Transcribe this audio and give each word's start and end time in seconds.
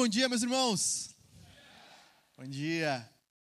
bom 0.00 0.08
dia, 0.08 0.30
meus 0.30 0.42
irmãos. 0.42 1.10
Bom 2.34 2.46
dia. 2.46 3.06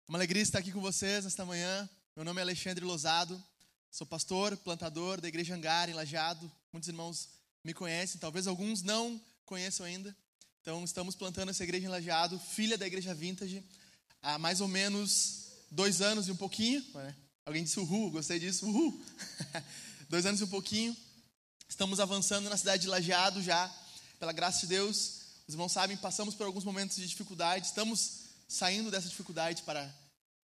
Uma 0.10 0.18
alegria 0.18 0.44
estar 0.44 0.60
aqui 0.60 0.74
com 0.74 0.82
vocês 0.82 1.24
nesta 1.24 1.46
manhã. 1.46 1.90
Meu 2.18 2.26
nome 2.26 2.42
é 2.42 2.44
Alexandre 2.44 2.84
Lozado. 2.84 3.42
Sou 3.90 4.06
pastor, 4.06 4.58
plantador 4.58 5.22
da 5.22 5.30
Igreja 5.30 5.56
Angar, 5.56 5.88
em 5.88 5.94
Lajeado. 5.94 6.52
Muitos 6.74 6.90
irmãos 6.90 7.30
me 7.64 7.74
conhecem, 7.74 8.20
talvez 8.20 8.46
alguns 8.46 8.82
não 8.82 9.22
conheçam 9.46 9.86
ainda. 9.86 10.14
Então, 10.62 10.84
estamos 10.84 11.16
plantando 11.16 11.48
essa 11.48 11.64
igreja 11.64 11.86
em 11.86 11.90
Lajeado, 11.90 12.38
filha 12.38 12.78
da 12.78 12.86
Igreja 12.86 13.14
Vintage, 13.14 13.64
há 14.22 14.38
mais 14.38 14.60
ou 14.60 14.68
menos 14.68 15.48
dois 15.72 16.02
anos 16.02 16.28
e 16.28 16.32
um 16.32 16.36
pouquinho. 16.36 16.84
Alguém 17.46 17.64
disse 17.64 17.80
uhul, 17.80 18.12
gostei 18.12 18.38
disso, 18.38 18.68
uhul. 18.68 19.02
dois 20.10 20.26
anos 20.26 20.42
e 20.42 20.44
um 20.44 20.48
pouquinho. 20.48 20.94
Estamos 21.70 22.02
avançando 22.02 22.50
na 22.50 22.58
cidade 22.58 22.82
de 22.82 22.90
Lajeado 22.90 23.42
já, 23.42 23.74
pela 24.20 24.34
graça 24.34 24.60
de 24.60 24.68
Deus. 24.68 25.23
Os 25.46 25.56
irmãos 25.56 25.74
sabem, 25.74 25.98
passamos 25.98 26.36
por 26.36 26.46
alguns 26.46 26.64
momentos 26.64 26.96
de 26.96 27.06
dificuldade, 27.06 27.68
estamos 27.68 28.22
saindo 28.48 28.90
dessa 28.90 29.10
dificuldade 29.10 29.62
para 29.64 29.94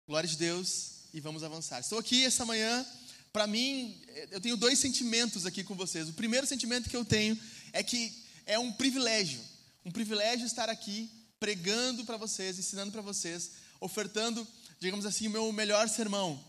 glória 0.07 0.29
de 0.29 0.38
Deus 0.38 0.91
e 1.13 1.19
vamos 1.19 1.44
avançar. 1.44 1.81
Estou 1.81 1.99
aqui 1.99 2.23
essa 2.23 2.45
manhã, 2.45 2.85
para 3.33 3.45
mim, 3.45 4.02
eu 4.31 4.39
tenho 4.39 4.55
dois 4.55 4.79
sentimentos 4.79 5.45
aqui 5.45 5.61
com 5.61 5.75
vocês. 5.75 6.07
O 6.07 6.13
primeiro 6.13 6.47
sentimento 6.47 6.89
que 6.89 6.95
eu 6.95 7.03
tenho 7.03 7.38
é 7.73 7.83
que 7.83 8.13
é 8.45 8.57
um 8.57 8.71
privilégio, 8.71 9.41
um 9.83 9.91
privilégio 9.91 10.45
estar 10.45 10.69
aqui 10.69 11.11
pregando 11.38 12.05
para 12.05 12.16
vocês, 12.16 12.57
ensinando 12.57 12.94
para 12.94 13.01
vocês, 13.01 13.51
ofertando, 13.81 14.47
digamos 14.79 15.05
assim, 15.05 15.27
o 15.27 15.31
meu 15.31 15.51
melhor 15.51 15.89
sermão. 15.89 16.41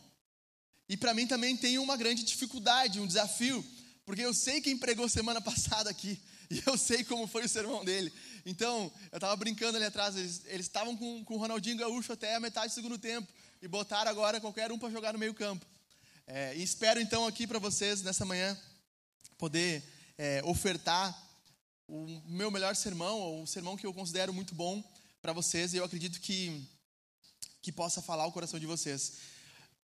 E 0.89 0.97
para 0.97 1.13
mim 1.13 1.27
também 1.27 1.57
tem 1.57 1.77
uma 1.79 1.97
grande 1.97 2.23
dificuldade, 2.23 3.01
um 3.01 3.07
desafio, 3.07 3.67
porque 4.07 4.23
eu 4.23 4.33
sei 4.33 4.61
quem 4.61 4.79
pregou 4.79 5.09
semana 5.09 5.41
passada 5.43 5.91
aqui. 5.91 6.21
E 6.51 6.63
eu 6.65 6.79
sei 6.79 7.05
como 7.05 7.27
foi 7.27 7.45
o 7.45 7.49
sermão 7.49 7.85
dele. 7.85 8.13
Então, 8.45 8.93
eu 9.11 9.17
estava 9.17 9.35
brincando 9.37 9.77
ali 9.77 9.87
atrás, 9.87 10.17
eles 10.17 10.67
estavam 10.67 10.97
com, 10.97 11.25
com 11.25 11.35
o 11.35 11.39
Ronaldinho 11.39 11.77
Gaúcho 11.77 12.13
até 12.13 12.35
a 12.35 12.41
metade 12.41 12.69
do 12.69 12.75
segundo 12.75 12.99
tempo. 12.99 13.29
E 13.61 13.69
botaram 13.69 14.11
agora 14.11 14.41
qualquer 14.41 14.71
um 14.71 14.79
para 14.79 14.91
jogar 14.91 15.13
no 15.13 15.19
meio 15.19 15.35
campo. 15.35 15.67
É, 16.27 16.55
e 16.57 16.63
espero 16.63 17.01
então 17.01 17.27
aqui 17.27 17.47
para 17.47 17.59
vocês, 17.59 18.03
nessa 18.03 18.25
manhã, 18.25 18.57
poder 19.37 19.83
é, 20.17 20.43
ofertar 20.45 21.17
o 21.87 22.07
meu 22.27 22.51
melhor 22.51 22.77
sermão, 22.77 23.19
ou 23.19 23.43
um 23.43 23.47
sermão 23.47 23.77
que 23.77 23.87
eu 23.87 23.95
considero 23.95 24.33
muito 24.33 24.55
bom 24.55 24.83
para 25.23 25.33
vocês. 25.33 25.73
E 25.73 25.79
eu 25.79 25.85
acredito 25.85 26.21
que, 26.21 26.63
que 27.63 27.73
possa 27.73 28.03
falar 28.03 28.27
o 28.27 28.33
coração 28.33 28.61
de 28.61 28.67
vocês. 28.67 29.15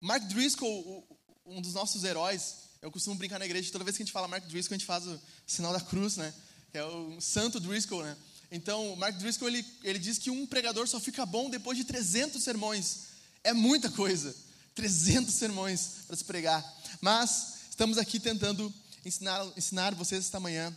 Mark 0.01 0.23
Driscoll, 0.25 1.07
um 1.47 1.61
dos 1.61 1.75
nossos 1.75 2.05
heróis, 2.05 2.57
eu 2.83 2.91
costumo 2.91 3.17
brincar 3.17 3.39
na 3.39 3.47
igreja, 3.47 3.73
toda 3.73 3.85
vez 3.85 3.97
que 3.97 4.03
a 4.03 4.07
gente 4.07 4.13
fala 4.13 4.29
Mark 4.29 4.45
Driscoll, 4.47 4.75
a 4.75 4.79
gente 4.79 4.87
faz 4.87 5.07
o 5.07 5.21
sinal 5.47 5.73
da 5.73 5.81
cruz, 5.81 6.17
né? 6.17 6.35
que 6.75 6.79
é 6.79 6.85
o 6.85 7.21
Santo 7.21 7.61
Driscoll, 7.61 8.03
né? 8.03 8.17
Então, 8.55 8.95
Mark 8.95 9.17
Driscoll 9.17 9.49
ele, 9.49 9.67
ele 9.83 9.99
diz 9.99 10.17
que 10.17 10.31
um 10.31 10.47
pregador 10.47 10.87
só 10.87 11.01
fica 11.01 11.27
bom 11.27 11.51
depois 11.51 11.77
de 11.77 11.83
300 11.83 12.41
sermões. 12.41 12.99
É 13.43 13.53
muita 13.53 13.91
coisa, 13.91 14.33
300 14.77 15.35
sermões 15.35 16.05
para 16.07 16.15
se 16.15 16.25
pregar. 16.25 16.65
Mas 17.01 17.55
estamos 17.69 17.99
aqui 17.99 18.21
tentando 18.21 18.73
ensinar, 19.05 19.45
ensinar 19.57 19.93
vocês 19.97 20.27
esta 20.27 20.39
manhã 20.39 20.75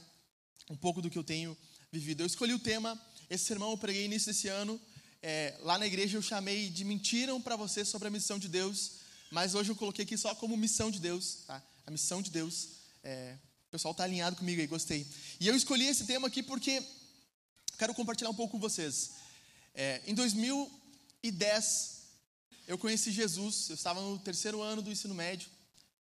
um 0.67 0.75
pouco 0.75 1.03
do 1.03 1.09
que 1.11 1.19
eu 1.19 1.23
tenho 1.23 1.55
vivido. 1.91 2.23
Eu 2.23 2.25
escolhi 2.25 2.51
o 2.51 2.57
tema, 2.57 2.99
esse 3.29 3.45
sermão 3.45 3.69
eu 3.69 3.77
preguei 3.77 4.05
início 4.05 4.33
desse 4.33 4.47
ano. 4.47 4.81
É, 5.21 5.53
lá 5.61 5.77
na 5.77 5.85
igreja 5.85 6.17
eu 6.17 6.21
chamei 6.23 6.71
de 6.71 6.83
Mentiram 6.83 7.39
para 7.39 7.55
vocês 7.55 7.87
sobre 7.87 8.07
a 8.07 8.11
missão 8.11 8.39
de 8.39 8.47
Deus, 8.47 8.93
mas 9.29 9.53
hoje 9.53 9.69
eu 9.69 9.75
coloquei 9.75 10.03
aqui 10.03 10.17
só 10.17 10.33
como 10.33 10.57
missão 10.57 10.89
de 10.89 10.99
Deus, 10.99 11.43
tá? 11.45 11.61
a 11.85 11.91
missão 11.91 12.23
de 12.23 12.31
Deus. 12.31 12.69
É, 13.03 13.35
o 13.67 13.69
pessoal 13.69 13.91
está 13.91 14.03
alinhado 14.03 14.35
comigo 14.35 14.61
aí, 14.61 14.65
gostei. 14.65 15.05
E 15.39 15.47
eu 15.47 15.55
escolhi 15.55 15.85
esse 15.85 16.05
tema 16.05 16.27
aqui 16.27 16.41
porque 16.41 16.81
quero 17.77 17.93
compartilhar 17.93 18.29
um 18.29 18.33
pouco 18.33 18.53
com 18.53 18.59
vocês. 18.59 19.11
É, 19.73 20.01
em 20.07 20.15
2010, 20.15 21.97
eu 22.67 22.77
conheci 22.77 23.11
Jesus. 23.11 23.69
Eu 23.69 23.75
estava 23.75 24.01
no 24.01 24.17
terceiro 24.17 24.61
ano 24.61 24.81
do 24.81 24.91
ensino 24.91 25.13
médio. 25.13 25.47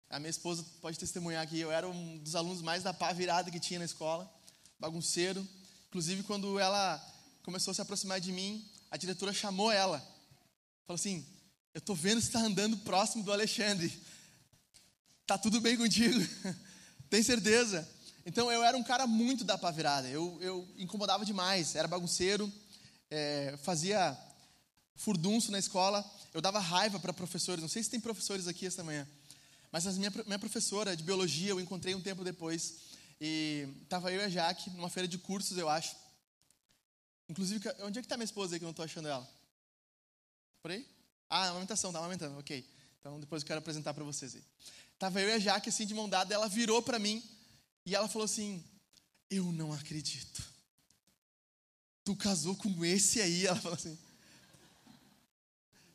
A 0.09 0.19
minha 0.19 0.29
esposa 0.29 0.63
pode 0.79 0.99
testemunhar 0.99 1.43
aqui. 1.43 1.59
Eu 1.59 1.71
era 1.71 1.89
um 1.89 2.17
dos 2.19 2.35
alunos 2.35 2.61
mais 2.61 2.83
da 2.83 2.93
pá 2.93 3.11
virada 3.11 3.49
que 3.49 3.59
tinha 3.59 3.79
na 3.79 3.85
escola, 3.85 4.31
bagunceiro. 4.79 5.45
Inclusive, 5.89 6.23
quando 6.23 6.59
ela 6.59 7.03
começou 7.43 7.71
a 7.71 7.75
se 7.75 7.81
aproximar 7.81 8.21
de 8.21 8.31
mim, 8.31 8.63
a 8.91 8.97
diretora 8.97 9.33
chamou 9.33 9.71
ela. 9.71 9.99
Falou 10.85 10.95
assim: 10.95 11.25
Eu 11.73 11.79
estou 11.79 11.95
vendo 11.95 12.19
que 12.19 12.27
está 12.27 12.39
andando 12.39 12.77
próximo 12.77 13.23
do 13.23 13.33
Alexandre. 13.33 13.91
Tá 15.25 15.37
tudo 15.37 15.59
bem 15.59 15.75
contigo? 15.75 16.19
Tem 17.09 17.23
certeza? 17.23 17.87
Então 18.27 18.51
eu 18.51 18.61
era 18.61 18.75
um 18.75 18.83
cara 18.83 19.07
muito 19.07 19.45
da 19.45 19.57
pavirada. 19.57 20.05
Eu, 20.09 20.37
eu 20.41 20.67
incomodava 20.77 21.23
demais, 21.23 21.75
era 21.75 21.87
bagunceiro, 21.87 22.51
é, 23.09 23.55
fazia 23.63 24.17
furdunço 24.97 25.49
na 25.49 25.57
escola. 25.57 26.05
Eu 26.33 26.41
dava 26.41 26.59
raiva 26.59 26.99
para 26.99 27.13
professores. 27.13 27.61
Não 27.61 27.69
sei 27.69 27.81
se 27.81 27.89
tem 27.89 28.01
professores 28.01 28.45
aqui 28.45 28.65
esta 28.65 28.83
manhã, 28.83 29.07
mas 29.71 29.87
a 29.87 29.93
minha, 29.93 30.11
minha 30.25 30.37
professora 30.37 30.93
de 30.93 31.03
biologia 31.03 31.51
eu 31.51 31.59
encontrei 31.61 31.95
um 31.95 32.01
tempo 32.01 32.21
depois. 32.21 32.79
E 33.21 33.65
estava 33.83 34.11
eu 34.11 34.19
e 34.19 34.25
a 34.25 34.29
Jaque 34.29 34.71
numa 34.71 34.89
feira 34.89 35.07
de 35.07 35.17
cursos, 35.17 35.57
eu 35.57 35.69
acho. 35.69 35.95
Inclusive, 37.29 37.61
onde 37.79 37.99
é 37.99 38.01
que 38.01 38.07
está 38.07 38.17
minha 38.17 38.25
esposa 38.25 38.55
aí 38.55 38.59
que 38.59 38.65
eu 38.65 38.67
não 38.67 38.71
estou 38.71 38.83
achando 38.83 39.07
ela? 39.07 39.25
Por 40.61 40.71
aí? 40.71 40.85
Ah, 41.29 41.47
amamentação, 41.47 41.93
tá 41.93 41.99
amamentando, 41.99 42.37
ok. 42.37 42.69
Então 42.99 43.21
depois 43.21 43.41
eu 43.41 43.47
quero 43.47 43.59
apresentar 43.59 43.93
para 43.93 44.03
vocês 44.03 44.35
aí. 44.35 44.43
Tava 44.99 45.21
eu 45.21 45.29
e 45.29 45.31
a 45.31 45.39
Jaque 45.39 45.69
assim 45.69 45.85
de 45.85 45.93
mão 45.93 46.09
dada, 46.09 46.33
ela 46.33 46.49
virou 46.49 46.81
para 46.81 46.99
mim 46.99 47.23
e 47.87 47.95
ela 47.95 48.09
falou 48.09 48.25
assim: 48.25 48.61
"Eu 49.29 49.49
não 49.51 49.71
acredito. 49.71 50.43
Tu 52.03 52.13
casou 52.17 52.55
com 52.55 52.83
esse 52.83 53.21
aí?" 53.21 53.47
Ela 53.47 53.59
falou 53.59 53.77
assim: 53.77 53.97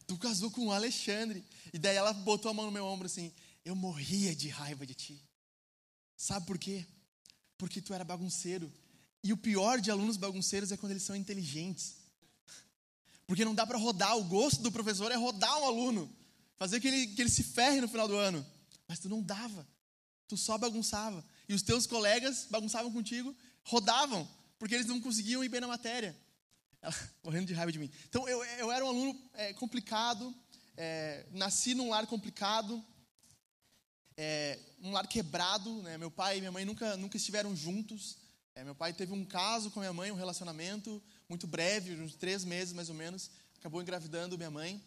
"Tu 0.06 0.16
casou 0.16 0.50
com 0.50 0.68
o 0.68 0.72
Alexandre". 0.72 1.44
E 1.72 1.78
daí 1.78 1.94
ela 1.94 2.14
botou 2.14 2.50
a 2.50 2.54
mão 2.54 2.64
no 2.64 2.72
meu 2.72 2.86
ombro 2.86 3.06
assim: 3.06 3.30
"Eu 3.62 3.76
morria 3.76 4.34
de 4.34 4.48
raiva 4.48 4.86
de 4.86 4.94
ti. 4.94 5.22
Sabe 6.16 6.46
por 6.46 6.58
quê? 6.58 6.86
Porque 7.58 7.82
tu 7.82 7.92
era 7.92 8.04
bagunceiro. 8.04 8.72
E 9.22 9.32
o 9.32 9.36
pior 9.36 9.78
de 9.78 9.90
alunos 9.90 10.16
bagunceiros 10.16 10.72
é 10.72 10.76
quando 10.78 10.92
eles 10.92 11.02
são 11.02 11.14
inteligentes. 11.14 11.96
Porque 13.26 13.44
não 13.44 13.54
dá 13.54 13.66
para 13.66 13.78
rodar, 13.78 14.16
o 14.16 14.24
gosto 14.24 14.62
do 14.62 14.72
professor 14.72 15.12
é 15.12 15.14
rodar 15.14 15.58
um 15.58 15.66
aluno, 15.66 16.10
fazer 16.56 16.80
que 16.80 16.88
ele, 16.88 17.06
que 17.08 17.20
ele 17.20 17.30
se 17.30 17.42
ferre 17.42 17.80
no 17.80 17.88
final 17.88 18.08
do 18.08 18.16
ano. 18.16 18.44
Mas 18.88 18.98
tu 18.98 19.08
não 19.08 19.22
dava. 19.22 19.66
Tu 20.26 20.36
só 20.36 20.56
bagunçava. 20.56 21.24
E 21.52 21.54
os 21.54 21.60
teus 21.60 21.86
colegas 21.86 22.46
bagunçavam 22.48 22.90
contigo, 22.90 23.36
rodavam, 23.62 24.26
porque 24.58 24.74
eles 24.74 24.86
não 24.86 24.98
conseguiam 24.98 25.44
ir 25.44 25.50
bem 25.50 25.60
na 25.60 25.68
matéria. 25.68 26.16
Ela, 26.80 26.94
morrendo 27.22 27.44
de 27.44 27.52
raiva 27.52 27.70
de 27.70 27.78
mim. 27.78 27.90
Então, 28.08 28.26
eu, 28.26 28.42
eu 28.42 28.72
era 28.72 28.82
um 28.82 28.88
aluno 28.88 29.20
é, 29.34 29.52
complicado, 29.52 30.34
é, 30.78 31.26
nasci 31.30 31.74
num 31.74 31.90
lar 31.90 32.06
complicado, 32.06 32.82
é, 34.16 34.58
um 34.80 34.92
lar 34.92 35.06
quebrado. 35.06 35.82
Né? 35.82 35.98
Meu 35.98 36.10
pai 36.10 36.38
e 36.38 36.40
minha 36.40 36.50
mãe 36.50 36.64
nunca, 36.64 36.96
nunca 36.96 37.18
estiveram 37.18 37.54
juntos. 37.54 38.16
É, 38.54 38.64
meu 38.64 38.74
pai 38.74 38.94
teve 38.94 39.12
um 39.12 39.22
caso 39.22 39.70
com 39.70 39.80
minha 39.80 39.92
mãe, 39.92 40.10
um 40.10 40.16
relacionamento 40.16 41.02
muito 41.28 41.46
breve, 41.46 41.94
uns 41.96 42.14
três 42.14 42.46
meses 42.46 42.72
mais 42.72 42.88
ou 42.88 42.94
menos. 42.94 43.30
Acabou 43.58 43.82
engravidando 43.82 44.38
minha 44.38 44.50
mãe. 44.50 44.82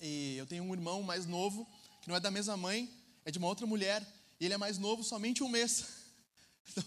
E 0.00 0.34
eu 0.38 0.46
tenho 0.46 0.64
um 0.64 0.72
irmão 0.72 1.02
mais 1.02 1.26
novo, 1.26 1.68
que 2.00 2.08
não 2.08 2.16
é 2.16 2.20
da 2.20 2.30
mesma 2.30 2.56
mãe, 2.56 2.90
é 3.22 3.30
de 3.30 3.36
uma 3.36 3.48
outra 3.48 3.66
mulher, 3.66 4.02
e 4.40 4.44
ele 4.44 4.54
é 4.54 4.58
mais 4.58 4.78
novo 4.78 5.02
somente 5.02 5.42
um 5.42 5.48
mês. 5.48 5.84
Então, 6.66 6.82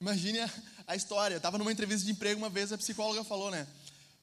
imagine 0.00 0.40
a, 0.40 0.50
a 0.88 0.96
história. 0.96 1.34
Eu 1.34 1.38
estava 1.38 1.56
numa 1.56 1.70
entrevista 1.70 2.04
de 2.04 2.10
emprego 2.10 2.40
uma 2.40 2.50
vez, 2.50 2.72
a 2.72 2.78
psicóloga 2.78 3.22
falou, 3.22 3.48
né? 3.48 3.64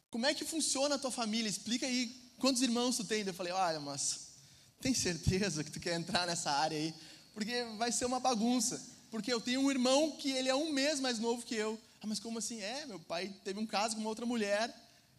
Como 0.10 0.26
é 0.26 0.34
que 0.34 0.44
funciona 0.44 0.96
a 0.96 0.98
tua 0.98 1.12
família? 1.12 1.48
Explica 1.48 1.86
aí 1.86 2.08
quantos 2.40 2.62
irmãos 2.62 2.98
tu 2.98 3.06
tem. 3.06 3.26
Eu 3.26 3.34
falei, 3.34 3.54
olha, 3.54 3.80
mas 3.80 4.28
tem 4.82 4.94
certeza 4.94 5.64
que 5.64 5.72
tu 5.72 5.80
quer 5.80 5.96
entrar 5.96 6.28
nessa 6.28 6.52
área 6.52 6.78
aí? 6.78 6.94
Porque 7.34 7.64
vai 7.78 7.92
ser 7.92 8.06
uma 8.06 8.20
bagunça. 8.20 8.82
Porque 9.10 9.32
eu 9.32 9.40
tenho 9.40 9.62
um 9.62 9.72
irmão 9.72 10.12
que 10.12 10.32
ele 10.32 10.50
é 10.50 10.56
um 10.56 10.72
mês 10.72 11.00
mais 11.00 11.20
novo 11.20 11.46
que 11.46 11.56
eu. 11.56 11.80
Ah, 12.02 12.08
mas 12.08 12.20
como 12.20 12.40
assim? 12.40 12.60
É, 12.62 12.86
meu 12.86 13.00
pai 13.00 13.34
teve 13.44 13.60
um 13.60 13.66
caso 13.66 13.96
com 13.96 14.02
uma 14.02 14.10
outra 14.10 14.26
mulher, 14.26 14.74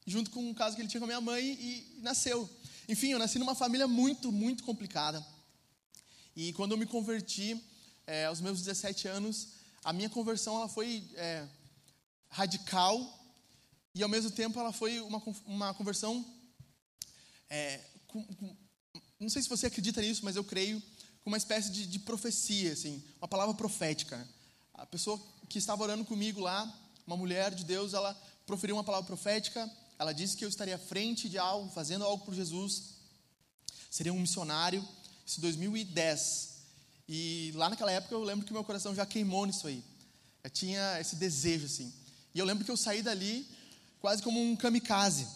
junto 0.06 0.30
com 0.30 0.40
um 0.40 0.54
caso 0.54 0.76
que 0.76 0.82
ele 0.82 0.88
tinha 0.88 1.00
com 1.00 1.06
a 1.06 1.08
minha 1.08 1.20
mãe 1.20 1.44
e, 1.44 1.96
e 1.98 2.00
nasceu. 2.02 2.48
Enfim, 2.88 3.12
eu 3.12 3.18
nasci 3.18 3.38
numa 3.38 3.54
família 3.54 3.86
muito, 3.86 4.30
muito 4.32 4.64
complicada. 4.64 5.24
E 6.40 6.52
quando 6.52 6.70
eu 6.70 6.78
me 6.78 6.86
converti, 6.86 7.60
é, 8.06 8.26
aos 8.26 8.40
meus 8.40 8.60
17 8.62 9.08
anos, 9.08 9.48
a 9.82 9.92
minha 9.92 10.08
conversão 10.08 10.54
ela 10.54 10.68
foi 10.68 11.04
é, 11.16 11.44
radical 12.28 12.96
e 13.92 14.04
ao 14.04 14.08
mesmo 14.08 14.30
tempo 14.30 14.56
ela 14.60 14.72
foi 14.72 15.00
uma, 15.00 15.20
uma 15.44 15.74
conversão. 15.74 16.24
É, 17.50 17.80
com, 18.06 18.22
com, 18.22 18.56
não 19.18 19.28
sei 19.28 19.42
se 19.42 19.48
você 19.48 19.66
acredita 19.66 20.00
nisso, 20.00 20.24
mas 20.24 20.36
eu 20.36 20.44
creio 20.44 20.80
com 21.22 21.28
uma 21.28 21.36
espécie 21.36 21.72
de, 21.72 21.84
de 21.88 21.98
profecia, 21.98 22.72
assim, 22.72 23.02
uma 23.20 23.26
palavra 23.26 23.56
profética. 23.56 24.24
A 24.74 24.86
pessoa 24.86 25.20
que 25.48 25.58
estava 25.58 25.82
orando 25.82 26.04
comigo 26.04 26.40
lá, 26.40 26.72
uma 27.04 27.16
mulher 27.16 27.52
de 27.52 27.64
Deus, 27.64 27.94
ela 27.94 28.14
proferiu 28.46 28.76
uma 28.76 28.84
palavra 28.84 29.08
profética. 29.08 29.68
Ela 29.98 30.12
disse 30.12 30.36
que 30.36 30.44
eu 30.44 30.48
estaria 30.48 30.76
à 30.76 30.78
frente 30.78 31.28
de 31.28 31.36
algo, 31.36 31.68
fazendo 31.72 32.04
algo 32.04 32.24
por 32.24 32.32
Jesus. 32.32 32.94
Seria 33.90 34.12
um 34.12 34.20
missionário 34.20 34.86
isso 35.28 35.42
2010. 35.42 36.56
E 37.06 37.52
lá 37.54 37.68
naquela 37.68 37.92
época 37.92 38.14
eu 38.14 38.24
lembro 38.24 38.46
que 38.46 38.52
meu 38.52 38.64
coração 38.64 38.94
já 38.94 39.04
queimou 39.04 39.44
nisso 39.44 39.66
aí. 39.66 39.84
Eu 40.42 40.48
tinha 40.48 40.98
esse 40.98 41.16
desejo 41.16 41.66
assim. 41.66 41.92
E 42.34 42.38
eu 42.38 42.46
lembro 42.46 42.64
que 42.64 42.70
eu 42.70 42.76
saí 42.76 43.02
dali 43.02 43.46
quase 44.00 44.22
como 44.22 44.40
um 44.40 44.56
kamikaze. 44.56 45.26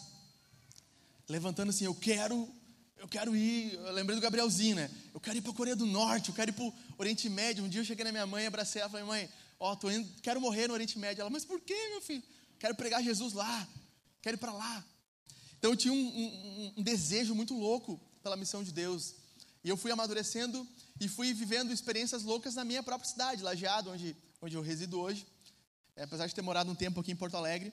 Levantando 1.29 1.69
assim, 1.69 1.85
eu 1.85 1.93
quero, 1.93 2.49
eu 2.97 3.07
quero 3.07 3.35
ir. 3.35 3.73
Eu 3.73 3.91
lembrei 3.91 4.15
do 4.15 4.21
Gabrielzinho, 4.21 4.75
né? 4.77 4.89
Eu 5.13 5.19
quero 5.19 5.37
ir 5.37 5.41
para 5.41 5.51
a 5.51 5.55
Coreia 5.55 5.75
do 5.75 5.85
Norte, 5.85 6.29
eu 6.29 6.35
quero 6.35 6.49
ir 6.49 6.53
para 6.53 6.65
o 6.65 6.73
Oriente 6.97 7.29
Médio. 7.29 7.63
Um 7.63 7.69
dia 7.69 7.81
eu 7.81 7.85
cheguei 7.85 8.03
na 8.03 8.11
minha 8.11 8.25
mãe, 8.25 8.47
abracei 8.47 8.81
ela 8.81 8.89
e 8.89 8.91
falei, 8.91 9.05
mãe, 9.05 9.29
ó, 9.59 9.75
tô 9.75 9.91
indo, 9.91 10.09
quero 10.21 10.41
morrer 10.41 10.67
no 10.67 10.73
Oriente 10.73 10.97
Médio. 10.97 11.21
Ela, 11.21 11.29
mas 11.29 11.45
por 11.45 11.61
quê, 11.61 11.77
meu 11.89 12.01
filho? 12.01 12.23
Quero 12.57 12.73
pregar 12.73 13.03
Jesus 13.03 13.33
lá, 13.33 13.67
quero 14.23 14.37
ir 14.37 14.39
para 14.39 14.53
lá. 14.53 14.83
Então 15.59 15.71
eu 15.71 15.77
tinha 15.77 15.93
um, 15.93 15.97
um, 15.97 16.73
um 16.77 16.83
desejo 16.83 17.35
muito 17.35 17.53
louco 17.53 17.99
pela 18.23 18.35
missão 18.35 18.63
de 18.63 18.71
Deus. 18.71 19.15
E 19.63 19.69
eu 19.69 19.77
fui 19.77 19.91
amadurecendo 19.91 20.67
e 20.99 21.07
fui 21.07 21.33
vivendo 21.33 21.71
experiências 21.71 22.23
loucas 22.23 22.55
na 22.55 22.65
minha 22.65 22.83
própria 22.83 23.09
cidade, 23.09 23.41
Lajeado, 23.41 23.91
onde, 23.91 24.15
onde 24.41 24.55
eu 24.55 24.61
resido 24.61 24.99
hoje. 24.99 25.25
É, 25.95 26.03
apesar 26.03 26.27
de 26.27 26.35
ter 26.35 26.41
morado 26.41 26.69
um 26.69 26.75
tempo 26.75 26.99
aqui 26.99 27.11
em 27.11 27.15
Porto 27.15 27.37
Alegre, 27.37 27.71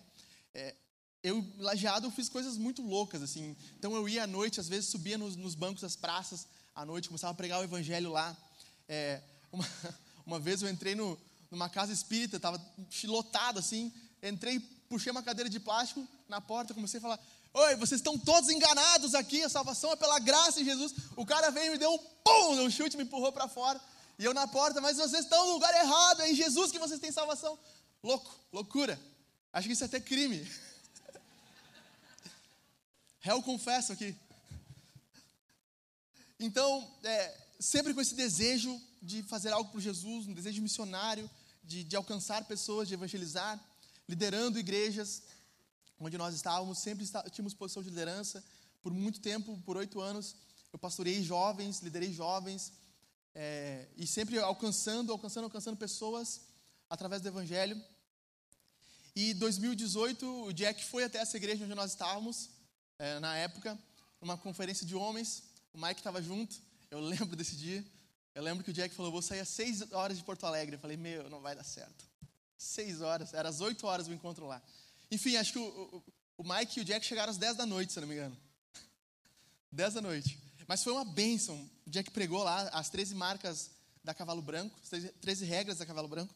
é, 0.54 0.74
eu, 1.22 1.44
Lajeado, 1.58 2.10
fiz 2.10 2.28
coisas 2.28 2.56
muito 2.56 2.80
loucas, 2.80 3.22
assim. 3.22 3.56
Então 3.78 3.94
eu 3.94 4.08
ia 4.08 4.24
à 4.24 4.26
noite, 4.26 4.60
às 4.60 4.68
vezes 4.68 4.88
subia 4.88 5.18
nos, 5.18 5.36
nos 5.36 5.54
bancos 5.54 5.82
das 5.82 5.96
praças 5.96 6.46
à 6.74 6.84
noite, 6.84 7.08
começava 7.08 7.32
a 7.32 7.36
pregar 7.36 7.60
o 7.60 7.64
evangelho 7.64 8.12
lá. 8.12 8.36
É, 8.88 9.20
uma, 9.52 9.66
uma 10.24 10.38
vez 10.38 10.62
eu 10.62 10.70
entrei 10.70 10.94
no, 10.94 11.18
numa 11.50 11.68
casa 11.68 11.92
espírita, 11.92 12.36
estava 12.36 12.60
lotado 13.04 13.58
assim, 13.58 13.92
entrei, 14.22 14.60
puxei 14.88 15.10
uma 15.10 15.22
cadeira 15.22 15.50
de 15.50 15.58
plástico 15.58 16.06
na 16.28 16.40
porta, 16.40 16.72
comecei 16.72 16.98
a 16.98 17.00
falar: 17.02 17.20
Oi, 17.52 17.74
vocês 17.74 18.00
estão 18.00 18.16
todos 18.16 18.48
enganados 18.48 19.12
aqui, 19.14 19.42
a 19.42 19.48
salvação 19.48 19.90
é 19.92 19.96
pela 19.96 20.20
graça 20.20 20.60
em 20.60 20.64
Jesus. 20.64 20.94
O 21.16 21.26
cara 21.26 21.50
veio 21.50 21.66
e 21.66 21.70
me 21.70 21.78
deu 21.78 21.92
um 21.92 21.98
pum, 21.98 22.60
um 22.60 22.70
chute, 22.70 22.96
me 22.96 23.02
empurrou 23.02 23.32
para 23.32 23.48
fora. 23.48 23.80
E 24.18 24.24
eu 24.24 24.32
na 24.32 24.46
porta, 24.46 24.80
mas 24.80 24.98
vocês 24.98 25.24
estão 25.24 25.46
no 25.46 25.54
lugar 25.54 25.74
errado, 25.74 26.22
é 26.22 26.30
em 26.30 26.34
Jesus 26.34 26.70
que 26.70 26.78
vocês 26.78 27.00
têm 27.00 27.10
salvação. 27.10 27.58
Louco, 28.02 28.32
loucura. 28.52 29.00
Acho 29.52 29.66
que 29.66 29.72
isso 29.72 29.82
é 29.82 29.86
até 29.86 29.98
crime. 29.98 30.48
Réu 33.18 33.42
confesso 33.42 33.92
aqui. 33.92 34.14
Então, 36.38 36.88
é, 37.02 37.36
sempre 37.58 37.92
com 37.92 38.00
esse 38.00 38.14
desejo 38.14 38.80
de 39.02 39.24
fazer 39.24 39.52
algo 39.52 39.72
para 39.72 39.80
Jesus, 39.80 40.26
um 40.26 40.32
desejo 40.32 40.62
missionário, 40.62 41.28
de, 41.64 41.82
de 41.82 41.96
alcançar 41.96 42.44
pessoas, 42.44 42.86
de 42.86 42.94
evangelizar, 42.94 43.58
liderando 44.08 44.58
igrejas, 44.58 45.22
onde 46.00 46.16
nós 46.16 46.34
estávamos, 46.34 46.78
sempre 46.78 47.06
tínhamos 47.30 47.52
posição 47.52 47.82
de 47.82 47.90
liderança. 47.90 48.42
Por 48.82 48.92
muito 48.92 49.20
tempo, 49.20 49.60
por 49.66 49.76
oito 49.76 50.00
anos, 50.00 50.34
eu 50.72 50.78
pastorei 50.78 51.22
jovens, 51.22 51.80
liderei 51.80 52.12
jovens, 52.12 52.72
é, 53.34 53.86
e 53.96 54.06
sempre 54.06 54.38
alcançando, 54.38 55.12
alcançando, 55.12 55.44
alcançando 55.44 55.76
pessoas 55.76 56.40
através 56.88 57.20
do 57.20 57.28
Evangelho. 57.28 57.80
E 59.14 59.34
2018, 59.34 60.44
o 60.46 60.52
Jack 60.52 60.84
foi 60.84 61.04
até 61.04 61.18
essa 61.18 61.36
igreja 61.36 61.64
onde 61.64 61.74
nós 61.74 61.90
estávamos, 61.90 62.48
é, 62.98 63.18
na 63.20 63.36
época, 63.36 63.78
numa 64.20 64.38
conferência 64.38 64.86
de 64.86 64.96
homens. 64.96 65.42
O 65.72 65.78
Mike 65.78 66.00
estava 66.00 66.22
junto, 66.22 66.56
eu 66.90 66.98
lembro 67.00 67.36
desse 67.36 67.56
dia. 67.56 67.84
Eu 68.34 68.42
lembro 68.42 68.64
que 68.64 68.70
o 68.70 68.74
Jack 68.74 68.94
falou: 68.94 69.12
Vou 69.12 69.22
sair 69.22 69.40
às 69.40 69.48
seis 69.48 69.92
horas 69.92 70.16
de 70.16 70.24
Porto 70.24 70.46
Alegre. 70.46 70.76
Eu 70.76 70.80
falei: 70.80 70.96
Meu, 70.96 71.28
não 71.28 71.40
vai 71.40 71.54
dar 71.54 71.64
certo. 71.64 72.08
Seis 72.56 73.00
horas, 73.00 73.34
era 73.34 73.48
às 73.48 73.60
oito 73.60 73.86
horas 73.86 74.06
o 74.06 74.12
encontro 74.12 74.46
lá. 74.46 74.62
Enfim, 75.10 75.36
acho 75.36 75.52
que 75.52 75.58
o, 75.58 75.64
o, 75.64 76.04
o 76.38 76.44
Mike 76.44 76.78
e 76.78 76.82
o 76.82 76.84
Jack 76.84 77.04
chegaram 77.04 77.30
às 77.30 77.38
10 77.38 77.56
da 77.56 77.66
noite, 77.66 77.92
se 77.92 78.00
não 78.00 78.06
me 78.06 78.14
engano. 78.14 78.36
10 79.72 79.94
da 79.94 80.00
noite. 80.00 80.38
Mas 80.66 80.84
foi 80.84 80.92
uma 80.92 81.04
bênção. 81.04 81.68
O 81.86 81.90
Jack 81.90 82.10
pregou 82.10 82.42
lá 82.42 82.68
as 82.68 82.88
13 82.88 83.14
marcas 83.14 83.70
da 84.04 84.14
Cavalo 84.14 84.40
Branco, 84.40 84.78
as 84.82 84.88
13 85.20 85.44
regras 85.44 85.78
da 85.78 85.86
Cavalo 85.86 86.08
Branco. 86.08 86.34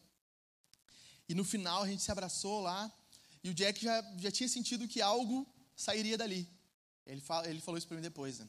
E 1.27 1.33
no 1.33 1.43
final 1.43 1.83
a 1.83 1.87
gente 1.87 2.03
se 2.03 2.11
abraçou 2.11 2.61
lá. 2.61 2.91
E 3.43 3.49
o 3.49 3.53
Jack 3.53 3.83
já, 3.83 4.01
já 4.17 4.31
tinha 4.31 4.49
sentido 4.49 4.87
que 4.87 5.01
algo 5.01 5.47
sairia 5.75 6.17
dali. 6.17 6.47
Ele, 7.05 7.21
ele 7.45 7.61
falou 7.61 7.77
isso 7.77 7.87
para 7.87 7.95
mim 7.95 8.03
depois. 8.03 8.39
Né? 8.39 8.47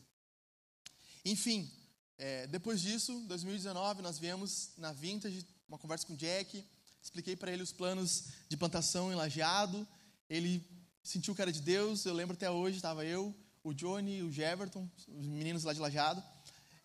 Enfim, 1.24 1.70
é, 2.18 2.46
depois 2.46 2.80
disso, 2.80 3.20
2019, 3.26 4.02
nós 4.02 4.18
viemos 4.18 4.70
na 4.78 4.92
Vintage, 4.92 5.46
uma 5.68 5.78
conversa 5.78 6.06
com 6.06 6.14
o 6.14 6.16
Jack. 6.16 6.64
Expliquei 7.02 7.36
para 7.36 7.52
ele 7.52 7.62
os 7.62 7.72
planos 7.72 8.24
de 8.48 8.56
plantação 8.56 9.12
em 9.12 9.14
lajeado. 9.14 9.86
Ele 10.28 10.66
sentiu 11.02 11.34
que 11.34 11.42
era 11.42 11.52
de 11.52 11.62
Deus. 11.62 12.04
Eu 12.04 12.14
lembro 12.14 12.34
até 12.34 12.50
hoje, 12.50 12.76
estava 12.76 13.04
eu, 13.04 13.34
o 13.62 13.72
Johnny, 13.72 14.22
o 14.22 14.30
Jeverton, 14.30 14.88
os 15.08 15.26
meninos 15.26 15.64
lá 15.64 15.72
de 15.72 15.80
Lajado. 15.80 16.22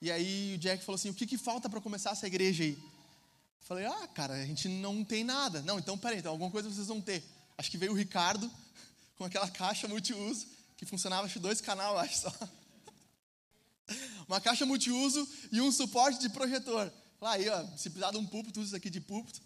E 0.01 0.11
aí 0.11 0.55
o 0.55 0.57
Jack 0.57 0.83
falou 0.83 0.95
assim: 0.95 1.09
o 1.09 1.13
que, 1.13 1.27
que 1.27 1.37
falta 1.37 1.69
para 1.69 1.79
começar 1.79 2.11
essa 2.11 2.27
igreja 2.27 2.63
aí? 2.63 2.73
Eu 2.73 3.67
falei: 3.67 3.85
ah, 3.85 4.07
cara, 4.07 4.33
a 4.33 4.45
gente 4.45 4.67
não 4.67 5.03
tem 5.03 5.23
nada. 5.23 5.61
Não, 5.61 5.77
então 5.77 5.97
peraí, 5.97 6.19
então 6.19 6.31
alguma 6.31 6.49
coisa 6.49 6.69
vocês 6.69 6.87
vão 6.87 7.01
ter. 7.01 7.23
Acho 7.57 7.69
que 7.69 7.77
veio 7.77 7.91
o 7.91 7.95
Ricardo 7.95 8.51
com 9.17 9.25
aquela 9.25 9.49
caixa 9.49 9.87
multiuso 9.87 10.47
que 10.77 10.85
funcionava, 10.85 11.27
acho, 11.27 11.39
dois 11.39 11.61
canal, 11.61 11.97
acho 11.99 12.21
só. 12.21 12.33
Uma 14.27 14.41
caixa 14.41 14.65
multiuso 14.65 15.27
e 15.51 15.61
um 15.61 15.71
suporte 15.71 16.19
de 16.19 16.29
projetor. 16.29 16.91
Lá 17.19 17.33
aí, 17.33 17.47
ó, 17.49 17.63
se 17.77 17.89
precisar 17.89 18.09
de 18.11 18.17
um 18.17 18.25
púlpito, 18.25 18.61
isso 18.61 18.75
aqui 18.75 18.89
de 18.89 18.99
púlpito. 18.99 19.39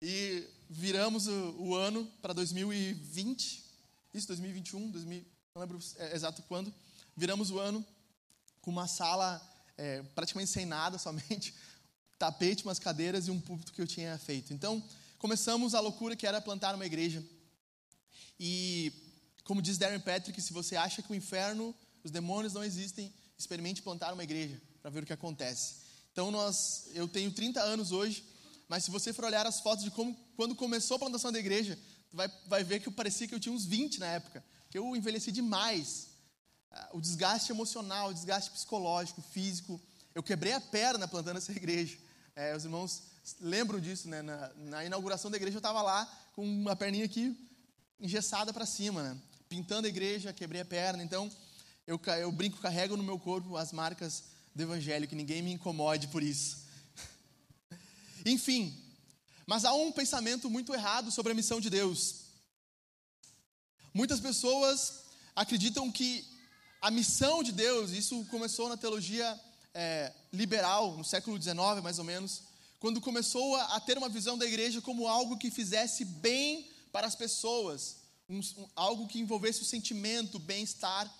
E 0.00 0.48
viramos 0.68 1.26
o, 1.26 1.54
o 1.58 1.74
ano 1.74 2.10
para 2.20 2.32
2020, 2.32 3.64
isso, 4.12 4.28
2021, 4.28 4.90
2000, 4.90 5.24
não 5.54 5.62
lembro 5.62 5.78
é, 5.96 6.14
exato 6.14 6.42
quando. 6.42 6.72
Viramos 7.16 7.50
o 7.50 7.58
ano 7.58 7.84
com 8.60 8.70
uma 8.70 8.86
sala 8.86 9.40
é, 9.76 10.02
praticamente 10.14 10.50
sem 10.50 10.66
nada, 10.66 10.98
somente 10.98 11.54
tapete, 12.18 12.64
umas 12.64 12.78
cadeiras 12.78 13.26
e 13.26 13.30
um 13.30 13.40
púlpito 13.40 13.72
que 13.72 13.80
eu 13.80 13.86
tinha 13.86 14.16
feito. 14.18 14.52
Então, 14.52 14.82
começamos 15.18 15.74
a 15.74 15.80
loucura 15.80 16.16
que 16.16 16.26
era 16.26 16.40
plantar 16.40 16.74
uma 16.74 16.86
igreja. 16.86 17.24
E, 18.38 18.92
como 19.44 19.60
diz 19.60 19.78
Darren 19.78 20.00
Patrick, 20.00 20.40
se 20.40 20.52
você 20.52 20.76
acha 20.76 21.02
que 21.02 21.12
o 21.12 21.14
inferno, 21.14 21.74
os 22.02 22.10
demônios 22.10 22.52
não 22.52 22.64
existem, 22.64 23.12
experimente 23.36 23.82
plantar 23.82 24.12
uma 24.12 24.24
igreja 24.24 24.60
para 24.80 24.90
ver 24.90 25.02
o 25.02 25.06
que 25.06 25.12
acontece. 25.12 25.76
Então, 26.12 26.30
nós, 26.30 26.88
eu 26.94 27.08
tenho 27.08 27.30
30 27.32 27.60
anos 27.60 27.90
hoje 27.90 28.24
mas 28.68 28.84
se 28.84 28.90
você 28.90 29.12
for 29.12 29.24
olhar 29.24 29.46
as 29.46 29.60
fotos 29.60 29.84
de 29.84 29.90
como, 29.90 30.16
quando 30.36 30.54
começou 30.54 30.96
a 30.96 30.98
plantação 30.98 31.30
da 31.30 31.38
igreja, 31.38 31.78
vai, 32.12 32.30
vai 32.46 32.64
ver 32.64 32.80
que 32.80 32.88
eu 32.88 32.92
parecia 32.92 33.28
que 33.28 33.34
eu 33.34 33.40
tinha 33.40 33.54
uns 33.54 33.64
20 33.64 34.00
na 34.00 34.06
época. 34.06 34.44
Que 34.70 34.78
eu 34.78 34.96
envelheci 34.96 35.30
demais. 35.30 36.08
Ah, 36.70 36.90
o 36.92 37.00
desgaste 37.00 37.52
emocional, 37.52 38.10
o 38.10 38.14
desgaste 38.14 38.50
psicológico, 38.50 39.20
físico. 39.20 39.80
Eu 40.14 40.22
quebrei 40.22 40.52
a 40.52 40.60
perna 40.60 41.06
plantando 41.06 41.36
essa 41.36 41.52
igreja. 41.56 41.98
É, 42.34 42.56
os 42.56 42.64
irmãos 42.64 43.02
lembram 43.40 43.78
disso, 43.78 44.08
né? 44.08 44.22
Na, 44.22 44.50
na 44.56 44.84
inauguração 44.84 45.30
da 45.30 45.36
igreja 45.36 45.56
eu 45.56 45.60
estava 45.60 45.82
lá 45.82 46.06
com 46.34 46.44
uma 46.44 46.74
perninha 46.74 47.04
aqui 47.04 47.36
engessada 48.00 48.52
para 48.52 48.66
cima, 48.66 49.02
né? 49.02 49.20
Pintando 49.48 49.86
a 49.86 49.90
igreja, 49.90 50.32
quebrei 50.32 50.62
a 50.62 50.64
perna. 50.64 51.02
Então, 51.02 51.30
eu, 51.86 52.00
eu 52.18 52.32
brinco, 52.32 52.58
carrego 52.58 52.96
no 52.96 53.02
meu 53.02 53.18
corpo 53.18 53.56
as 53.56 53.72
marcas 53.72 54.24
do 54.54 54.62
evangelho, 54.62 55.06
que 55.06 55.14
ninguém 55.14 55.42
me 55.42 55.52
incomode 55.52 56.08
por 56.08 56.22
isso. 56.22 56.63
Enfim, 58.24 58.74
mas 59.46 59.64
há 59.64 59.74
um 59.74 59.92
pensamento 59.92 60.48
muito 60.48 60.72
errado 60.72 61.10
sobre 61.10 61.32
a 61.32 61.34
missão 61.34 61.60
de 61.60 61.68
Deus. 61.68 62.24
Muitas 63.92 64.18
pessoas 64.18 65.04
acreditam 65.36 65.90
que 65.90 66.24
a 66.80 66.90
missão 66.90 67.42
de 67.42 67.52
Deus, 67.52 67.90
isso 67.90 68.24
começou 68.30 68.68
na 68.68 68.76
teologia 68.76 69.38
é, 69.74 70.12
liberal, 70.32 70.96
no 70.96 71.04
século 71.04 71.40
XIX 71.40 71.82
mais 71.82 71.98
ou 71.98 72.04
menos, 72.04 72.42
quando 72.80 73.00
começou 73.00 73.56
a, 73.56 73.76
a, 73.76 73.80
ter 73.80 73.98
uma 73.98 74.08
visão 74.08 74.36
da 74.38 74.46
igreja 74.46 74.80
como 74.80 75.06
algo 75.06 75.38
que 75.38 75.50
fizesse 75.50 76.04
bem 76.04 76.70
para 76.92 77.06
as 77.06 77.14
pessoas, 77.14 77.96
um, 78.28 78.38
um, 78.38 78.68
algo 78.74 79.06
que 79.06 79.18
envolvesse 79.18 79.62
o 79.62 79.64
sentimento, 79.64 80.36
o 80.36 80.40
bem-estar. 80.40 81.12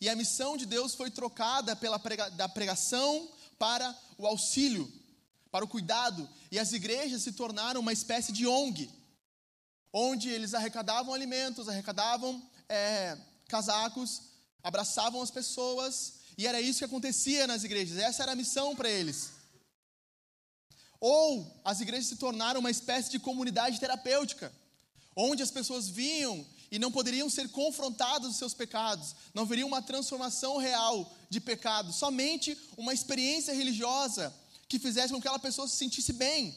E 0.00 0.08
a 0.08 0.16
missão 0.16 0.56
de 0.56 0.66
Deus 0.66 0.94
foi 0.94 1.10
trocada 1.10 1.76
pela 1.76 1.98
prega, 1.98 2.30
da 2.30 2.48
pregação 2.48 3.30
para 3.58 3.96
o 4.18 4.26
auxílio 4.26 4.90
para 5.54 5.64
o 5.64 5.68
cuidado, 5.68 6.28
e 6.50 6.58
as 6.58 6.72
igrejas 6.72 7.22
se 7.22 7.30
tornaram 7.30 7.80
uma 7.80 7.92
espécie 7.92 8.32
de 8.32 8.44
ONG, 8.44 8.90
onde 9.92 10.28
eles 10.28 10.52
arrecadavam 10.52 11.14
alimentos, 11.14 11.68
arrecadavam 11.68 12.42
é, 12.68 13.16
casacos, 13.46 14.20
abraçavam 14.64 15.22
as 15.22 15.30
pessoas, 15.30 16.14
e 16.36 16.48
era 16.48 16.60
isso 16.60 16.80
que 16.80 16.84
acontecia 16.84 17.46
nas 17.46 17.62
igrejas, 17.62 17.98
essa 17.98 18.24
era 18.24 18.32
a 18.32 18.34
missão 18.34 18.74
para 18.74 18.90
eles. 18.90 19.30
Ou 20.98 21.62
as 21.64 21.80
igrejas 21.80 22.08
se 22.08 22.16
tornaram 22.16 22.58
uma 22.58 22.72
espécie 22.72 23.12
de 23.12 23.20
comunidade 23.20 23.78
terapêutica, 23.78 24.52
onde 25.14 25.40
as 25.40 25.52
pessoas 25.52 25.88
vinham 25.88 26.44
e 26.68 26.80
não 26.80 26.90
poderiam 26.90 27.30
ser 27.30 27.48
confrontadas 27.50 28.26
dos 28.26 28.38
seus 28.38 28.54
pecados, 28.54 29.14
não 29.32 29.44
haveria 29.44 29.64
uma 29.64 29.80
transformação 29.80 30.56
real 30.56 31.14
de 31.30 31.40
pecado, 31.40 31.92
somente 31.92 32.58
uma 32.76 32.92
experiência 32.92 33.54
religiosa 33.54 34.34
que 34.68 34.78
fizesse 34.78 35.12
com 35.12 35.20
que 35.20 35.26
aquela 35.26 35.38
pessoa 35.38 35.68
se 35.68 35.76
sentisse 35.76 36.12
bem. 36.12 36.54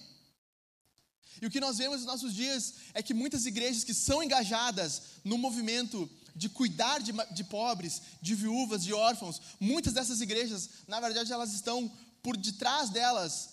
E 1.41 1.45
o 1.45 1.51
que 1.51 1.59
nós 1.59 1.77
vemos 1.77 1.97
nos 1.97 2.05
nossos 2.05 2.33
dias 2.33 2.73
é 2.93 3.03
que 3.03 3.13
muitas 3.13 3.45
igrejas 3.45 3.83
que 3.83 3.93
são 3.93 4.23
engajadas 4.23 5.01
no 5.23 5.37
movimento 5.37 6.09
de 6.35 6.49
cuidar 6.49 6.99
de, 6.99 7.11
de, 7.31 7.43
pobres, 7.43 8.01
de 8.21 8.35
viúvas, 8.35 8.83
de 8.83 8.93
órfãos, 8.93 9.41
muitas 9.59 9.93
dessas 9.93 10.21
igrejas, 10.21 10.69
na 10.87 10.99
verdade, 10.99 11.31
elas 11.31 11.53
estão 11.53 11.91
por 12.21 12.37
detrás 12.37 12.89
delas 12.89 13.49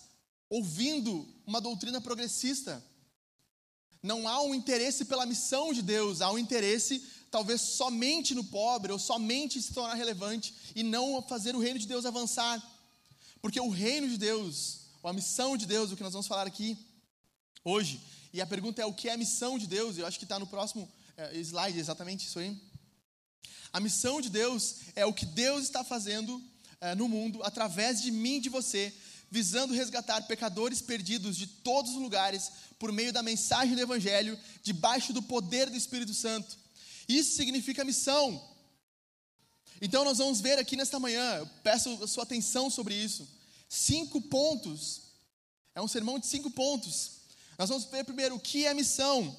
ouvindo 0.49 1.27
uma 1.45 1.61
doutrina 1.61 1.99
progressista. 1.99 2.83
não 4.01 4.27
há 4.27 4.41
um 4.41 4.53
interesse 4.53 5.05
pela 5.05 5.25
missão 5.25 5.73
de 5.73 5.81
Deus, 5.81 6.21
há 6.21 6.31
um 6.31 6.37
interesse 6.37 7.03
talvez 7.31 7.61
somente 7.61 8.33
no 8.35 8.43
pobre 8.43 8.91
ou 8.91 8.99
somente 8.99 9.61
se 9.61 9.73
tornar 9.73 9.95
relevante 9.95 10.53
e 10.75 10.83
não 10.83 11.21
fazer 11.23 11.55
o 11.55 11.59
reino 11.59 11.79
de 11.79 11.87
Deus 11.87 12.05
avançar. 12.05 12.63
Porque 13.45 13.59
o 13.59 13.69
reino 13.69 14.09
de 14.09 14.17
Deus, 14.17 14.79
ou 15.03 15.09
a 15.11 15.13
missão 15.13 15.55
de 15.55 15.67
Deus, 15.67 15.91
o 15.91 15.95
que 15.95 16.01
nós 16.01 16.13
vamos 16.13 16.25
falar 16.25 16.47
aqui 16.47 16.75
hoje, 17.63 18.01
e 18.33 18.41
a 18.41 18.45
pergunta 18.47 18.81
é 18.81 18.85
o 18.87 18.91
que 18.91 19.07
é 19.07 19.13
a 19.13 19.17
missão 19.17 19.59
de 19.59 19.67
Deus, 19.67 19.99
eu 19.99 20.07
acho 20.07 20.17
que 20.17 20.25
está 20.25 20.39
no 20.39 20.47
próximo 20.47 20.91
é, 21.15 21.37
slide, 21.37 21.77
exatamente 21.77 22.25
isso 22.25 22.39
aí. 22.39 22.59
A 23.71 23.79
missão 23.79 24.19
de 24.19 24.31
Deus 24.31 24.77
é 24.95 25.05
o 25.05 25.13
que 25.13 25.27
Deus 25.27 25.61
está 25.61 25.83
fazendo 25.83 26.41
é, 26.81 26.95
no 26.95 27.07
mundo 27.07 27.39
através 27.43 28.01
de 28.01 28.09
mim 28.09 28.37
e 28.37 28.41
de 28.41 28.49
você, 28.49 28.91
visando 29.29 29.75
resgatar 29.75 30.23
pecadores 30.23 30.81
perdidos 30.81 31.37
de 31.37 31.45
todos 31.45 31.91
os 31.91 32.01
lugares 32.01 32.51
por 32.79 32.91
meio 32.91 33.13
da 33.13 33.21
mensagem 33.21 33.75
do 33.75 33.81
Evangelho, 33.81 34.39
debaixo 34.63 35.13
do 35.13 35.21
poder 35.21 35.69
do 35.69 35.77
Espírito 35.77 36.15
Santo. 36.15 36.57
Isso 37.07 37.35
significa 37.35 37.85
missão. 37.85 38.43
Então 39.81 40.03
nós 40.05 40.17
vamos 40.17 40.39
ver 40.41 40.57
aqui 40.57 40.75
nesta 40.75 40.99
manhã, 40.99 41.37
eu 41.37 41.47
peço 41.63 42.03
a 42.03 42.07
sua 42.07 42.23
atenção 42.23 42.69
sobre 42.69 42.95
isso. 42.95 43.27
Cinco 43.67 44.21
pontos. 44.21 45.01
É 45.73 45.81
um 45.81 45.87
sermão 45.87 46.17
de 46.17 46.27
cinco 46.27 46.49
pontos. 46.49 47.11
Nós 47.57 47.69
vamos 47.69 47.85
ver 47.85 48.03
primeiro 48.03 48.35
o 48.35 48.39
que 48.39 48.65
é 48.65 48.73
missão. 48.73 49.35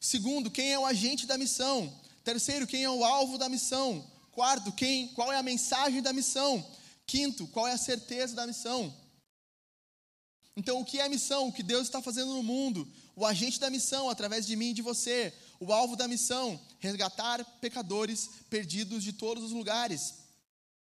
Segundo, 0.00 0.50
quem 0.50 0.72
é 0.72 0.78
o 0.78 0.86
agente 0.86 1.26
da 1.26 1.38
missão. 1.38 1.92
Terceiro, 2.22 2.66
quem 2.66 2.84
é 2.84 2.90
o 2.90 3.04
alvo 3.04 3.38
da 3.38 3.48
missão. 3.48 4.06
Quarto, 4.32 4.70
quem, 4.72 5.08
qual 5.08 5.32
é 5.32 5.36
a 5.36 5.42
mensagem 5.42 6.02
da 6.02 6.12
missão. 6.12 6.64
Quinto, 7.06 7.46
qual 7.48 7.66
é 7.66 7.72
a 7.72 7.78
certeza 7.78 8.34
da 8.34 8.46
missão. 8.46 8.94
Então, 10.54 10.80
o 10.80 10.84
que 10.84 11.00
é 11.00 11.08
missão? 11.08 11.48
O 11.48 11.52
que 11.52 11.62
Deus 11.62 11.82
está 11.82 12.02
fazendo 12.02 12.34
no 12.34 12.42
mundo? 12.42 12.86
O 13.16 13.24
agente 13.24 13.58
da 13.58 13.70
missão, 13.70 14.10
através 14.10 14.46
de 14.46 14.56
mim 14.56 14.70
e 14.70 14.74
de 14.74 14.82
você. 14.82 15.32
O 15.60 15.72
alvo 15.72 15.96
da 15.96 16.06
missão: 16.06 16.60
resgatar 16.78 17.44
pecadores 17.60 18.30
perdidos 18.48 19.02
de 19.02 19.12
todos 19.12 19.44
os 19.44 19.52
lugares. 19.52 20.14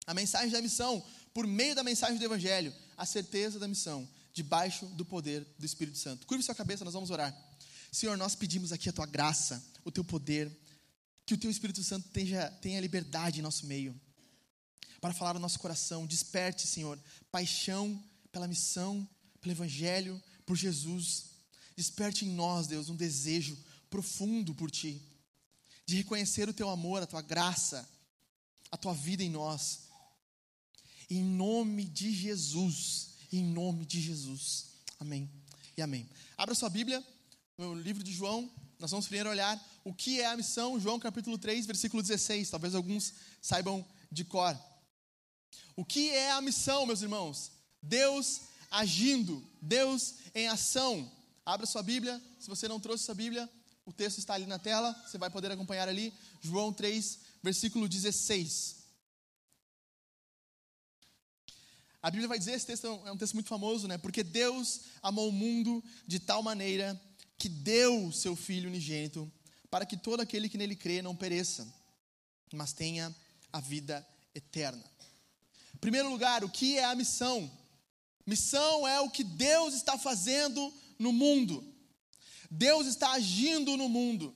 A 0.06 0.14
mensagem 0.14 0.50
da 0.50 0.62
missão, 0.62 1.04
por 1.34 1.46
meio 1.46 1.74
da 1.74 1.82
mensagem 1.82 2.18
do 2.18 2.24
Evangelho, 2.24 2.72
a 2.96 3.04
certeza 3.04 3.58
da 3.58 3.66
missão, 3.66 4.08
debaixo 4.32 4.86
do 4.86 5.04
poder 5.04 5.46
do 5.58 5.66
Espírito 5.66 5.98
Santo. 5.98 6.26
Curve 6.26 6.44
sua 6.44 6.54
cabeça, 6.54 6.84
nós 6.84 6.94
vamos 6.94 7.10
orar. 7.10 7.34
Senhor, 7.90 8.16
nós 8.16 8.34
pedimos 8.34 8.72
aqui 8.72 8.88
a 8.88 8.92
tua 8.92 9.06
graça, 9.06 9.64
o 9.84 9.90
teu 9.90 10.04
poder, 10.04 10.54
que 11.24 11.34
o 11.34 11.38
teu 11.38 11.50
Espírito 11.50 11.82
Santo 11.82 12.08
tenha, 12.10 12.50
tenha 12.60 12.80
liberdade 12.80 13.40
em 13.40 13.42
nosso 13.42 13.66
meio, 13.66 13.98
para 15.00 15.14
falar 15.14 15.34
no 15.34 15.40
nosso 15.40 15.58
coração. 15.58 16.06
Desperte, 16.06 16.66
Senhor, 16.66 16.98
paixão 17.32 18.02
pela 18.30 18.46
missão, 18.46 19.08
pelo 19.40 19.52
Evangelho, 19.52 20.22
por 20.44 20.56
Jesus. 20.56 21.24
Desperte 21.74 22.24
em 22.24 22.30
nós, 22.30 22.66
Deus, 22.66 22.88
um 22.88 22.96
desejo 22.96 23.58
profundo 23.90 24.54
por 24.54 24.70
Ti, 24.70 25.00
de 25.84 25.96
reconhecer 25.96 26.48
o 26.48 26.54
Teu 26.54 26.68
amor, 26.68 27.02
a 27.02 27.06
Tua 27.06 27.22
graça, 27.22 27.88
a 28.70 28.76
Tua 28.76 28.94
vida 28.94 29.22
em 29.22 29.30
nós. 29.30 29.86
Em 31.08 31.22
nome 31.22 31.84
de 31.84 32.12
Jesus, 32.12 33.10
em 33.32 33.44
nome 33.44 33.84
de 33.86 34.00
Jesus. 34.00 34.66
Amém 34.98 35.30
e 35.76 35.82
amém. 35.82 36.08
Abra 36.36 36.54
sua 36.54 36.68
Bíblia 36.68 37.04
no 37.56 37.74
livro 37.74 38.02
de 38.02 38.12
João, 38.12 38.50
nós 38.78 38.90
vamos 38.90 39.06
primeiro 39.06 39.30
olhar 39.30 39.58
o 39.84 39.94
que 39.94 40.20
é 40.20 40.26
a 40.26 40.36
missão, 40.36 40.78
João 40.78 40.98
capítulo 40.98 41.38
3, 41.38 41.64
versículo 41.64 42.02
16. 42.02 42.50
Talvez 42.50 42.74
alguns 42.74 43.14
saibam 43.40 43.86
de 44.12 44.24
cor. 44.24 44.58
O 45.74 45.84
que 45.84 46.10
é 46.10 46.32
a 46.32 46.42
missão, 46.42 46.84
meus 46.84 47.00
irmãos? 47.00 47.52
Deus 47.80 48.42
agindo, 48.70 49.42
Deus 49.62 50.16
em 50.34 50.48
ação. 50.48 51.10
Abra 51.44 51.64
sua 51.66 51.82
Bíblia, 51.82 52.20
se 52.38 52.48
você 52.48 52.68
não 52.68 52.80
trouxe 52.80 53.04
sua 53.04 53.14
Bíblia, 53.14 53.48
o 53.86 53.92
texto 53.92 54.18
está 54.18 54.34
ali 54.34 54.46
na 54.46 54.58
tela, 54.58 54.92
você 55.06 55.16
vai 55.16 55.30
poder 55.30 55.50
acompanhar 55.52 55.88
ali, 55.88 56.12
João 56.42 56.72
3, 56.72 57.20
versículo 57.42 57.88
16. 57.88 58.84
A 62.02 62.10
Bíblia 62.10 62.28
vai 62.28 62.38
dizer, 62.38 62.52
esse 62.52 62.66
texto 62.66 62.86
é 63.06 63.12
um 63.12 63.16
texto 63.16 63.34
muito 63.34 63.48
famoso, 63.48 63.86
né? 63.86 63.96
Porque 63.96 64.22
Deus 64.22 64.80
amou 65.02 65.28
o 65.28 65.32
mundo 65.32 65.82
de 66.06 66.18
tal 66.18 66.42
maneira 66.42 67.00
que 67.38 67.48
deu 67.48 68.10
seu 68.12 68.34
Filho 68.34 68.68
unigênito, 68.68 69.30
para 69.70 69.86
que 69.86 69.96
todo 69.96 70.20
aquele 70.20 70.48
que 70.48 70.58
nele 70.58 70.74
crê 70.74 71.00
não 71.00 71.14
pereça, 71.14 71.66
mas 72.52 72.72
tenha 72.72 73.14
a 73.52 73.60
vida 73.60 74.06
eterna. 74.34 74.84
Em 75.74 75.78
primeiro 75.78 76.10
lugar, 76.10 76.42
o 76.42 76.50
que 76.50 76.78
é 76.78 76.84
a 76.84 76.94
missão? 76.94 77.50
Missão 78.26 78.86
é 78.86 79.00
o 79.00 79.10
que 79.10 79.22
Deus 79.22 79.74
está 79.74 79.96
fazendo 79.96 80.72
no 80.98 81.12
mundo. 81.12 81.75
Deus 82.50 82.86
está 82.86 83.12
agindo 83.12 83.76
no 83.76 83.88
mundo. 83.88 84.34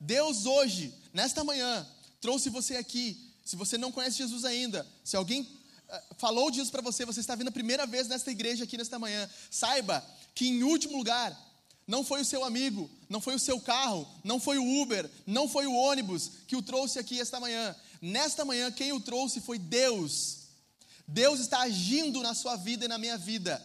Deus 0.00 0.46
hoje, 0.46 0.94
nesta 1.12 1.42
manhã, 1.44 1.86
trouxe 2.20 2.50
você 2.50 2.76
aqui. 2.76 3.32
Se 3.44 3.56
você 3.56 3.76
não 3.76 3.92
conhece 3.92 4.18
Jesus 4.18 4.44
ainda, 4.44 4.86
se 5.02 5.16
alguém 5.16 5.42
uh, 5.42 6.14
falou 6.16 6.50
disso 6.50 6.70
para 6.70 6.82
você, 6.82 7.04
você 7.04 7.20
está 7.20 7.34
vindo 7.34 7.48
a 7.48 7.52
primeira 7.52 7.86
vez 7.86 8.08
nesta 8.08 8.30
igreja 8.30 8.64
aqui 8.64 8.76
nesta 8.76 8.98
manhã, 8.98 9.28
saiba 9.50 10.04
que 10.34 10.48
em 10.48 10.62
último 10.62 10.96
lugar, 10.96 11.38
não 11.86 12.02
foi 12.02 12.22
o 12.22 12.24
seu 12.24 12.44
amigo, 12.44 12.90
não 13.08 13.20
foi 13.20 13.34
o 13.34 13.38
seu 13.38 13.60
carro, 13.60 14.08
não 14.24 14.40
foi 14.40 14.58
o 14.58 14.82
Uber, 14.82 15.10
não 15.26 15.48
foi 15.48 15.66
o 15.66 15.74
ônibus 15.74 16.30
que 16.46 16.56
o 16.56 16.62
trouxe 16.62 16.98
aqui 16.98 17.20
esta 17.20 17.38
manhã. 17.38 17.76
Nesta 18.00 18.44
manhã, 18.44 18.72
quem 18.72 18.92
o 18.92 19.00
trouxe 19.00 19.40
foi 19.40 19.58
Deus. 19.58 20.38
Deus 21.06 21.40
está 21.40 21.60
agindo 21.60 22.22
na 22.22 22.34
sua 22.34 22.56
vida 22.56 22.86
e 22.86 22.88
na 22.88 22.96
minha 22.96 23.18
vida. 23.18 23.62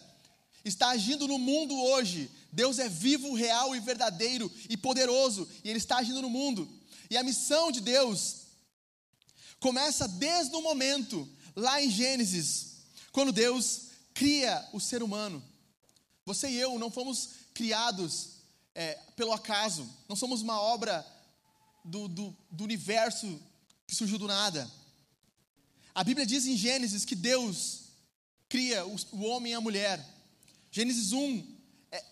Está 0.63 0.89
agindo 0.89 1.27
no 1.27 1.37
mundo 1.37 1.75
hoje. 1.75 2.29
Deus 2.51 2.79
é 2.79 2.89
vivo, 2.89 3.33
real 3.33 3.75
e 3.75 3.79
verdadeiro 3.79 4.51
e 4.69 4.75
poderoso, 4.75 5.47
e 5.63 5.69
Ele 5.69 5.77
está 5.77 5.97
agindo 5.97 6.21
no 6.21 6.29
mundo. 6.29 6.69
E 7.09 7.17
a 7.17 7.23
missão 7.23 7.71
de 7.71 7.81
Deus 7.81 8.47
começa 9.59 10.07
desde 10.07 10.55
o 10.55 10.61
momento, 10.61 11.27
lá 11.55 11.81
em 11.81 11.89
Gênesis, 11.89 12.77
quando 13.11 13.31
Deus 13.31 13.89
cria 14.13 14.67
o 14.73 14.79
ser 14.79 15.01
humano. 15.01 15.43
Você 16.25 16.49
e 16.49 16.57
eu 16.57 16.77
não 16.77 16.91
fomos 16.91 17.29
criados 17.53 18.39
é, 18.75 18.95
pelo 19.15 19.33
acaso, 19.33 19.89
não 20.07 20.15
somos 20.15 20.41
uma 20.41 20.59
obra 20.59 21.05
do, 21.83 22.07
do, 22.07 22.37
do 22.51 22.63
universo 22.63 23.39
que 23.87 23.95
surgiu 23.95 24.17
do 24.17 24.27
nada. 24.27 24.69
A 25.93 26.03
Bíblia 26.03 26.25
diz 26.25 26.45
em 26.45 26.55
Gênesis 26.55 27.03
que 27.03 27.15
Deus 27.15 27.89
cria 28.47 28.85
o, 28.85 28.95
o 29.11 29.23
homem 29.23 29.51
e 29.51 29.55
a 29.55 29.61
mulher. 29.61 30.05
Gênesis 30.71 31.11
1 31.11 31.57
é, 31.91 32.03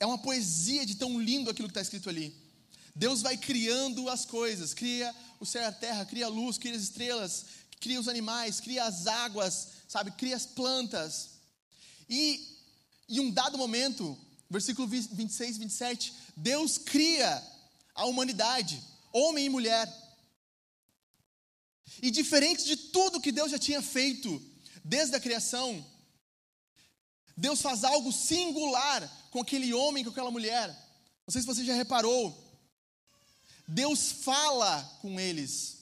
é 0.00 0.06
uma 0.06 0.18
poesia 0.18 0.84
de 0.84 0.96
tão 0.96 1.20
lindo 1.20 1.50
aquilo 1.50 1.68
que 1.68 1.72
está 1.72 1.80
escrito 1.80 2.08
ali. 2.08 2.34
Deus 2.94 3.22
vai 3.22 3.36
criando 3.36 4.08
as 4.08 4.24
coisas, 4.24 4.74
cria 4.74 5.14
o 5.38 5.46
céu 5.46 5.62
e 5.62 5.66
a 5.66 5.72
terra, 5.72 6.04
cria 6.04 6.26
a 6.26 6.28
luz, 6.28 6.58
cria 6.58 6.74
as 6.74 6.82
estrelas, 6.82 7.46
cria 7.80 8.00
os 8.00 8.08
animais, 8.08 8.60
cria 8.60 8.84
as 8.84 9.06
águas, 9.06 9.68
sabe, 9.86 10.10
cria 10.12 10.36
as 10.36 10.44
plantas. 10.44 11.30
E 12.08 12.58
em 13.08 13.20
um 13.20 13.30
dado 13.30 13.56
momento, 13.56 14.18
versículo 14.50 14.86
26 14.88 15.56
e 15.56 15.58
27, 15.60 16.14
Deus 16.36 16.76
cria 16.76 17.42
a 17.94 18.04
humanidade, 18.04 18.82
homem 19.12 19.46
e 19.46 19.50
mulher. 19.50 19.86
E 22.02 22.10
diferente 22.10 22.64
de 22.64 22.76
tudo 22.76 23.20
que 23.20 23.32
Deus 23.32 23.50
já 23.50 23.58
tinha 23.58 23.80
feito 23.80 24.42
desde 24.84 25.16
a 25.16 25.20
criação, 25.20 25.84
Deus 27.38 27.62
faz 27.62 27.84
algo 27.84 28.12
singular 28.12 29.08
com 29.30 29.40
aquele 29.40 29.72
homem, 29.72 30.02
com 30.02 30.10
aquela 30.10 30.30
mulher. 30.30 30.68
Não 31.24 31.30
sei 31.30 31.40
se 31.40 31.46
você 31.46 31.64
já 31.64 31.72
reparou. 31.72 32.36
Deus 33.68 34.10
fala 34.10 34.82
com 35.00 35.20
eles. 35.20 35.78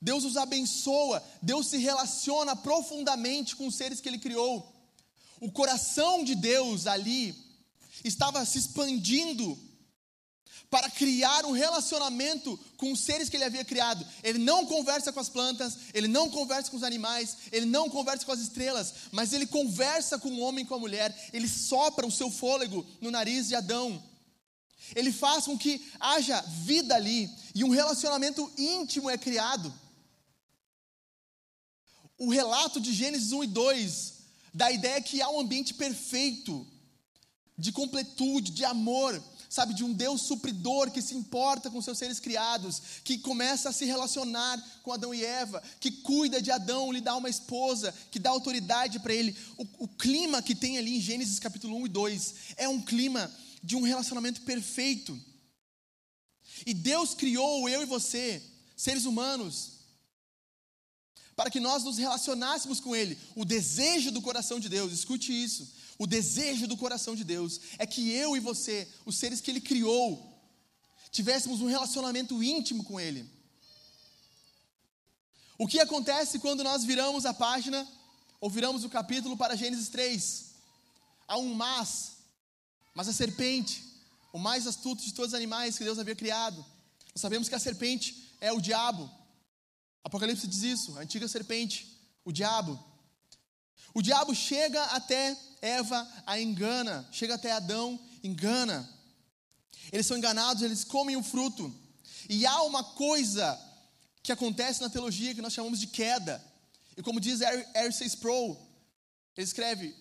Deus 0.00 0.22
os 0.22 0.36
abençoa, 0.36 1.20
Deus 1.42 1.66
se 1.66 1.78
relaciona 1.78 2.54
profundamente 2.54 3.56
com 3.56 3.66
os 3.66 3.74
seres 3.74 4.00
que 4.00 4.08
ele 4.08 4.20
criou. 4.20 4.72
O 5.40 5.50
coração 5.50 6.22
de 6.22 6.36
Deus 6.36 6.86
ali 6.86 7.34
estava 8.04 8.44
se 8.44 8.58
expandindo 8.58 9.58
para 10.70 10.90
criar 10.90 11.44
um 11.44 11.52
relacionamento 11.52 12.58
com 12.76 12.92
os 12.92 13.00
seres 13.00 13.28
que 13.28 13.36
ele 13.36 13.44
havia 13.44 13.64
criado. 13.64 14.06
Ele 14.22 14.38
não 14.38 14.66
conversa 14.66 15.12
com 15.12 15.20
as 15.20 15.28
plantas, 15.28 15.78
ele 15.94 16.08
não 16.08 16.28
conversa 16.28 16.70
com 16.70 16.76
os 16.76 16.82
animais, 16.82 17.36
ele 17.52 17.66
não 17.66 17.88
conversa 17.88 18.24
com 18.24 18.32
as 18.32 18.40
estrelas, 18.40 18.92
mas 19.12 19.32
ele 19.32 19.46
conversa 19.46 20.18
com 20.18 20.28
o 20.28 20.40
homem 20.40 20.64
e 20.64 20.68
com 20.68 20.74
a 20.74 20.78
mulher. 20.78 21.14
Ele 21.32 21.48
sopra 21.48 22.06
o 22.06 22.12
seu 22.12 22.30
fôlego 22.30 22.86
no 23.00 23.10
nariz 23.10 23.48
de 23.48 23.54
Adão. 23.54 24.02
Ele 24.94 25.12
faz 25.12 25.44
com 25.44 25.58
que 25.58 25.84
haja 25.98 26.40
vida 26.64 26.94
ali 26.94 27.30
e 27.54 27.64
um 27.64 27.70
relacionamento 27.70 28.52
íntimo 28.56 29.10
é 29.10 29.16
criado. 29.16 29.72
O 32.18 32.30
relato 32.30 32.80
de 32.80 32.92
Gênesis 32.92 33.32
1 33.32 33.44
e 33.44 33.46
2 33.46 34.16
da 34.54 34.70
ideia 34.70 35.02
que 35.02 35.20
há 35.20 35.28
um 35.28 35.40
ambiente 35.40 35.74
perfeito, 35.74 36.66
de 37.58 37.72
completude, 37.72 38.52
de 38.52 38.64
amor, 38.64 39.22
sabe, 39.56 39.72
de 39.72 39.82
um 39.82 39.92
Deus 39.92 40.20
supridor 40.20 40.90
que 40.90 41.00
se 41.00 41.14
importa 41.14 41.70
com 41.70 41.80
seus 41.80 41.96
seres 41.96 42.20
criados, 42.20 42.82
que 43.02 43.16
começa 43.16 43.70
a 43.70 43.72
se 43.72 43.86
relacionar 43.86 44.62
com 44.82 44.92
Adão 44.92 45.14
e 45.14 45.24
Eva, 45.24 45.62
que 45.80 45.90
cuida 45.90 46.42
de 46.42 46.50
Adão, 46.50 46.92
lhe 46.92 47.00
dá 47.00 47.16
uma 47.16 47.30
esposa, 47.30 47.94
que 48.10 48.18
dá 48.18 48.28
autoridade 48.28 49.00
para 49.00 49.14
ele. 49.14 49.34
O, 49.56 49.66
o 49.84 49.88
clima 49.88 50.42
que 50.42 50.54
tem 50.54 50.76
ali 50.76 50.98
em 50.98 51.00
Gênesis 51.00 51.38
capítulo 51.38 51.74
1 51.78 51.86
e 51.86 51.88
2 51.88 52.34
é 52.58 52.68
um 52.68 52.82
clima 52.82 53.32
de 53.62 53.74
um 53.74 53.82
relacionamento 53.82 54.42
perfeito. 54.42 55.18
E 56.66 56.74
Deus 56.74 57.14
criou 57.14 57.66
eu 57.66 57.80
e 57.80 57.86
você, 57.86 58.42
seres 58.76 59.06
humanos, 59.06 59.72
para 61.34 61.50
que 61.50 61.60
nós 61.60 61.82
nos 61.82 61.96
relacionássemos 61.96 62.78
com 62.78 62.94
Ele. 62.94 63.18
O 63.34 63.44
desejo 63.44 64.10
do 64.10 64.20
coração 64.20 64.60
de 64.60 64.68
Deus, 64.68 64.92
escute 64.92 65.32
isso. 65.32 65.66
O 65.98 66.06
desejo 66.06 66.66
do 66.66 66.76
coração 66.76 67.14
de 67.16 67.24
Deus 67.24 67.60
é 67.78 67.86
que 67.86 68.10
eu 68.10 68.36
e 68.36 68.40
você, 68.40 68.88
os 69.04 69.16
seres 69.16 69.40
que 69.40 69.50
Ele 69.50 69.60
criou, 69.60 70.34
tivéssemos 71.10 71.60
um 71.60 71.66
relacionamento 71.66 72.42
íntimo 72.42 72.84
com 72.84 73.00
Ele. 73.00 73.28
O 75.58 75.66
que 75.66 75.80
acontece 75.80 76.38
quando 76.38 76.62
nós 76.62 76.84
viramos 76.84 77.24
a 77.24 77.32
página 77.32 77.86
ou 78.40 78.50
viramos 78.50 78.84
o 78.84 78.90
capítulo 78.90 79.36
para 79.36 79.56
Gênesis 79.56 79.88
3? 79.88 80.46
Há 81.26 81.38
um 81.38 81.54
mas, 81.54 82.18
mas 82.94 83.08
a 83.08 83.12
serpente, 83.12 83.82
o 84.32 84.38
mais 84.38 84.66
astuto 84.66 85.02
de 85.02 85.14
todos 85.14 85.32
os 85.32 85.34
animais 85.34 85.78
que 85.78 85.84
Deus 85.84 85.98
havia 85.98 86.14
criado. 86.14 86.64
Nós 87.14 87.22
sabemos 87.22 87.48
que 87.48 87.54
a 87.54 87.58
serpente 87.58 88.34
é 88.38 88.52
o 88.52 88.60
diabo. 88.60 89.10
Apocalipse 90.04 90.46
diz 90.46 90.62
isso, 90.62 90.96
a 90.98 91.00
antiga 91.00 91.26
serpente, 91.26 91.98
o 92.24 92.30
diabo. 92.30 92.78
O 93.94 94.02
diabo 94.02 94.34
chega 94.34 94.82
até 94.86 95.36
Eva, 95.62 96.06
a 96.26 96.40
engana, 96.40 97.08
chega 97.10 97.34
até 97.34 97.52
Adão, 97.52 97.98
engana. 98.22 98.88
Eles 99.92 100.06
são 100.06 100.16
enganados, 100.16 100.62
eles 100.62 100.84
comem 100.84 101.16
o 101.16 101.22
fruto. 101.22 101.74
E 102.28 102.44
há 102.44 102.62
uma 102.62 102.82
coisa 102.82 103.58
que 104.22 104.32
acontece 104.32 104.80
na 104.80 104.90
teologia 104.90 105.34
que 105.34 105.42
nós 105.42 105.52
chamamos 105.52 105.78
de 105.78 105.86
queda. 105.86 106.44
E 106.96 107.02
como 107.02 107.20
diz 107.20 107.40
R.C. 107.40 108.04
Sproul, 108.06 108.56
ele 109.36 109.44
escreve: 109.44 109.94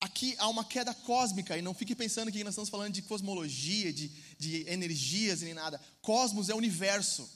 aqui 0.00 0.34
há 0.38 0.48
uma 0.48 0.64
queda 0.64 0.92
cósmica, 0.92 1.56
e 1.56 1.62
não 1.62 1.74
fique 1.74 1.94
pensando 1.94 2.30
que 2.30 2.42
nós 2.44 2.52
estamos 2.52 2.70
falando 2.70 2.92
de 2.92 3.02
cosmologia, 3.02 3.92
de, 3.92 4.08
de 4.38 4.68
energias 4.68 5.42
nem 5.42 5.54
nada. 5.54 5.80
Cosmos 6.00 6.48
é 6.48 6.54
universo. 6.54 7.28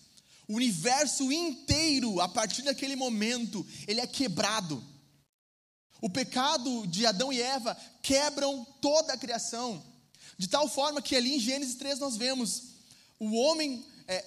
O 0.49 0.57
universo 0.57 1.31
inteiro, 1.31 2.21
a 2.21 2.29
partir 2.29 2.63
daquele 2.63 2.97
momento, 2.97 3.67
ele 3.87 4.01
é 4.01 4.07
quebrado. 4.07 4.85
O 6.03 6.11
pecado 6.11 6.85
de 6.89 7.07
Adão 7.07 7.33
e 7.33 7.41
Eva 7.41 7.77
quebram 8.03 8.67
toda 8.81 9.13
a 9.13 9.17
criação. 9.17 9.81
De 10.37 10.49
tal 10.49 10.69
forma 10.69 11.01
que 11.01 11.15
ali 11.15 11.37
em 11.37 11.39
Gênesis 11.39 11.77
3 11.77 12.01
nós 12.01 12.17
vemos 12.17 12.65
o 13.21 13.33
homem 13.37 13.87
é, 14.09 14.25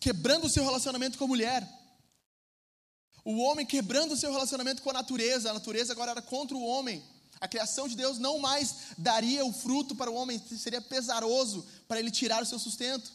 quebrando 0.00 0.46
o 0.46 0.48
seu 0.48 0.64
relacionamento 0.64 1.18
com 1.18 1.24
a 1.24 1.28
mulher. 1.28 1.68
O 3.22 3.36
homem 3.42 3.66
quebrando 3.66 4.12
o 4.12 4.16
seu 4.16 4.32
relacionamento 4.32 4.80
com 4.80 4.88
a 4.88 4.94
natureza. 4.94 5.50
A 5.50 5.54
natureza 5.54 5.92
agora 5.92 6.12
era 6.12 6.22
contra 6.22 6.56
o 6.56 6.64
homem. 6.64 7.04
A 7.38 7.46
criação 7.46 7.86
de 7.86 7.94
Deus 7.94 8.18
não 8.18 8.38
mais 8.38 8.74
daria 8.96 9.44
o 9.44 9.52
fruto 9.52 9.94
para 9.94 10.10
o 10.10 10.14
homem, 10.14 10.42
seria 10.56 10.80
pesaroso 10.80 11.64
para 11.86 12.00
ele 12.00 12.10
tirar 12.10 12.42
o 12.42 12.46
seu 12.46 12.58
sustento. 12.58 13.12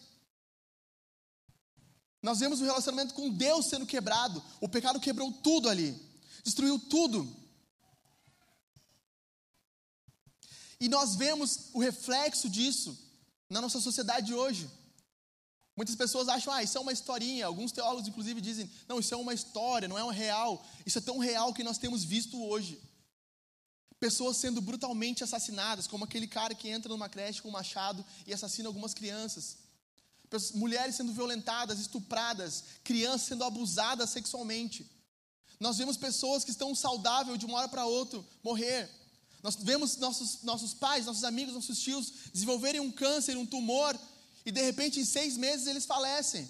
Nós 2.22 2.40
vemos 2.40 2.62
o 2.62 2.64
relacionamento 2.64 3.16
com 3.16 3.28
Deus 3.28 3.66
sendo 3.66 3.88
quebrado. 3.88 4.42
O 4.62 4.70
pecado 4.70 5.00
quebrou 5.00 5.32
tudo 5.32 5.68
ali, 5.68 6.00
destruiu 6.44 6.78
tudo. 6.78 7.43
E 10.84 10.90
nós 10.90 11.16
vemos 11.16 11.70
o 11.72 11.80
reflexo 11.80 12.50
disso 12.50 12.98
na 13.50 13.62
nossa 13.62 13.80
sociedade 13.80 14.34
hoje. 14.34 14.70
Muitas 15.78 15.96
pessoas 15.96 16.28
acham, 16.28 16.52
ah, 16.52 16.62
isso 16.62 16.78
é 16.78 16.82
uma 16.82 16.92
historinha. 16.92 17.46
Alguns 17.46 17.72
teólogos, 17.72 18.10
inclusive, 18.10 18.42
dizem, 18.42 18.70
não, 18.86 19.00
isso 19.00 19.14
é 19.14 19.18
uma 19.18 19.34
história, 19.34 19.88
não 19.88 19.98
é 19.98 20.04
um 20.04 20.10
real. 20.10 20.62
Isso 20.86 20.98
é 20.98 21.02
tão 21.02 21.20
real 21.20 21.54
que 21.54 21.64
nós 21.64 21.78
temos 21.78 22.04
visto 22.04 22.38
hoje. 22.44 22.82
Pessoas 23.98 24.36
sendo 24.36 24.60
brutalmente 24.60 25.24
assassinadas, 25.24 25.88
como 25.88 26.04
aquele 26.04 26.28
cara 26.28 26.54
que 26.54 26.68
entra 26.68 26.90
numa 26.90 27.08
creche 27.08 27.42
com 27.42 27.48
um 27.48 27.54
machado 27.54 28.04
e 28.28 28.34
assassina 28.34 28.68
algumas 28.68 28.94
crianças. 28.94 29.60
Mulheres 30.54 30.96
sendo 30.96 31.14
violentadas, 31.14 31.80
estupradas, 31.80 32.62
crianças 32.84 33.22
sendo 33.30 33.46
abusadas 33.46 34.10
sexualmente. 34.10 34.86
Nós 35.62 35.78
vemos 35.78 35.96
pessoas 35.96 36.44
que 36.44 36.52
estão 36.52 36.76
saudáveis 36.76 37.40
de 37.40 37.46
uma 37.46 37.60
hora 37.60 37.70
para 37.70 37.86
outra 37.86 38.22
morrer. 38.44 38.90
Nós 39.44 39.56
vemos 39.60 39.98
nossos, 39.98 40.42
nossos 40.42 40.74
pais, 40.74 41.06
nossos 41.06 41.26
amigos, 41.26 41.54
nossos 41.54 41.78
tios 41.78 42.14
desenvolverem 42.34 42.80
um 42.80 42.90
câncer, 42.90 43.36
um 43.36 43.46
tumor, 43.46 44.00
e 44.46 44.52
de 44.52 44.62
repente 44.62 45.02
em 45.02 45.06
seis 45.06 45.36
meses 45.36 45.68
eles 45.68 45.86
falecem. 45.86 46.50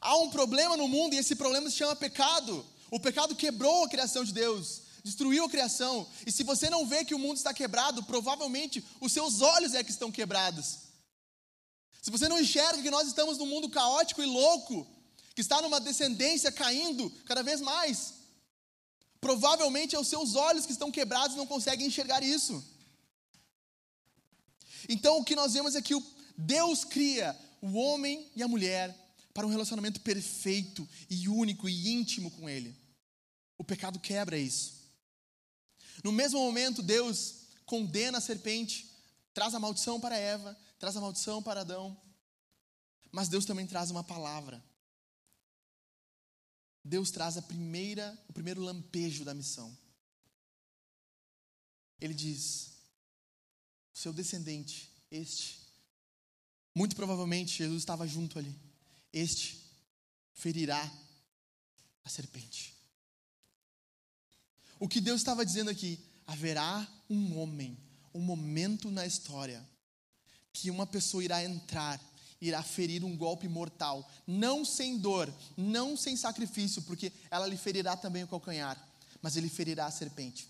Há 0.00 0.16
um 0.16 0.30
problema 0.30 0.78
no 0.78 0.88
mundo 0.88 1.14
e 1.14 1.18
esse 1.18 1.36
problema 1.36 1.68
se 1.68 1.76
chama 1.76 1.94
pecado. 1.94 2.66
O 2.90 2.98
pecado 2.98 3.36
quebrou 3.36 3.84
a 3.84 3.88
criação 3.88 4.24
de 4.24 4.32
Deus, 4.32 4.80
destruiu 5.04 5.44
a 5.44 5.50
criação. 5.50 6.08
E 6.26 6.32
se 6.32 6.42
você 6.42 6.70
não 6.70 6.86
vê 6.86 7.04
que 7.04 7.14
o 7.14 7.18
mundo 7.18 7.36
está 7.36 7.52
quebrado, 7.52 8.02
provavelmente 8.04 8.82
os 8.98 9.12
seus 9.12 9.42
olhos 9.42 9.74
é 9.74 9.84
que 9.84 9.90
estão 9.90 10.10
quebrados. 10.10 10.78
Se 12.00 12.10
você 12.10 12.28
não 12.30 12.40
enxerga 12.40 12.82
que 12.82 12.90
nós 12.90 13.06
estamos 13.06 13.36
num 13.36 13.44
mundo 13.44 13.68
caótico 13.68 14.22
e 14.22 14.26
louco, 14.26 14.86
que 15.34 15.42
está 15.42 15.60
numa 15.60 15.78
descendência 15.78 16.50
caindo 16.50 17.10
cada 17.26 17.42
vez 17.42 17.60
mais, 17.60 18.19
Provavelmente 19.20 19.94
é 19.94 19.98
os 19.98 20.08
seus 20.08 20.34
olhos 20.34 20.64
que 20.64 20.72
estão 20.72 20.90
quebrados 20.90 21.34
e 21.34 21.38
não 21.38 21.46
conseguem 21.46 21.86
enxergar 21.86 22.22
isso. 22.22 22.64
Então 24.88 25.18
o 25.18 25.24
que 25.24 25.36
nós 25.36 25.52
vemos 25.52 25.74
é 25.74 25.82
que 25.82 25.94
Deus 26.36 26.84
cria 26.84 27.38
o 27.60 27.74
homem 27.74 28.30
e 28.34 28.42
a 28.42 28.48
mulher 28.48 28.96
para 29.34 29.46
um 29.46 29.50
relacionamento 29.50 30.00
perfeito 30.00 30.88
e 31.08 31.28
único 31.28 31.68
e 31.68 31.90
íntimo 31.90 32.30
com 32.30 32.48
Ele. 32.48 32.74
O 33.58 33.64
pecado 33.64 33.98
quebra 33.98 34.38
isso. 34.38 34.80
No 36.02 36.12
mesmo 36.12 36.40
momento, 36.40 36.82
Deus 36.82 37.40
condena 37.66 38.18
a 38.18 38.20
serpente, 38.20 38.90
traz 39.34 39.54
a 39.54 39.60
maldição 39.60 40.00
para 40.00 40.16
Eva, 40.16 40.58
traz 40.78 40.96
a 40.96 41.00
maldição 41.00 41.42
para 41.42 41.60
Adão. 41.60 41.96
Mas 43.12 43.28
Deus 43.28 43.44
também 43.44 43.66
traz 43.66 43.90
uma 43.90 44.02
palavra. 44.02 44.64
Deus 46.84 47.10
traz 47.10 47.36
a 47.36 47.42
primeira, 47.42 48.18
o 48.28 48.32
primeiro 48.32 48.62
lampejo 48.62 49.24
da 49.24 49.34
missão. 49.34 49.76
Ele 52.00 52.14
diz: 52.14 52.72
seu 53.92 54.12
descendente, 54.12 54.90
este, 55.10 55.60
muito 56.74 56.96
provavelmente 56.96 57.58
Jesus 57.58 57.82
estava 57.82 58.06
junto 58.06 58.38
ali, 58.38 58.58
este 59.12 59.60
ferirá 60.32 60.90
a 62.04 62.08
serpente. 62.08 62.74
O 64.78 64.88
que 64.88 65.00
Deus 65.00 65.20
estava 65.20 65.44
dizendo 65.44 65.68
aqui, 65.68 65.98
haverá 66.26 66.88
um 67.10 67.38
homem, 67.38 67.76
um 68.14 68.20
momento 68.20 68.90
na 68.90 69.06
história, 69.06 69.68
que 70.52 70.70
uma 70.70 70.86
pessoa 70.86 71.22
irá 71.22 71.44
entrar 71.44 72.00
irá 72.40 72.62
ferir 72.62 73.04
um 73.04 73.16
golpe 73.16 73.48
mortal, 73.48 74.08
não 74.26 74.64
sem 74.64 74.96
dor, 74.96 75.32
não 75.56 75.96
sem 75.96 76.16
sacrifício, 76.16 76.82
porque 76.82 77.12
ela 77.30 77.46
lhe 77.46 77.56
ferirá 77.56 77.96
também 77.96 78.24
o 78.24 78.28
calcanhar, 78.28 78.82
mas 79.20 79.36
ele 79.36 79.48
ferirá 79.48 79.86
a 79.86 79.90
serpente. 79.90 80.48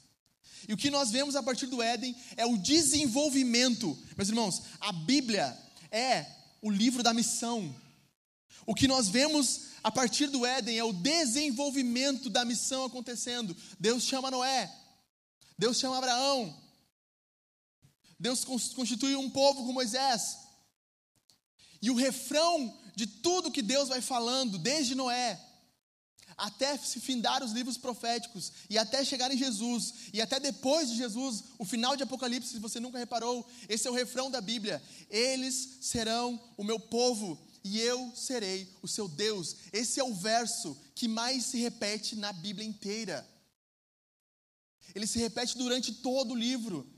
E 0.68 0.72
o 0.72 0.76
que 0.76 0.90
nós 0.90 1.10
vemos 1.10 1.34
a 1.34 1.42
partir 1.42 1.66
do 1.66 1.82
Éden 1.82 2.14
é 2.36 2.44
o 2.46 2.56
desenvolvimento. 2.56 3.98
Meus 4.16 4.28
irmãos, 4.28 4.62
a 4.78 4.92
Bíblia 4.92 5.56
é 5.90 6.26
o 6.62 6.70
livro 6.70 7.02
da 7.02 7.14
missão. 7.14 7.74
O 8.66 8.74
que 8.74 8.86
nós 8.86 9.08
vemos 9.08 9.70
a 9.82 9.90
partir 9.90 10.26
do 10.28 10.44
Éden 10.44 10.78
é 10.78 10.84
o 10.84 10.92
desenvolvimento 10.92 12.28
da 12.28 12.44
missão 12.44 12.84
acontecendo. 12.84 13.56
Deus 13.78 14.04
chama 14.04 14.30
Noé, 14.30 14.70
Deus 15.58 15.78
chama 15.78 15.98
Abraão, 15.98 16.54
Deus 18.18 18.44
constitui 18.44 19.16
um 19.16 19.30
povo 19.30 19.64
com 19.64 19.72
Moisés, 19.72 20.36
e 21.82 21.90
o 21.90 21.94
refrão 21.94 22.76
de 22.94 23.06
tudo 23.06 23.50
que 23.50 23.62
Deus 23.62 23.88
vai 23.88 24.00
falando, 24.00 24.58
desde 24.58 24.94
Noé, 24.94 25.40
até 26.36 26.76
se 26.76 27.00
findar 27.00 27.42
os 27.42 27.52
livros 27.52 27.76
proféticos, 27.76 28.52
e 28.68 28.78
até 28.78 29.04
chegar 29.04 29.32
em 29.32 29.38
Jesus, 29.38 29.94
e 30.12 30.20
até 30.20 30.38
depois 30.38 30.90
de 30.90 30.96
Jesus, 30.96 31.44
o 31.58 31.64
final 31.64 31.96
de 31.96 32.02
Apocalipse, 32.02 32.50
se 32.50 32.58
você 32.58 32.80
nunca 32.80 32.98
reparou, 32.98 33.46
esse 33.68 33.86
é 33.86 33.90
o 33.90 33.94
refrão 33.94 34.30
da 34.30 34.40
Bíblia: 34.40 34.82
eles 35.08 35.78
serão 35.80 36.40
o 36.56 36.64
meu 36.64 36.78
povo, 36.78 37.38
e 37.62 37.78
eu 37.80 38.12
serei 38.14 38.74
o 38.82 38.88
seu 38.88 39.06
Deus. 39.06 39.56
Esse 39.72 40.00
é 40.00 40.04
o 40.04 40.14
verso 40.14 40.76
que 40.94 41.06
mais 41.06 41.44
se 41.44 41.58
repete 41.58 42.16
na 42.16 42.32
Bíblia 42.32 42.66
inteira. 42.66 43.28
Ele 44.94 45.06
se 45.06 45.18
repete 45.18 45.56
durante 45.56 45.92
todo 45.92 46.32
o 46.32 46.36
livro. 46.36 46.88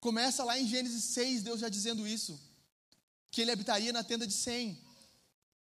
Começa 0.00 0.44
lá 0.44 0.58
em 0.58 0.68
Gênesis 0.68 1.02
6, 1.04 1.42
Deus 1.42 1.60
já 1.60 1.68
dizendo 1.68 2.06
isso 2.06 2.40
que 3.36 3.42
ele 3.42 3.52
habitaria 3.52 3.92
na 3.92 4.02
tenda 4.02 4.26
de 4.26 4.32
Sem. 4.32 4.82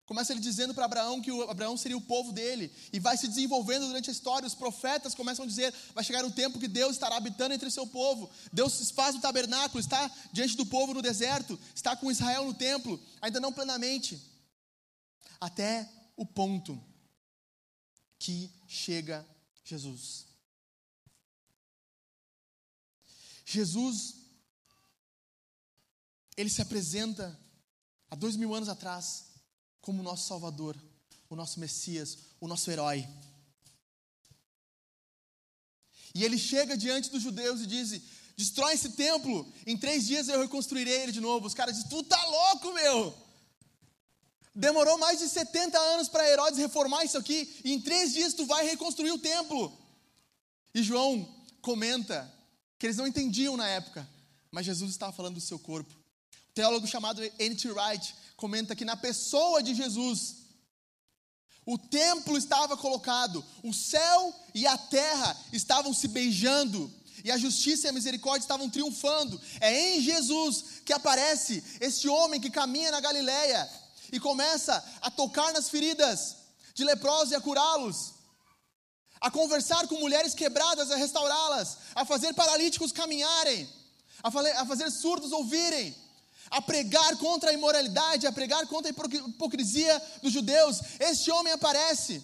Começa 0.06 0.32
ele 0.32 0.40
dizendo 0.40 0.72
para 0.72 0.84
Abraão 0.84 1.20
que 1.20 1.32
o 1.32 1.50
Abraão 1.50 1.76
seria 1.76 1.96
o 1.96 2.00
povo 2.00 2.32
dele, 2.32 2.72
e 2.92 3.00
vai 3.00 3.16
se 3.16 3.26
desenvolvendo 3.26 3.88
durante 3.88 4.08
a 4.08 4.12
história. 4.12 4.46
Os 4.46 4.54
profetas 4.54 5.12
começam 5.12 5.44
a 5.44 5.48
dizer: 5.48 5.74
vai 5.92 6.04
chegar 6.04 6.24
um 6.24 6.30
tempo 6.30 6.60
que 6.60 6.68
Deus 6.68 6.92
estará 6.92 7.16
habitando 7.16 7.52
entre 7.52 7.66
o 7.66 7.70
seu 7.70 7.84
povo. 7.84 8.30
Deus 8.52 8.92
faz 8.92 9.16
o 9.16 9.20
tabernáculo, 9.20 9.80
está 9.80 10.08
diante 10.32 10.56
do 10.56 10.64
povo 10.64 10.94
no 10.94 11.02
deserto, 11.02 11.58
está 11.74 11.96
com 11.96 12.12
Israel 12.12 12.44
no 12.44 12.54
templo, 12.54 12.98
ainda 13.20 13.40
não 13.40 13.52
plenamente. 13.52 14.22
Até 15.40 15.90
o 16.16 16.24
ponto 16.24 16.80
que 18.20 18.52
chega 18.68 19.26
Jesus. 19.64 20.26
Jesus 23.44 24.18
ele 26.38 26.48
se 26.48 26.62
apresenta 26.62 27.36
há 28.10 28.14
dois 28.14 28.36
mil 28.36 28.54
anos 28.54 28.68
atrás 28.68 29.26
como 29.80 30.00
o 30.00 30.02
nosso 30.02 30.26
Salvador, 30.28 30.76
o 31.28 31.36
nosso 31.36 31.60
Messias, 31.60 32.18
o 32.40 32.48
nosso 32.48 32.70
herói. 32.70 33.08
E 36.14 36.24
ele 36.24 36.38
chega 36.38 36.76
diante 36.76 37.10
dos 37.10 37.22
judeus 37.22 37.60
e 37.60 37.66
diz: 37.66 38.00
destrói 38.36 38.74
esse 38.74 38.90
templo, 38.90 39.50
em 39.66 39.76
três 39.76 40.06
dias 40.06 40.28
eu 40.28 40.40
reconstruirei 40.40 41.02
ele 41.02 41.12
de 41.12 41.20
novo. 41.20 41.46
Os 41.46 41.54
caras 41.54 41.76
dizem: 41.76 41.90
tu 41.90 42.02
tá 42.02 42.22
louco, 42.24 42.72
meu! 42.72 43.28
Demorou 44.54 44.98
mais 44.98 45.20
de 45.20 45.28
70 45.28 45.78
anos 45.78 46.08
para 46.08 46.28
Herodes 46.28 46.58
reformar 46.58 47.04
isso 47.04 47.16
aqui, 47.16 47.60
e 47.64 47.72
em 47.72 47.80
três 47.80 48.12
dias 48.12 48.34
tu 48.34 48.44
vai 48.46 48.64
reconstruir 48.66 49.12
o 49.12 49.18
templo. 49.18 49.76
E 50.74 50.82
João 50.82 51.46
comenta 51.60 52.32
que 52.78 52.86
eles 52.86 52.96
não 52.96 53.06
entendiam 53.06 53.56
na 53.56 53.68
época, 53.68 54.08
mas 54.50 54.66
Jesus 54.66 54.90
estava 54.90 55.12
falando 55.12 55.34
do 55.34 55.40
seu 55.40 55.58
corpo. 55.58 55.97
Teólogo 56.58 56.88
chamado 56.88 57.22
N.T. 57.22 57.70
Wright 57.70 58.16
comenta 58.36 58.74
que 58.74 58.84
na 58.84 58.96
pessoa 58.96 59.62
de 59.62 59.76
Jesus, 59.76 60.38
o 61.64 61.78
templo 61.78 62.36
estava 62.36 62.76
colocado, 62.76 63.44
o 63.62 63.72
céu 63.72 64.34
e 64.52 64.66
a 64.66 64.76
terra 64.76 65.36
estavam 65.52 65.94
se 65.94 66.08
beijando, 66.08 66.92
e 67.22 67.30
a 67.30 67.38
justiça 67.38 67.86
e 67.86 67.90
a 67.90 67.92
misericórdia 67.92 68.42
estavam 68.42 68.68
triunfando. 68.68 69.40
É 69.60 69.94
em 69.94 70.00
Jesus 70.00 70.80
que 70.84 70.92
aparece 70.92 71.62
esse 71.80 72.08
homem 72.08 72.40
que 72.40 72.50
caminha 72.50 72.90
na 72.90 72.98
Galileia 72.98 73.70
e 74.10 74.18
começa 74.18 74.84
a 75.00 75.12
tocar 75.12 75.52
nas 75.52 75.68
feridas 75.68 76.38
de 76.74 76.82
leprosos 76.82 77.30
e 77.30 77.36
a 77.36 77.40
curá-los 77.40 78.14
a 79.20 79.30
conversar 79.30 79.86
com 79.86 80.00
mulheres 80.00 80.34
quebradas, 80.34 80.90
a 80.90 80.96
restaurá-las, 80.96 81.78
a 81.94 82.04
fazer 82.04 82.34
paralíticos 82.34 82.90
caminharem, 82.90 83.68
a 84.24 84.66
fazer 84.66 84.90
surdos 84.90 85.30
ouvirem, 85.30 85.94
a 86.50 86.60
pregar 86.60 87.16
contra 87.16 87.50
a 87.50 87.52
imoralidade, 87.52 88.26
a 88.26 88.32
pregar 88.32 88.66
contra 88.66 88.90
a 88.90 88.94
hipocrisia 89.28 90.02
dos 90.22 90.32
judeus. 90.32 90.80
Este 90.98 91.30
homem 91.30 91.52
aparece 91.52 92.22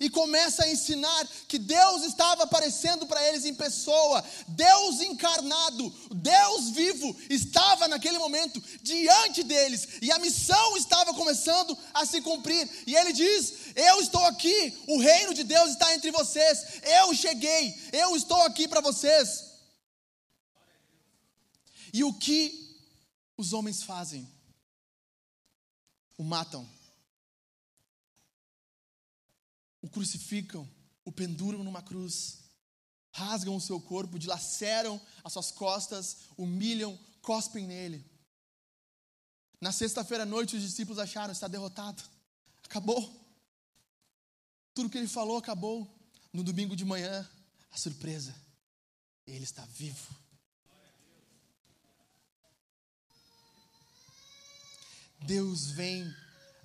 e 0.00 0.08
começa 0.08 0.64
a 0.64 0.70
ensinar 0.70 1.28
que 1.48 1.58
Deus 1.58 2.04
estava 2.04 2.44
aparecendo 2.44 3.06
para 3.06 3.26
eles 3.28 3.44
em 3.44 3.54
pessoa, 3.54 4.24
Deus 4.48 5.00
encarnado, 5.00 5.92
Deus 6.14 6.70
vivo, 6.70 7.16
estava 7.28 7.88
naquele 7.88 8.18
momento 8.18 8.62
diante 8.82 9.42
deles, 9.42 9.88
e 10.00 10.10
a 10.12 10.18
missão 10.18 10.76
estava 10.76 11.14
começando 11.14 11.76
a 11.92 12.06
se 12.06 12.20
cumprir, 12.20 12.68
e 12.86 12.94
ele 12.94 13.12
diz: 13.12 13.54
Eu 13.74 14.00
estou 14.00 14.24
aqui, 14.24 14.76
o 14.86 14.98
reino 14.98 15.34
de 15.34 15.44
Deus 15.44 15.70
está 15.70 15.94
entre 15.94 16.10
vocês, 16.10 16.80
eu 16.82 17.14
cheguei, 17.14 17.74
eu 17.92 18.16
estou 18.16 18.40
aqui 18.42 18.68
para 18.68 18.80
vocês. 18.80 19.46
E 21.92 22.04
o 22.04 22.12
que 22.12 22.67
os 23.38 23.54
homens 23.54 23.82
fazem? 23.82 24.28
O 26.18 26.22
matam 26.22 26.68
o 29.80 29.88
crucificam, 29.88 30.68
o 31.04 31.12
penduram 31.12 31.64
numa 31.64 31.82
cruz, 31.82 32.40
rasgam 33.10 33.56
o 33.56 33.60
seu 33.60 33.80
corpo, 33.80 34.18
dilaceram 34.18 35.00
as 35.24 35.32
suas 35.32 35.50
costas, 35.50 36.18
humilham, 36.36 36.98
cospem 37.22 37.66
nele. 37.66 38.04
Na 39.60 39.72
sexta-feira 39.72 40.24
à 40.24 40.26
noite, 40.26 40.56
os 40.56 40.62
discípulos 40.62 40.98
acharam: 40.98 41.32
está 41.32 41.48
derrotado, 41.48 42.02
acabou. 42.64 43.26
Tudo 44.74 44.90
que 44.90 44.98
ele 44.98 45.08
falou 45.08 45.38
acabou. 45.38 45.94
No 46.32 46.44
domingo 46.44 46.76
de 46.76 46.84
manhã, 46.84 47.28
a 47.70 47.76
surpresa: 47.78 48.34
ele 49.26 49.44
está 49.44 49.64
vivo. 49.64 50.14
Deus 55.20 55.70
vem 55.70 56.12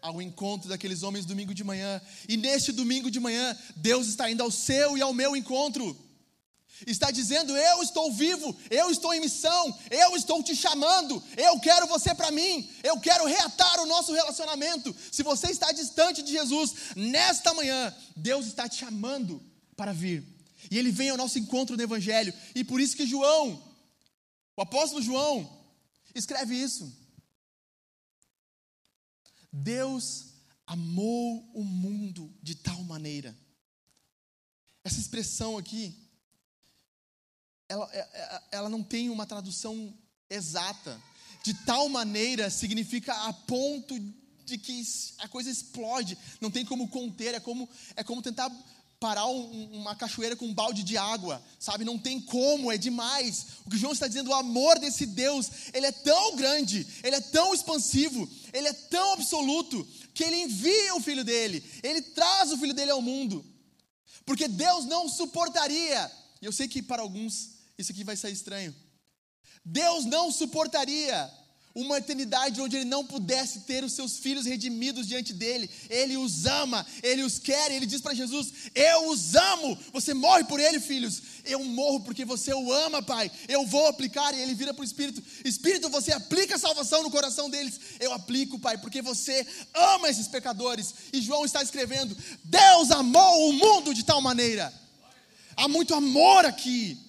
ao 0.01 0.21
encontro 0.21 0.67
daqueles 0.67 1.01
homens 1.01 1.25
domingo 1.25 1.53
de 1.53 1.63
manhã. 1.63 2.01
E 2.27 2.35
neste 2.35 2.71
domingo 2.71 3.09
de 3.09 3.19
manhã, 3.19 3.57
Deus 3.75 4.07
está 4.07 4.29
indo 4.29 4.43
ao 4.43 4.51
seu 4.51 4.97
e 4.97 5.01
ao 5.01 5.13
meu 5.13 5.35
encontro. 5.35 5.97
Está 6.85 7.11
dizendo: 7.11 7.55
Eu 7.55 7.81
estou 7.81 8.11
vivo, 8.11 8.55
eu 8.69 8.89
estou 8.91 9.13
em 9.13 9.21
missão, 9.21 9.79
eu 9.89 10.15
estou 10.15 10.43
te 10.43 10.55
chamando, 10.55 11.23
eu 11.37 11.59
quero 11.59 11.87
você 11.87 12.13
para 12.13 12.31
mim, 12.31 12.69
eu 12.83 12.99
quero 12.99 13.25
reatar 13.25 13.79
o 13.79 13.85
nosso 13.85 14.11
relacionamento. 14.11 14.93
Se 15.11 15.23
você 15.23 15.47
está 15.51 15.71
distante 15.71 16.21
de 16.21 16.31
Jesus, 16.31 16.73
nesta 16.95 17.53
manhã, 17.53 17.95
Deus 18.15 18.47
está 18.47 18.67
te 18.67 18.75
chamando 18.75 19.41
para 19.77 19.93
vir. 19.93 20.23
E 20.69 20.77
ele 20.77 20.91
vem 20.91 21.09
ao 21.09 21.17
nosso 21.17 21.39
encontro 21.39 21.77
no 21.77 21.83
Evangelho. 21.83 22.33
E 22.55 22.63
por 22.63 22.81
isso 22.81 22.95
que 22.95 23.05
João, 23.05 23.61
o 24.57 24.61
apóstolo 24.61 25.01
João, 25.01 25.49
escreve 26.15 26.55
isso. 26.55 27.02
Deus 29.53 30.33
amou 30.65 31.47
o 31.53 31.63
mundo 31.63 32.35
de 32.41 32.55
tal 32.55 32.83
maneira. 32.83 33.37
Essa 34.83 34.99
expressão 34.99 35.59
aqui, 35.59 35.95
ela, 37.69 37.87
é, 37.93 37.99
é, 37.99 38.43
ela 38.51 38.69
não 38.69 38.81
tem 38.81 39.11
uma 39.11 39.27
tradução 39.27 39.95
exata. 40.27 40.99
De 41.43 41.53
tal 41.65 41.87
maneira 41.87 42.49
significa 42.49 43.13
a 43.27 43.33
ponto 43.33 43.99
de 44.43 44.57
que 44.57 44.81
a 45.19 45.27
coisa 45.27 45.51
explode, 45.51 46.17
não 46.41 46.49
tem 46.49 46.65
como 46.65 46.87
conter, 46.87 47.35
é 47.35 47.39
como, 47.39 47.69
é 47.95 48.03
como 48.03 48.21
tentar 48.21 48.51
parar 49.03 49.25
um, 49.25 49.81
uma 49.81 49.95
cachoeira 49.97 50.33
com 50.33 50.45
um 50.45 50.53
balde 50.53 50.81
de 50.81 50.97
água, 50.97 51.43
sabe? 51.59 51.83
Não 51.83 51.99
tem 51.99 52.21
como, 52.21 52.71
é 52.71 52.77
demais. 52.77 53.47
O 53.65 53.69
que 53.69 53.77
João 53.77 53.91
está 53.91 54.07
dizendo, 54.07 54.29
o 54.29 54.33
amor 54.33 54.79
desse 54.79 55.05
Deus, 55.05 55.51
ele 55.73 55.85
é 55.85 55.91
tão 55.91 56.37
grande, 56.37 56.87
ele 57.03 57.17
é 57.17 57.19
tão 57.21 57.53
expansivo, 57.53 58.29
ele 58.53 58.67
é 58.67 58.73
tão 58.73 59.13
absoluto, 59.13 59.85
que 60.13 60.23
ele 60.23 60.43
envia 60.43 60.95
o 60.95 61.01
filho 61.01 61.23
dele, 61.23 61.63
ele 61.81 62.01
traz 62.01 62.51
o 62.51 62.57
filho 62.57 62.73
dele 62.73 62.91
ao 62.91 63.01
mundo. 63.01 63.43
Porque 64.25 64.47
Deus 64.47 64.85
não 64.85 65.09
suportaria, 65.09 66.11
e 66.41 66.45
eu 66.45 66.51
sei 66.51 66.67
que 66.67 66.81
para 66.81 67.01
alguns 67.01 67.53
isso 67.77 67.91
aqui 67.91 68.03
vai 68.03 68.15
sair 68.15 68.33
estranho. 68.33 68.73
Deus 69.65 70.05
não 70.05 70.31
suportaria 70.31 71.31
uma 71.75 71.97
eternidade 71.97 72.61
onde 72.61 72.75
ele 72.75 72.85
não 72.85 73.03
pudesse 73.03 73.61
ter 73.61 73.83
os 73.83 73.93
seus 73.93 74.17
filhos 74.17 74.45
redimidos 74.45 75.07
diante 75.07 75.33
dele. 75.33 75.67
Ele 75.89 76.17
os 76.17 76.45
ama, 76.45 76.85
ele 77.01 77.23
os 77.23 77.39
quer. 77.39 77.71
Ele 77.71 77.87
diz 77.87 77.99
para 77.99 78.13
Jesus: 78.13 78.53
Eu 78.75 79.09
os 79.09 79.33
amo. 79.33 79.77
Você 79.91 80.13
morre 80.13 80.43
por 80.43 80.59
ele, 80.59 80.79
filhos. 80.79 81.21
Eu 81.43 81.63
morro 81.63 82.01
porque 82.01 82.23
você 82.23 82.53
o 82.53 82.71
ama, 82.71 83.01
Pai. 83.01 83.31
Eu 83.47 83.65
vou 83.65 83.87
aplicar. 83.87 84.35
E 84.35 84.41
ele 84.41 84.53
vira 84.53 84.71
para 84.71 84.83
o 84.83 84.85
Espírito: 84.85 85.23
Espírito, 85.43 85.89
você 85.89 86.11
aplica 86.11 86.55
a 86.55 86.59
salvação 86.59 87.01
no 87.01 87.09
coração 87.09 87.49
deles. 87.49 87.79
Eu 87.99 88.13
aplico, 88.13 88.59
Pai, 88.59 88.77
porque 88.77 89.01
você 89.01 89.45
ama 89.73 90.09
esses 90.09 90.27
pecadores. 90.27 90.93
E 91.11 91.21
João 91.21 91.43
está 91.43 91.63
escrevendo: 91.63 92.15
Deus 92.43 92.91
amou 92.91 93.49
o 93.49 93.53
mundo 93.53 93.95
de 93.95 94.03
tal 94.03 94.21
maneira. 94.21 94.71
Há 95.57 95.67
muito 95.67 95.95
amor 95.95 96.45
aqui. 96.45 96.99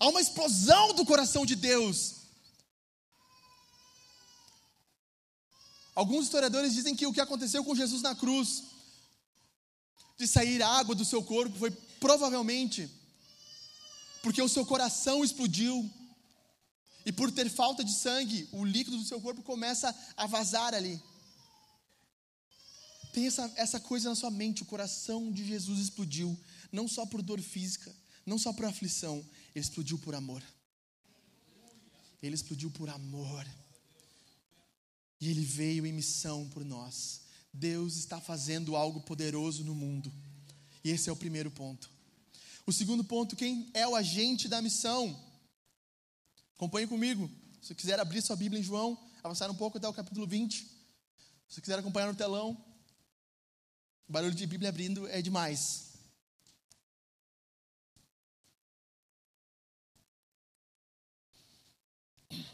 Há 0.00 0.08
uma 0.08 0.20
explosão 0.20 0.92
do 0.94 1.06
coração 1.06 1.46
de 1.46 1.54
Deus 1.54 2.23
Alguns 5.94 6.24
historiadores 6.24 6.74
dizem 6.74 6.96
que 6.96 7.06
o 7.06 7.12
que 7.12 7.20
aconteceu 7.20 7.64
com 7.64 7.74
Jesus 7.74 8.02
na 8.02 8.14
cruz, 8.14 8.64
de 10.18 10.26
sair 10.26 10.62
água 10.62 10.94
do 10.94 11.04
seu 11.04 11.22
corpo, 11.22 11.58
foi 11.58 11.70
provavelmente 12.00 12.90
porque 14.22 14.42
o 14.42 14.48
seu 14.48 14.64
coração 14.64 15.22
explodiu 15.22 15.88
e 17.04 17.12
por 17.12 17.30
ter 17.30 17.50
falta 17.50 17.84
de 17.84 17.92
sangue, 17.92 18.48
o 18.50 18.64
líquido 18.64 18.96
do 18.96 19.04
seu 19.04 19.20
corpo 19.20 19.42
começa 19.42 19.94
a 20.16 20.26
vazar 20.26 20.72
ali. 20.74 21.00
Tem 23.12 23.26
essa, 23.26 23.52
essa 23.56 23.78
coisa 23.78 24.08
na 24.08 24.16
sua 24.16 24.30
mente, 24.30 24.62
o 24.62 24.66
coração 24.66 25.30
de 25.30 25.46
Jesus 25.46 25.78
explodiu, 25.78 26.36
não 26.72 26.88
só 26.88 27.06
por 27.06 27.22
dor 27.22 27.40
física, 27.40 27.94
não 28.24 28.38
só 28.38 28.52
por 28.52 28.64
aflição, 28.64 29.24
ele 29.54 29.62
explodiu 29.62 29.98
por 29.98 30.14
amor. 30.14 30.42
Ele 32.22 32.34
explodiu 32.34 32.70
por 32.70 32.88
amor. 32.88 33.46
E 35.20 35.30
ele 35.30 35.44
veio 35.44 35.86
em 35.86 35.92
missão 35.92 36.48
por 36.48 36.64
nós. 36.64 37.22
Deus 37.52 37.96
está 37.96 38.20
fazendo 38.20 38.74
algo 38.74 39.00
poderoso 39.02 39.64
no 39.64 39.74
mundo. 39.74 40.12
E 40.82 40.90
esse 40.90 41.08
é 41.08 41.12
o 41.12 41.16
primeiro 41.16 41.50
ponto. 41.50 41.90
O 42.66 42.72
segundo 42.72 43.04
ponto, 43.04 43.36
quem 43.36 43.70
é 43.74 43.86
o 43.86 43.94
agente 43.94 44.48
da 44.48 44.60
missão? 44.60 45.18
Acompanhe 46.56 46.86
comigo. 46.86 47.30
Se 47.62 47.74
quiser 47.74 47.98
abrir 48.00 48.22
sua 48.22 48.36
Bíblia 48.36 48.60
em 48.60 48.64
João, 48.64 48.98
avançar 49.22 49.50
um 49.50 49.54
pouco 49.54 49.78
até 49.78 49.88
o 49.88 49.92
capítulo 49.92 50.26
20. 50.26 50.66
Se 51.48 51.60
quiser 51.60 51.78
acompanhar 51.78 52.08
no 52.08 52.14
telão, 52.14 52.52
o 54.08 54.12
barulho 54.12 54.34
de 54.34 54.46
Bíblia 54.46 54.68
abrindo 54.68 55.06
é 55.08 55.22
demais. 55.22 55.92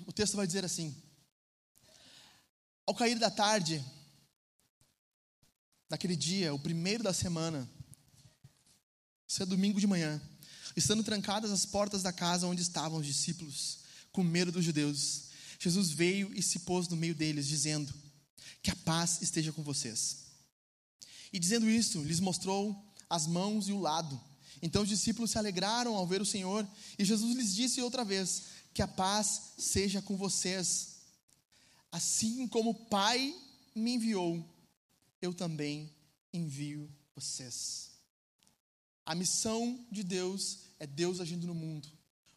O 0.07 0.13
texto 0.13 0.37
vai 0.37 0.47
dizer 0.47 0.65
assim: 0.65 0.95
ao 2.87 2.95
cair 2.95 3.19
da 3.19 3.31
tarde, 3.31 3.85
daquele 5.89 6.17
dia, 6.17 6.55
o 6.55 6.59
primeiro 6.59 7.03
da 7.03 7.13
semana, 7.13 7.69
isso 9.27 9.43
é 9.43 9.47
domingo 9.47 9.81
de 9.81 9.87
manhã, 9.87 10.21
estando 10.77 11.05
trancadas 11.05 11.51
as 11.51 11.67
portas 11.67 12.03
da 12.03 12.13
casa 12.13 12.47
onde 12.47 12.63
estavam 12.63 12.99
os 12.99 13.07
discípulos, 13.07 13.79
com 14.13 14.23
medo 14.23 14.51
dos 14.51 14.65
judeus, 14.65 15.31
Jesus 15.61 15.91
veio 15.91 16.33
e 16.35 16.43
se 16.43 16.61
pôs 16.61 16.89
no 16.89 16.97
meio 16.97 17.15
deles, 17.15 17.47
dizendo: 17.47 17.93
Que 18.63 18.71
a 18.71 18.77
paz 18.77 19.21
esteja 19.21 19.53
com 19.53 19.63
vocês. 19.63 20.31
E 21.31 21.39
dizendo 21.39 21.69
isso, 21.69 22.03
lhes 22.03 22.19
mostrou 22.19 22.75
as 23.09 23.27
mãos 23.27 23.69
e 23.69 23.73
o 23.73 23.79
lado. 23.79 24.19
Então 24.63 24.83
os 24.83 24.89
discípulos 24.89 25.31
se 25.31 25.39
alegraram 25.39 25.95
ao 25.95 26.07
ver 26.07 26.23
o 26.23 26.27
Senhor, 26.27 26.67
e 26.99 27.05
Jesus 27.05 27.37
lhes 27.37 27.55
disse 27.55 27.83
outra 27.83 28.07
vez: 28.07 28.45
Que 28.73 28.81
a 28.81 28.89
paz 28.89 29.53
seja 29.59 30.01
com 30.01 30.17
vocês. 30.17 30.90
Assim 31.91 32.47
como 32.47 32.71
o 32.71 32.87
Pai 32.87 33.35
me 33.75 33.95
enviou, 33.95 34.45
eu 35.21 35.35
também 35.35 35.93
envio 36.33 36.91
vocês. 37.15 37.91
A 39.05 39.15
missão 39.15 39.85
de 39.91 40.03
Deus 40.03 40.61
é 40.79 40.87
Deus 40.87 41.21
agindo 41.21 41.47
no 41.47 41.55
mundo. 41.55 41.89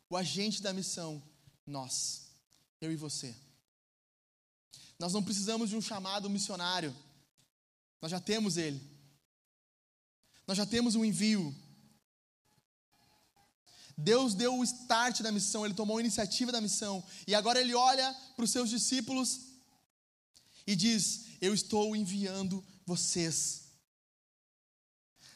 O 0.09 0.17
agente 0.17 0.61
da 0.61 0.73
missão, 0.73 1.21
nós, 1.65 2.29
eu 2.81 2.91
e 2.91 2.95
você. 2.95 3.35
Nós 4.97 5.13
não 5.13 5.23
precisamos 5.23 5.69
de 5.69 5.75
um 5.75 5.81
chamado 5.81 6.29
missionário, 6.29 6.95
nós 8.01 8.11
já 8.11 8.19
temos 8.19 8.57
ele. 8.57 8.81
Nós 10.45 10.57
já 10.57 10.65
temos 10.65 10.95
um 10.95 11.05
envio. 11.05 11.55
Deus 13.97 14.33
deu 14.33 14.57
o 14.57 14.63
start 14.63 15.21
da 15.21 15.31
missão, 15.31 15.65
ele 15.65 15.73
tomou 15.73 15.97
a 15.97 16.01
iniciativa 16.01 16.51
da 16.51 16.61
missão, 16.61 17.03
e 17.27 17.35
agora 17.35 17.59
ele 17.59 17.75
olha 17.75 18.13
para 18.35 18.45
os 18.45 18.51
seus 18.51 18.69
discípulos 18.69 19.41
e 20.65 20.75
diz: 20.75 21.25
Eu 21.41 21.53
estou 21.53 21.95
enviando 21.95 22.63
vocês. 22.85 23.63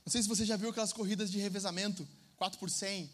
Não 0.05 0.11
sei 0.11 0.21
se 0.21 0.27
você 0.27 0.45
já 0.45 0.55
viu 0.55 0.69
aquelas 0.69 0.93
corridas 0.93 1.29
de 1.29 1.37
revezamento, 1.37 2.07
4 2.37 2.57
por 2.57 2.69
100. 2.69 3.11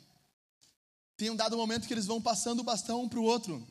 Tem 1.18 1.30
um 1.30 1.36
dado 1.36 1.58
momento 1.58 1.88
que 1.88 1.94
eles 1.94 2.06
vão 2.06 2.22
passando 2.22 2.60
o 2.60 2.64
bastão 2.64 3.04
um 3.04 3.10
para 3.10 3.20
o 3.20 3.24
outro. 3.24 3.68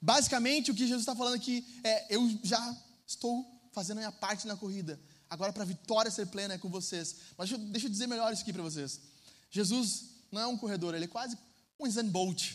Basicamente, 0.00 0.70
o 0.70 0.74
que 0.74 0.86
Jesus 0.86 1.02
está 1.02 1.14
falando 1.14 1.34
aqui 1.34 1.66
é: 1.84 2.14
eu 2.14 2.28
já 2.42 2.76
estou 3.06 3.44
fazendo 3.72 3.98
a 3.98 4.00
minha 4.00 4.12
parte 4.12 4.46
na 4.46 4.56
corrida. 4.56 5.00
Agora, 5.28 5.52
para 5.52 5.62
a 5.62 5.66
vitória 5.66 6.10
ser 6.10 6.26
plena, 6.26 6.54
é 6.54 6.58
com 6.58 6.68
vocês. 6.68 7.16
Mas 7.36 7.48
deixa, 7.48 7.64
deixa 7.66 7.86
eu 7.86 7.90
dizer 7.90 8.06
melhor 8.06 8.32
isso 8.32 8.42
aqui 8.42 8.52
para 8.52 8.62
vocês. 8.62 9.00
Jesus 9.50 10.04
não 10.30 10.40
é 10.40 10.46
um 10.46 10.56
corredor, 10.56 10.94
ele 10.94 11.04
é 11.04 11.08
quase 11.08 11.36
um 11.78 11.86
Usain 11.86 12.08
Bolt. 12.08 12.54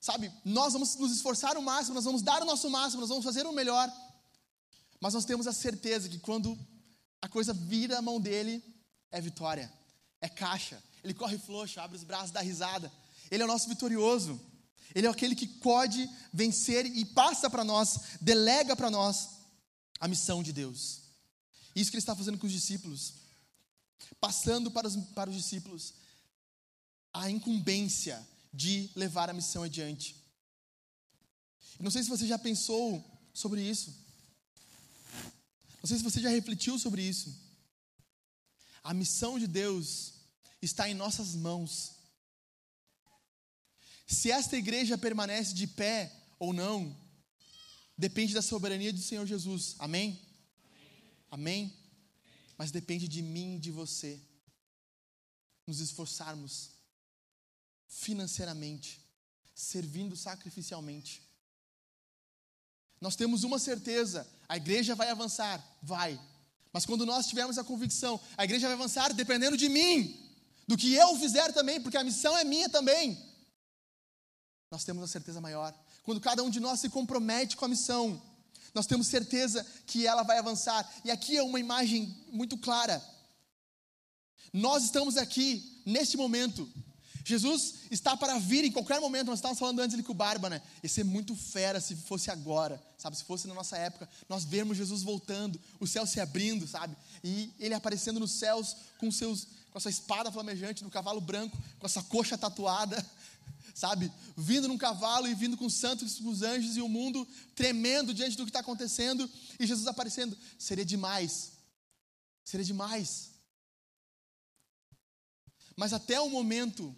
Sabe, 0.00 0.32
nós 0.44 0.72
vamos 0.72 0.96
nos 0.96 1.12
esforçar 1.12 1.56
o 1.56 1.62
máximo, 1.62 1.94
nós 1.94 2.04
vamos 2.04 2.22
dar 2.22 2.42
o 2.42 2.44
nosso 2.44 2.68
máximo, 2.68 3.00
nós 3.00 3.08
vamos 3.08 3.24
fazer 3.24 3.46
o 3.46 3.52
melhor. 3.52 3.90
Mas 5.00 5.14
nós 5.14 5.24
temos 5.24 5.46
a 5.46 5.52
certeza 5.52 6.08
que 6.08 6.18
quando 6.18 6.58
a 7.20 7.28
coisa 7.28 7.52
vira 7.52 7.98
a 7.98 8.02
mão 8.02 8.20
dele, 8.20 8.62
é 9.10 9.20
vitória, 9.20 9.72
é 10.20 10.28
caixa. 10.28 10.82
Ele 11.04 11.14
corre 11.14 11.38
frouxo, 11.38 11.80
abre 11.80 11.96
os 11.96 12.04
braços, 12.04 12.30
dá 12.30 12.40
risada. 12.40 12.92
Ele 13.30 13.42
é 13.42 13.44
o 13.44 13.48
nosso 13.48 13.68
vitorioso. 13.68 14.40
Ele 14.94 15.06
é 15.06 15.10
aquele 15.10 15.34
que 15.34 15.46
pode 15.46 16.08
vencer 16.32 16.84
e 16.86 17.04
passa 17.04 17.48
para 17.48 17.64
nós, 17.64 18.00
delega 18.20 18.76
para 18.76 18.90
nós 18.90 19.30
a 19.98 20.08
missão 20.08 20.42
de 20.42 20.52
Deus. 20.52 21.00
Isso 21.74 21.90
que 21.90 21.96
ele 21.96 22.02
está 22.02 22.14
fazendo 22.14 22.38
com 22.38 22.46
os 22.46 22.52
discípulos. 22.52 23.21
Passando 24.20 24.70
para 24.70 24.86
os, 24.86 24.96
para 25.14 25.30
os 25.30 25.36
discípulos 25.36 25.94
a 27.12 27.30
incumbência 27.30 28.26
de 28.52 28.90
levar 28.94 29.28
a 29.28 29.34
missão 29.34 29.62
adiante. 29.62 30.16
Não 31.78 31.90
sei 31.90 32.02
se 32.02 32.08
você 32.08 32.26
já 32.26 32.38
pensou 32.38 33.04
sobre 33.34 33.60
isso. 33.60 33.94
Não 35.82 35.86
sei 35.86 35.96
se 35.98 36.04
você 36.04 36.20
já 36.20 36.28
refletiu 36.28 36.78
sobre 36.78 37.02
isso. 37.02 37.34
A 38.84 38.94
missão 38.94 39.38
de 39.38 39.46
Deus 39.46 40.14
está 40.60 40.88
em 40.88 40.94
nossas 40.94 41.34
mãos. 41.34 41.92
Se 44.06 44.30
esta 44.30 44.56
igreja 44.56 44.96
permanece 44.96 45.54
de 45.54 45.66
pé 45.66 46.12
ou 46.38 46.52
não, 46.52 46.96
depende 47.96 48.34
da 48.34 48.42
soberania 48.42 48.92
do 48.92 49.00
Senhor 49.00 49.26
Jesus. 49.26 49.74
Amém? 49.78 50.20
Amém? 51.30 51.66
Amém? 51.66 51.81
Mas 52.62 52.70
depende 52.70 53.08
de 53.08 53.20
mim 53.20 53.56
e 53.56 53.58
de 53.58 53.72
você 53.72 54.20
nos 55.66 55.80
esforçarmos 55.80 56.70
financeiramente, 57.88 59.04
servindo 59.52 60.14
sacrificialmente. 60.16 61.28
Nós 63.00 63.16
temos 63.16 63.42
uma 63.42 63.58
certeza: 63.58 64.24
a 64.48 64.56
igreja 64.56 64.94
vai 64.94 65.10
avançar, 65.10 65.60
vai. 65.82 66.16
Mas 66.72 66.86
quando 66.86 67.04
nós 67.04 67.26
tivermos 67.26 67.58
a 67.58 67.64
convicção, 67.64 68.20
a 68.36 68.44
igreja 68.44 68.68
vai 68.68 68.74
avançar 68.74 69.12
dependendo 69.12 69.56
de 69.56 69.68
mim, 69.68 70.32
do 70.68 70.76
que 70.76 70.94
eu 70.94 71.16
fizer 71.16 71.52
também, 71.52 71.80
porque 71.80 71.96
a 71.96 72.04
missão 72.04 72.38
é 72.38 72.44
minha 72.44 72.68
também. 72.68 73.20
Nós 74.70 74.84
temos 74.84 75.02
uma 75.02 75.08
certeza 75.08 75.40
maior. 75.40 75.74
Quando 76.04 76.20
cada 76.20 76.44
um 76.44 76.48
de 76.48 76.60
nós 76.60 76.78
se 76.78 76.88
compromete 76.88 77.56
com 77.56 77.64
a 77.64 77.68
missão, 77.68 78.22
nós 78.74 78.86
temos 78.86 79.06
certeza 79.06 79.66
que 79.86 80.06
ela 80.06 80.22
vai 80.22 80.38
avançar. 80.38 80.90
E 81.04 81.10
aqui 81.10 81.36
é 81.36 81.42
uma 81.42 81.60
imagem 81.60 82.16
muito 82.30 82.56
clara. 82.56 83.02
Nós 84.52 84.84
estamos 84.84 85.16
aqui, 85.16 85.82
neste 85.86 86.16
momento, 86.16 86.68
Jesus 87.24 87.74
está 87.90 88.16
para 88.16 88.38
vir 88.38 88.64
em 88.64 88.72
qualquer 88.72 89.00
momento. 89.00 89.26
Nós 89.26 89.38
estávamos 89.38 89.58
falando 89.58 89.80
antes 89.80 89.94
ali 89.94 90.02
com 90.02 90.12
o 90.12 90.14
Barba, 90.14 90.50
né? 90.50 90.60
Ia 90.82 90.88
ser 90.88 91.04
muito 91.04 91.34
fera 91.34 91.80
se 91.80 91.94
fosse 91.94 92.30
agora, 92.30 92.82
sabe? 92.98 93.16
Se 93.16 93.24
fosse 93.24 93.46
na 93.46 93.54
nossa 93.54 93.76
época, 93.76 94.08
nós 94.28 94.44
vermos 94.44 94.76
Jesus 94.76 95.02
voltando, 95.02 95.60
o 95.78 95.86
céu 95.86 96.06
se 96.06 96.20
abrindo, 96.20 96.66
sabe? 96.66 96.96
E 97.22 97.52
ele 97.58 97.74
aparecendo 97.74 98.18
nos 98.18 98.32
céus 98.32 98.76
com 98.98 99.10
seus 99.10 99.46
com 99.72 99.78
a 99.78 99.80
sua 99.80 99.90
espada 99.90 100.30
flamejante 100.30 100.84
no 100.84 100.90
cavalo 100.90 101.18
branco, 101.18 101.56
com 101.78 101.86
essa 101.86 102.02
coxa 102.02 102.36
tatuada, 102.36 103.02
sabe? 103.74 104.12
Vindo 104.36 104.68
num 104.68 104.78
cavalo 104.78 105.26
e 105.26 105.34
vindo 105.34 105.56
com 105.56 105.66
os 105.66 105.74
santos, 105.74 106.18
com 106.18 106.28
os 106.28 106.42
anjos 106.42 106.76
e 106.76 106.80
o 106.80 106.88
mundo 106.88 107.26
tremendo 107.54 108.12
diante 108.12 108.36
do 108.36 108.44
que 108.44 108.50
está 108.50 108.60
acontecendo 108.60 109.28
e 109.58 109.66
Jesus 109.66 109.86
aparecendo. 109.86 110.36
Seria 110.58 110.84
demais. 110.84 111.52
Seria 112.44 112.64
demais. 112.64 113.30
Mas 115.76 115.92
até 115.92 116.20
o 116.20 116.28
momento 116.28 116.94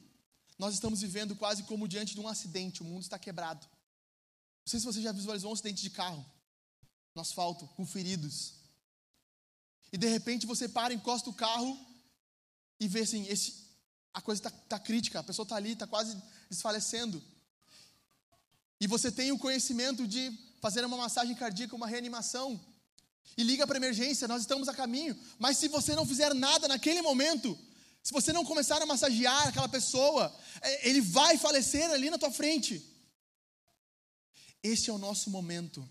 nós 0.59 0.75
estamos 0.75 1.01
vivendo 1.01 1.37
quase 1.37 1.63
como 1.65 1.89
diante 1.89 2.15
de 2.15 2.21
um 2.21 2.29
acidente, 2.29 2.83
o 2.83 2.85
mundo 2.85 3.03
está 3.03 3.19
quebrado. 3.19 3.67
Não 3.67 4.71
sei 4.71 4.81
se 4.81 4.87
você 4.87 5.03
já 5.03 5.13
visualizou 5.13 5.51
um 5.51 5.55
acidente 5.55 5.83
de 5.83 5.91
carro 5.91 6.25
no 7.15 7.21
asfalto, 7.21 7.67
com 7.69 7.87
feridos. 7.87 8.55
E 9.93 9.99
de 9.99 10.09
repente 10.09 10.47
você 10.47 10.69
para, 10.69 10.95
encosta 10.95 11.31
o 11.31 11.35
carro 11.35 11.79
e 12.81 12.89
vê 12.89 13.01
assim: 13.01 13.27
esse, 13.29 13.65
a 14.13 14.21
coisa 14.21 14.41
está 14.41 14.51
tá 14.51 14.79
crítica, 14.79 15.21
a 15.21 15.25
pessoa 15.25 15.45
está 15.45 15.57
ali, 15.57 15.73
está 15.73 15.87
quase 15.87 16.21
desfalecendo. 16.55 17.23
E 18.81 18.87
você 18.87 19.11
tem 19.11 19.33
o 19.33 19.39
conhecimento 19.39 20.07
de 20.07 20.33
fazer 20.61 20.85
uma 20.85 20.97
massagem 20.97 21.35
cardíaca, 21.35 21.77
uma 21.77 21.87
reanimação. 21.87 22.61
E 23.37 23.43
liga 23.43 23.67
para 23.67 23.77
emergência, 23.77 24.29
nós 24.29 24.43
estamos 24.43 24.69
a 24.69 24.75
caminho. 24.75 25.19
Mas 25.39 25.59
se 25.59 25.69
você 25.69 25.95
não 25.95 26.07
fizer 26.07 26.33
nada 26.35 26.69
naquele 26.69 27.03
momento, 27.03 27.59
se 28.03 28.13
você 28.13 28.33
não 28.33 28.45
começar 28.45 28.81
a 28.81 28.87
massagear 28.87 29.49
aquela 29.49 29.69
pessoa, 29.69 30.35
é, 30.61 30.89
ele 30.89 31.01
vai 31.01 31.37
falecer 31.39 31.91
ali 31.91 32.11
na 32.11 32.19
tua 32.19 32.31
frente. 32.31 32.85
Esse 34.63 34.91
é 34.91 34.93
o 34.93 34.99
nosso 34.99 35.31
momento. 35.31 35.87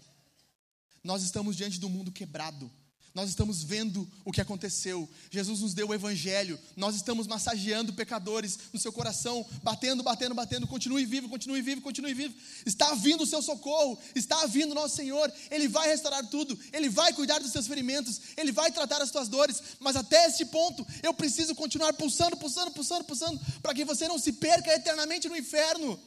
Nós 1.03 1.23
estamos 1.23 1.55
diante 1.55 1.79
do 1.79 1.89
mundo 1.89 2.11
quebrado. 2.11 2.71
Nós 3.13 3.29
estamos 3.29 3.61
vendo 3.61 4.09
o 4.25 4.31
que 4.31 4.41
aconteceu. 4.41 5.07
Jesus 5.29 5.59
nos 5.59 5.75
deu 5.75 5.89
o 5.89 5.93
Evangelho. 5.93 6.59
Nós 6.75 6.95
estamos 6.95 7.27
massageando 7.27 7.93
pecadores 7.93 8.57
no 8.73 8.79
seu 8.79 8.91
coração, 8.91 9.45
batendo, 9.61 10.01
batendo, 10.01 10.33
batendo. 10.33 10.65
Continue 10.65 11.05
vivo, 11.05 11.29
continue 11.29 11.61
vivo, 11.61 11.81
continue 11.81 12.15
vivo. 12.15 12.33
Está 12.65 12.95
vindo 12.95 13.21
o 13.21 13.27
seu 13.27 13.39
socorro. 13.43 13.99
Está 14.15 14.47
vindo 14.47 14.71
o 14.71 14.75
nosso 14.75 14.95
Senhor. 14.95 15.31
Ele 15.51 15.67
vai 15.67 15.89
restaurar 15.89 16.25
tudo. 16.27 16.57
Ele 16.71 16.89
vai 16.89 17.13
cuidar 17.13 17.37
dos 17.37 17.51
seus 17.51 17.67
ferimentos. 17.67 18.19
Ele 18.35 18.51
vai 18.51 18.71
tratar 18.71 18.99
as 18.99 19.11
tuas 19.11 19.27
dores. 19.27 19.61
Mas 19.79 19.95
até 19.95 20.25
este 20.25 20.45
ponto, 20.45 20.83
eu 21.03 21.13
preciso 21.13 21.53
continuar 21.53 21.93
pulsando, 21.93 22.35
pulsando, 22.35 22.71
pulsando, 22.71 23.03
pulsando, 23.03 23.39
para 23.61 23.75
que 23.75 23.85
você 23.85 24.07
não 24.07 24.17
se 24.17 24.33
perca 24.33 24.73
eternamente 24.73 25.29
no 25.29 25.37
inferno. 25.37 25.99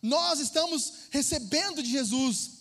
Nós 0.00 0.38
estamos 0.38 0.92
recebendo 1.10 1.82
de 1.82 1.90
Jesus 1.90 2.59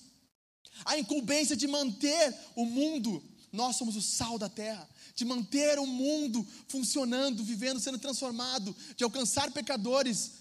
a 0.86 0.98
incumbência 0.98 1.56
de 1.56 1.68
manter 1.68 2.36
o 2.56 2.66
mundo, 2.66 3.24
nós 3.52 3.76
somos 3.76 3.96
o 3.96 4.02
sal 4.02 4.38
da 4.38 4.50
terra, 4.50 4.88
de 5.16 5.26
manter 5.26 5.80
o 5.80 5.86
mundo 5.86 6.46
funcionando, 6.68 7.44
vivendo, 7.44 7.80
sendo 7.80 7.98
transformado, 7.98 8.76
de 8.96 9.04
alcançar 9.04 9.52
pecadores, 9.52 10.32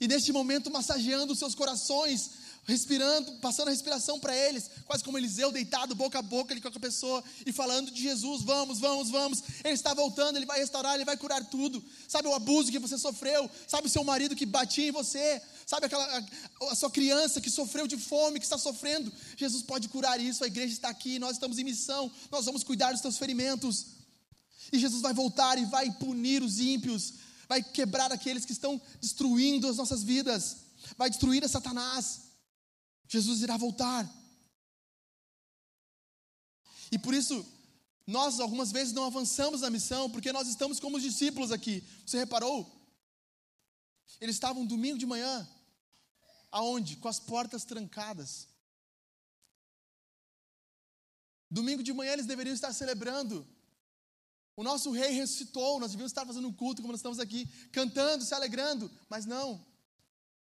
e 0.00 0.08
neste 0.08 0.32
momento 0.32 0.70
massageando 0.70 1.32
os 1.32 1.38
seus 1.38 1.54
corações, 1.54 2.30
respirando, 2.66 3.32
passando 3.40 3.68
a 3.68 3.70
respiração 3.70 4.18
para 4.18 4.36
eles, 4.36 4.70
quase 4.86 5.04
como 5.04 5.18
Eliseu 5.18 5.52
deitado 5.52 5.94
boca 5.94 6.18
a 6.18 6.22
boca 6.22 6.52
ali 6.52 6.60
com 6.60 6.68
a 6.68 6.80
pessoa 6.80 7.22
e 7.44 7.52
falando 7.52 7.90
de 7.90 8.02
Jesus, 8.02 8.42
vamos, 8.42 8.80
vamos, 8.80 9.10
vamos. 9.10 9.42
Ele 9.62 9.74
está 9.74 9.92
voltando, 9.94 10.36
ele 10.36 10.46
vai 10.46 10.58
restaurar, 10.58 10.94
ele 10.94 11.04
vai 11.04 11.16
curar 11.16 11.44
tudo. 11.44 11.84
Sabe 12.08 12.26
o 12.26 12.34
abuso 12.34 12.72
que 12.72 12.78
você 12.78 12.98
sofreu? 12.98 13.50
Sabe 13.66 13.86
o 13.86 13.90
seu 13.90 14.02
marido 14.02 14.34
que 14.34 14.46
batia 14.46 14.88
em 14.88 14.92
você? 14.92 15.40
Sabe 15.74 15.86
aquela 15.86 16.06
a, 16.18 16.72
a 16.72 16.74
sua 16.74 16.90
criança 16.90 17.40
que 17.40 17.50
sofreu 17.50 17.86
de 17.86 17.96
fome, 17.96 18.38
que 18.38 18.46
está 18.46 18.58
sofrendo? 18.58 19.12
Jesus 19.36 19.62
pode 19.62 19.88
curar 19.88 20.20
isso. 20.20 20.44
A 20.44 20.46
igreja 20.46 20.72
está 20.72 20.88
aqui, 20.88 21.18
nós 21.18 21.32
estamos 21.32 21.58
em 21.58 21.64
missão. 21.64 22.10
Nós 22.30 22.44
vamos 22.44 22.62
cuidar 22.62 22.92
dos 22.92 23.00
teus 23.00 23.18
ferimentos. 23.18 23.86
E 24.72 24.78
Jesus 24.78 25.02
vai 25.02 25.12
voltar 25.12 25.58
e 25.58 25.64
vai 25.64 25.90
punir 25.90 26.42
os 26.42 26.58
ímpios 26.58 27.14
vai 27.48 27.62
quebrar 27.62 28.12
aqueles 28.12 28.44
que 28.44 28.52
estão 28.52 28.80
destruindo 29.00 29.68
as 29.68 29.76
nossas 29.76 30.02
vidas, 30.02 30.56
vai 30.96 31.08
destruir 31.10 31.44
a 31.44 31.48
Satanás. 31.48 32.22
Jesus 33.08 33.42
irá 33.42 33.56
voltar. 33.56 34.10
E 36.90 36.98
por 36.98 37.14
isso, 37.14 37.44
nós 38.06 38.40
algumas 38.40 38.72
vezes 38.72 38.92
não 38.92 39.04
avançamos 39.04 39.60
na 39.60 39.70
missão, 39.70 40.10
porque 40.10 40.32
nós 40.32 40.48
estamos 40.48 40.80
como 40.80 40.96
os 40.96 41.02
discípulos 41.02 41.52
aqui. 41.52 41.82
Você 42.04 42.18
reparou? 42.18 42.70
Eles 44.20 44.36
estavam 44.36 44.64
domingo 44.64 44.98
de 44.98 45.06
manhã, 45.06 45.48
aonde? 46.54 46.96
Com 46.96 47.08
as 47.08 47.18
portas 47.18 47.64
trancadas. 47.64 48.46
Domingo 51.50 51.82
de 51.82 51.92
manhã 51.92 52.12
eles 52.12 52.26
deveriam 52.26 52.54
estar 52.54 52.72
celebrando. 52.72 53.46
O 54.56 54.62
nosso 54.62 54.92
rei 54.92 55.10
ressuscitou, 55.10 55.80
nós 55.80 55.90
devíamos 55.90 56.12
estar 56.12 56.24
fazendo 56.24 56.46
um 56.46 56.52
culto 56.52 56.80
como 56.80 56.92
nós 56.92 57.00
estamos 57.00 57.18
aqui, 57.18 57.46
cantando, 57.72 58.24
se 58.24 58.32
alegrando, 58.34 58.88
mas 59.08 59.26
não. 59.26 59.66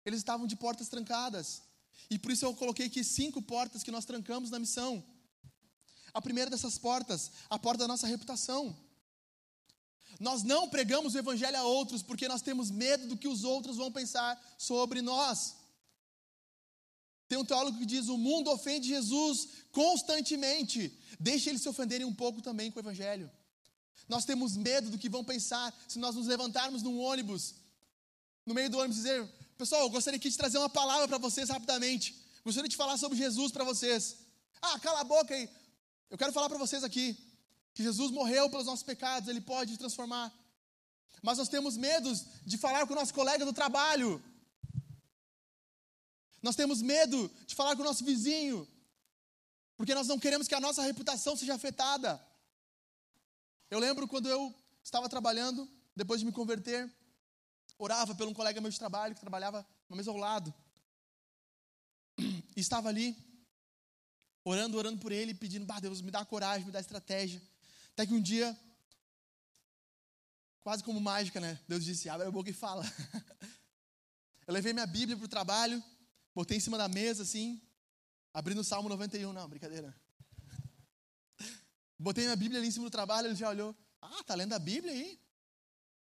Eles 0.05 0.19
estavam 0.19 0.47
de 0.47 0.55
portas 0.55 0.87
trancadas. 0.87 1.61
E 2.09 2.17
por 2.17 2.31
isso 2.31 2.45
eu 2.45 2.55
coloquei 2.55 2.85
aqui 2.85 3.03
cinco 3.03 3.41
portas 3.41 3.83
que 3.83 3.91
nós 3.91 4.05
trancamos 4.05 4.49
na 4.49 4.59
missão. 4.59 5.03
A 6.13 6.21
primeira 6.21 6.49
dessas 6.49 6.77
portas, 6.77 7.31
a 7.49 7.59
porta 7.59 7.79
da 7.79 7.87
nossa 7.87 8.07
reputação. 8.07 8.75
Nós 10.21 10.41
não 10.41 10.69
pregamos 10.69 11.13
o 11.13 11.17
evangelho 11.17 11.57
a 11.57 11.63
outros 11.63 12.01
porque 12.01 12.29
nós 12.29 12.41
temos 12.41 12.71
medo 12.71 13.07
do 13.07 13.17
que 13.17 13.27
os 13.27 13.43
outros 13.43 13.75
vão 13.75 13.91
pensar 13.91 14.41
sobre 14.57 15.01
nós. 15.01 15.56
Tem 17.27 17.37
um 17.37 17.45
teólogo 17.45 17.77
que 17.77 17.85
diz: 17.85 18.07
o 18.07 18.17
mundo 18.17 18.49
ofende 18.49 18.87
Jesus 18.87 19.49
constantemente, 19.71 20.97
deixa 21.19 21.49
eles 21.49 21.61
se 21.61 21.69
ofenderem 21.69 22.05
um 22.05 22.13
pouco 22.13 22.41
também 22.41 22.71
com 22.71 22.79
o 22.79 22.81
evangelho. 22.81 23.29
Nós 24.07 24.25
temos 24.25 24.55
medo 24.55 24.89
do 24.89 24.97
que 24.97 25.09
vão 25.09 25.23
pensar 25.23 25.73
se 25.87 25.99
nós 25.99 26.15
nos 26.15 26.27
levantarmos 26.27 26.81
num 26.81 26.99
ônibus, 26.99 27.55
no 28.45 28.53
meio 28.53 28.69
do 28.69 28.77
ônibus, 28.77 28.97
dizer: 28.97 29.27
Pessoal, 29.57 29.81
eu 29.81 29.89
gostaria 29.89 30.17
aqui 30.17 30.29
de 30.29 30.37
trazer 30.37 30.57
uma 30.57 30.69
palavra 30.69 31.07
para 31.07 31.17
vocês 31.17 31.49
rapidamente. 31.49 32.15
Gostaria 32.45 32.69
de 32.69 32.77
falar 32.77 32.97
sobre 32.97 33.17
Jesus 33.17 33.51
para 33.51 33.63
vocês. 33.63 34.17
Ah, 34.61 34.79
cala 34.79 35.01
a 35.01 35.03
boca 35.03 35.33
aí. 35.33 35.49
Eu 36.09 36.17
quero 36.17 36.31
falar 36.31 36.47
para 36.47 36.57
vocês 36.57 36.83
aqui 36.83 37.17
que 37.73 37.83
Jesus 37.83 38.09
morreu 38.11 38.49
pelos 38.49 38.65
nossos 38.65 38.83
pecados, 38.83 39.29
ele 39.29 39.41
pode 39.41 39.77
transformar. 39.77 40.33
Mas 41.21 41.37
nós 41.37 41.49
temos 41.49 41.75
medo 41.75 42.11
de 42.45 42.57
falar 42.57 42.87
com 42.87 42.93
o 42.93 42.95
nosso 42.95 43.13
colega 43.13 43.45
do 43.45 43.53
trabalho. 43.53 44.23
Nós 46.47 46.55
temos 46.55 46.81
medo 46.81 47.29
de 47.45 47.53
falar 47.53 47.75
com 47.75 47.81
o 47.81 47.85
nosso 47.85 48.05
vizinho, 48.05 48.65
porque 49.75 49.93
nós 49.93 50.07
não 50.07 50.17
queremos 50.17 50.47
que 50.47 50.55
a 50.55 50.61
nossa 50.61 50.81
reputação 50.81 51.35
seja 51.35 51.55
afetada. 51.55 52.25
Eu 53.69 53.79
lembro 53.79 54.07
quando 54.07 54.29
eu 54.29 54.55
estava 54.81 55.09
trabalhando, 55.09 55.69
depois 55.93 56.21
de 56.21 56.25
me 56.25 56.31
converter, 56.31 56.89
orava 57.77 58.15
por 58.15 58.25
um 58.29 58.33
colega 58.33 58.61
meu 58.61 58.71
de 58.71 58.79
trabalho 58.79 59.13
que 59.13 59.19
trabalhava 59.19 59.67
no 59.89 59.97
mesmo 59.97 60.13
ao 60.13 60.17
lado. 60.17 60.53
E 62.17 62.61
estava 62.61 62.87
ali 62.87 63.13
orando, 64.45 64.77
orando 64.77 64.99
por 64.99 65.11
ele, 65.11 65.33
pedindo, 65.33 65.65
bah, 65.65 65.81
Deus, 65.81 65.99
me 65.99 66.11
dá 66.11 66.23
coragem, 66.23 66.65
me 66.65 66.71
dá 66.71 66.79
estratégia. 66.79 67.41
Até 67.91 68.05
que 68.05 68.13
um 68.13 68.21
dia, 68.21 68.57
quase 70.61 70.81
como 70.81 71.01
mágica, 71.01 71.41
né? 71.41 71.59
Deus 71.67 71.83
disse, 71.83 72.07
abre 72.07 72.25
a 72.25 72.31
boca 72.31 72.49
e 72.49 72.53
fala. 72.53 72.85
Eu 74.47 74.53
levei 74.53 74.71
minha 74.71 74.87
Bíblia 74.87 75.17
para 75.17 75.25
o 75.25 75.27
trabalho, 75.27 75.83
botei 76.37 76.57
em 76.57 76.59
cima 76.59 76.77
da 76.77 76.87
mesa, 76.87 77.23
assim, 77.23 77.59
abrindo 78.31 78.61
o 78.61 78.63
Salmo 78.63 78.87
91. 78.87 79.33
Não, 79.33 79.49
brincadeira. 79.49 79.91
Botei 81.97 82.25
minha 82.25 82.35
Bíblia 82.35 82.59
ali 82.59 82.67
em 82.67 82.71
cima 82.71 82.85
do 82.85 82.91
trabalho, 82.91 83.25
ele 83.25 83.35
já 83.35 83.49
olhou. 83.49 83.75
Ah, 83.99 84.23
tá 84.23 84.35
lendo 84.35 84.53
a 84.53 84.59
Bíblia 84.59 84.93
aí? 84.93 85.19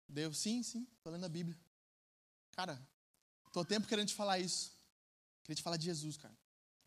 Deu, 0.10 0.34
sim, 0.34 0.64
sim, 0.64 0.88
tô 1.04 1.12
lendo 1.12 1.24
a 1.24 1.30
Bíblia. 1.30 1.56
Cara, 2.54 2.82
tô 3.52 3.64
tempo 3.64 3.88
querendo 3.88 4.08
te 4.08 4.16
falar 4.16 4.40
isso. 4.40 4.72
Queria 5.44 5.58
te 5.58 5.62
falar 5.62 5.78
de 5.78 5.86
Jesus, 5.86 6.18
cara. 6.18 6.36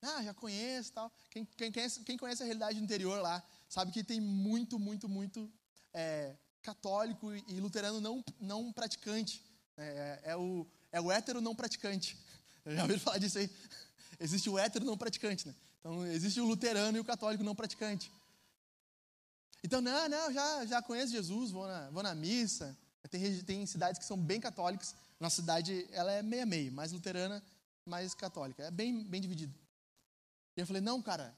Ah, 0.02 0.24
já 0.24 0.34
conheço 0.34 0.92
tal. 0.92 1.12
Quem, 1.30 1.44
quem, 1.44 1.70
conhece, 1.70 2.02
quem 2.02 2.18
conhece 2.18 2.42
a 2.42 2.46
realidade 2.46 2.80
do 2.80 2.84
interior 2.84 3.22
lá, 3.22 3.40
sabe 3.68 3.92
que 3.92 4.02
tem 4.02 4.20
muito, 4.20 4.76
muito, 4.76 5.08
muito 5.08 5.48
é, 5.94 6.34
católico 6.62 7.32
e 7.32 7.60
luterano 7.60 8.00
não, 8.00 8.24
não 8.40 8.72
praticante. 8.72 9.40
É, 9.76 10.20
é, 10.24 10.36
o, 10.36 10.66
é 10.90 11.00
o 11.00 11.12
hétero 11.12 11.40
não 11.40 11.54
praticante. 11.54 12.18
Já 12.66 12.82
ouvi 12.82 12.98
falar 12.98 13.18
disso 13.18 13.38
aí. 13.38 13.50
Existe 14.20 14.50
o 14.50 14.58
hétero 14.58 14.84
não 14.84 14.96
praticante, 14.96 15.46
né? 15.48 15.54
Então, 15.80 16.06
existe 16.06 16.38
o 16.38 16.44
luterano 16.44 16.98
e 16.98 17.00
o 17.00 17.04
católico 17.04 17.42
não 17.42 17.54
praticante. 17.54 18.12
Então, 19.64 19.80
não, 19.80 20.08
não, 20.10 20.32
já, 20.32 20.66
já 20.66 20.82
conheço 20.82 21.12
Jesus, 21.12 21.50
vou 21.50 21.66
na, 21.66 21.88
vou 21.88 22.02
na 22.02 22.14
missa. 22.14 22.76
Tem, 23.10 23.42
tem 23.42 23.66
cidades 23.66 23.98
que 23.98 24.04
são 24.04 24.16
bem 24.16 24.40
católicas. 24.40 24.94
Nossa 25.18 25.36
cidade, 25.36 25.86
ela 25.90 26.12
é 26.12 26.22
meia-meia, 26.22 26.70
mais 26.70 26.92
luterana, 26.92 27.42
mais 27.84 28.14
católica. 28.14 28.62
É 28.62 28.70
bem, 28.70 29.02
bem 29.04 29.20
dividido. 29.20 29.54
E 30.56 30.60
eu 30.60 30.66
falei, 30.66 30.82
não, 30.82 31.00
cara, 31.00 31.34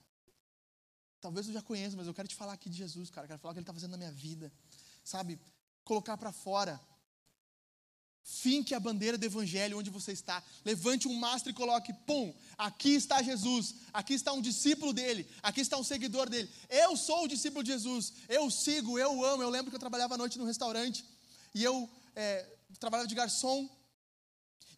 talvez 1.21 1.47
eu 1.47 1.53
já 1.53 1.63
conheça, 1.63 1.97
mas 1.97 2.07
eu 2.07 2.15
quero 2.15 2.29
te 2.29 2.35
falar 2.35 2.55
aqui 2.55 2.69
de 2.69 2.77
Jesus, 2.77 3.11
cara. 3.11 3.25
Eu 3.25 3.29
quero 3.29 3.41
falar 3.41 3.53
o 3.53 3.55
que 3.55 3.59
ele 3.61 3.63
está 3.63 3.73
fazendo 3.73 3.93
na 3.93 3.97
minha 3.97 4.13
vida. 4.13 4.53
Sabe? 5.05 5.39
Colocar 5.85 6.17
para 6.17 6.33
fora. 6.33 6.81
Finque 8.25 8.75
a 8.75 8.81
bandeira 8.81 9.19
do 9.19 9.25
evangelho 9.25 9.79
onde 9.79 9.91
você 9.91 10.13
está. 10.13 10.43
Levante 10.65 11.09
um 11.09 11.15
mastro 11.15 11.51
e 11.51 11.55
coloque, 11.55 11.93
pum, 12.07 12.33
aqui 12.57 12.91
está 12.91 13.21
Jesus, 13.21 13.75
aqui 13.93 14.15
está 14.15 14.33
um 14.33 14.41
discípulo 14.41 14.93
dele, 14.93 15.29
aqui 15.43 15.61
está 15.61 15.77
um 15.77 15.83
seguidor 15.83 16.31
dele. 16.31 16.49
Eu 16.69 16.97
sou 16.97 17.25
o 17.25 17.29
discípulo 17.29 17.65
de 17.65 17.73
Jesus, 17.73 18.13
eu 18.29 18.49
sigo, 18.51 18.99
eu 18.99 19.25
amo. 19.25 19.43
Eu 19.43 19.51
lembro 19.51 19.71
que 19.71 19.75
eu 19.75 19.81
trabalhava 19.81 20.15
à 20.15 20.19
noite 20.19 20.39
no 20.39 20.45
restaurante 20.45 21.05
e 21.53 21.65
eu 21.65 21.91
é, 22.15 22.47
trabalhava 22.79 23.09
de 23.09 23.15
garçom. 23.15 23.69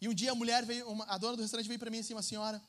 E 0.01 0.09
um 0.09 0.13
dia 0.13 0.31
a 0.31 0.35
mulher 0.35 0.65
veio, 0.65 0.89
uma, 0.89 1.05
a 1.05 1.17
dona 1.17 1.37
do 1.37 1.41
restaurante 1.41 1.67
veio 1.67 1.79
para 1.79 1.91
mim 1.91 1.99
assim, 1.99 2.13
uma 2.13 2.23
senhora, 2.23 2.61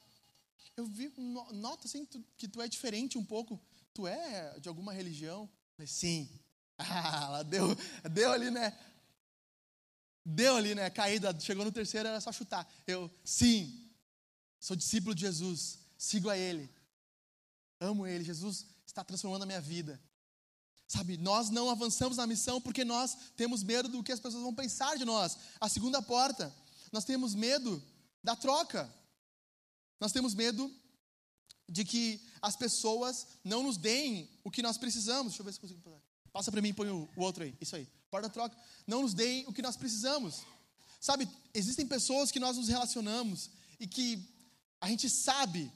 eu 0.77 0.85
vi, 0.85 1.11
nota 1.53 1.87
assim 1.87 2.05
que 2.05 2.13
tu, 2.13 2.25
que 2.37 2.49
tu 2.49 2.61
é 2.61 2.69
diferente 2.69 3.17
um 3.17 3.25
pouco. 3.25 3.59
Tu 3.95 4.07
é 4.07 4.59
de 4.61 4.69
alguma 4.69 4.93
religião? 4.93 5.45
Eu 5.45 5.77
falei, 5.77 5.87
sim. 5.87 6.29
Ah, 6.79 7.25
ela 7.29 7.43
deu, 7.43 7.75
deu 8.11 8.31
ali, 8.31 8.51
né? 8.51 8.79
Deu 10.29 10.57
ali, 10.57 10.75
né? 10.75 10.91
Caída, 10.91 11.39
chegou 11.39 11.65
no 11.65 11.71
terceiro, 11.71 12.09
era 12.09 12.21
só 12.21 12.33
chutar. 12.33 12.69
Eu, 12.85 13.09
sim, 13.25 13.89
sou 14.59 14.77
discípulo 14.77 15.15
de 15.15 15.21
Jesus, 15.21 15.79
sigo 15.97 16.29
a 16.29 16.37
Ele, 16.37 16.69
amo 17.79 18.05
Ele. 18.05 18.25
Jesus 18.25 18.67
está 18.85 19.05
transformando 19.05 19.45
a 19.45 19.47
minha 19.47 19.61
vida. 19.61 20.03
Sabe, 20.89 21.17
nós 21.17 21.49
não 21.49 21.71
avançamos 21.71 22.17
na 22.17 22.27
missão 22.27 22.61
porque 22.61 22.85
nós 22.85 23.17
temos 23.37 23.63
medo 23.63 23.89
do 23.89 24.03
que 24.03 24.11
as 24.11 24.19
pessoas 24.19 24.43
vão 24.43 24.53
pensar 24.53 24.99
de 24.99 25.05
nós. 25.05 25.39
A 25.61 25.69
segunda 25.69 26.03
porta, 26.03 26.53
nós 26.91 27.05
temos 27.05 27.33
medo 27.33 27.81
da 28.21 28.35
troca. 28.35 28.93
Nós 30.01 30.11
temos 30.11 30.35
medo 30.35 30.73
de 31.69 31.85
que 31.85 32.21
as 32.43 32.57
pessoas 32.57 33.29
não 33.45 33.63
nos 33.63 33.77
deem 33.77 34.29
o 34.43 34.51
que 34.51 34.61
nós 34.61 34.77
precisamos. 34.77 35.33
Deixa 35.33 35.43
eu 35.43 35.47
ver 35.47 35.53
se 35.53 35.61
consigo 35.61 35.81
passar. 35.83 36.03
Passa 36.33 36.51
para 36.51 36.61
mim 36.61 36.71
e 36.71 36.73
põe 36.73 36.89
o, 36.89 37.09
o, 37.17 37.23
outro 37.23 37.45
aí. 37.45 37.55
Isso 37.61 37.77
aí. 37.77 37.89
Porta-troca. 38.11 38.57
Não 38.87 39.03
nos 39.03 39.15
deem 39.15 39.47
o 39.47 39.53
que 39.53 39.63
nós 39.63 39.77
precisamos. 39.77 40.43
Sabe, 41.01 41.29
existem 41.55 41.87
pessoas 41.87 42.31
que 42.31 42.41
nós 42.41 42.57
nos 42.57 42.69
relacionamos 42.69 43.51
e 43.79 43.87
que 43.87 44.29
a 44.81 44.89
gente 44.89 45.09
sabe 45.09 45.71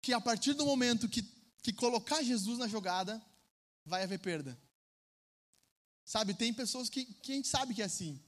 que 0.00 0.12
a 0.12 0.20
partir 0.20 0.54
do 0.54 0.64
momento 0.64 1.08
que, 1.08 1.22
que 1.62 1.72
colocar 1.72 2.22
Jesus 2.22 2.58
na 2.58 2.68
jogada, 2.68 3.20
vai 3.84 4.02
haver 4.02 4.18
perda. 4.18 4.58
Sabe, 6.04 6.34
tem 6.34 6.52
pessoas 6.52 6.88
que, 6.88 7.04
que 7.04 7.32
a 7.32 7.34
gente 7.34 7.48
sabe 7.48 7.74
que 7.74 7.82
é 7.82 7.84
assim. 7.84 8.20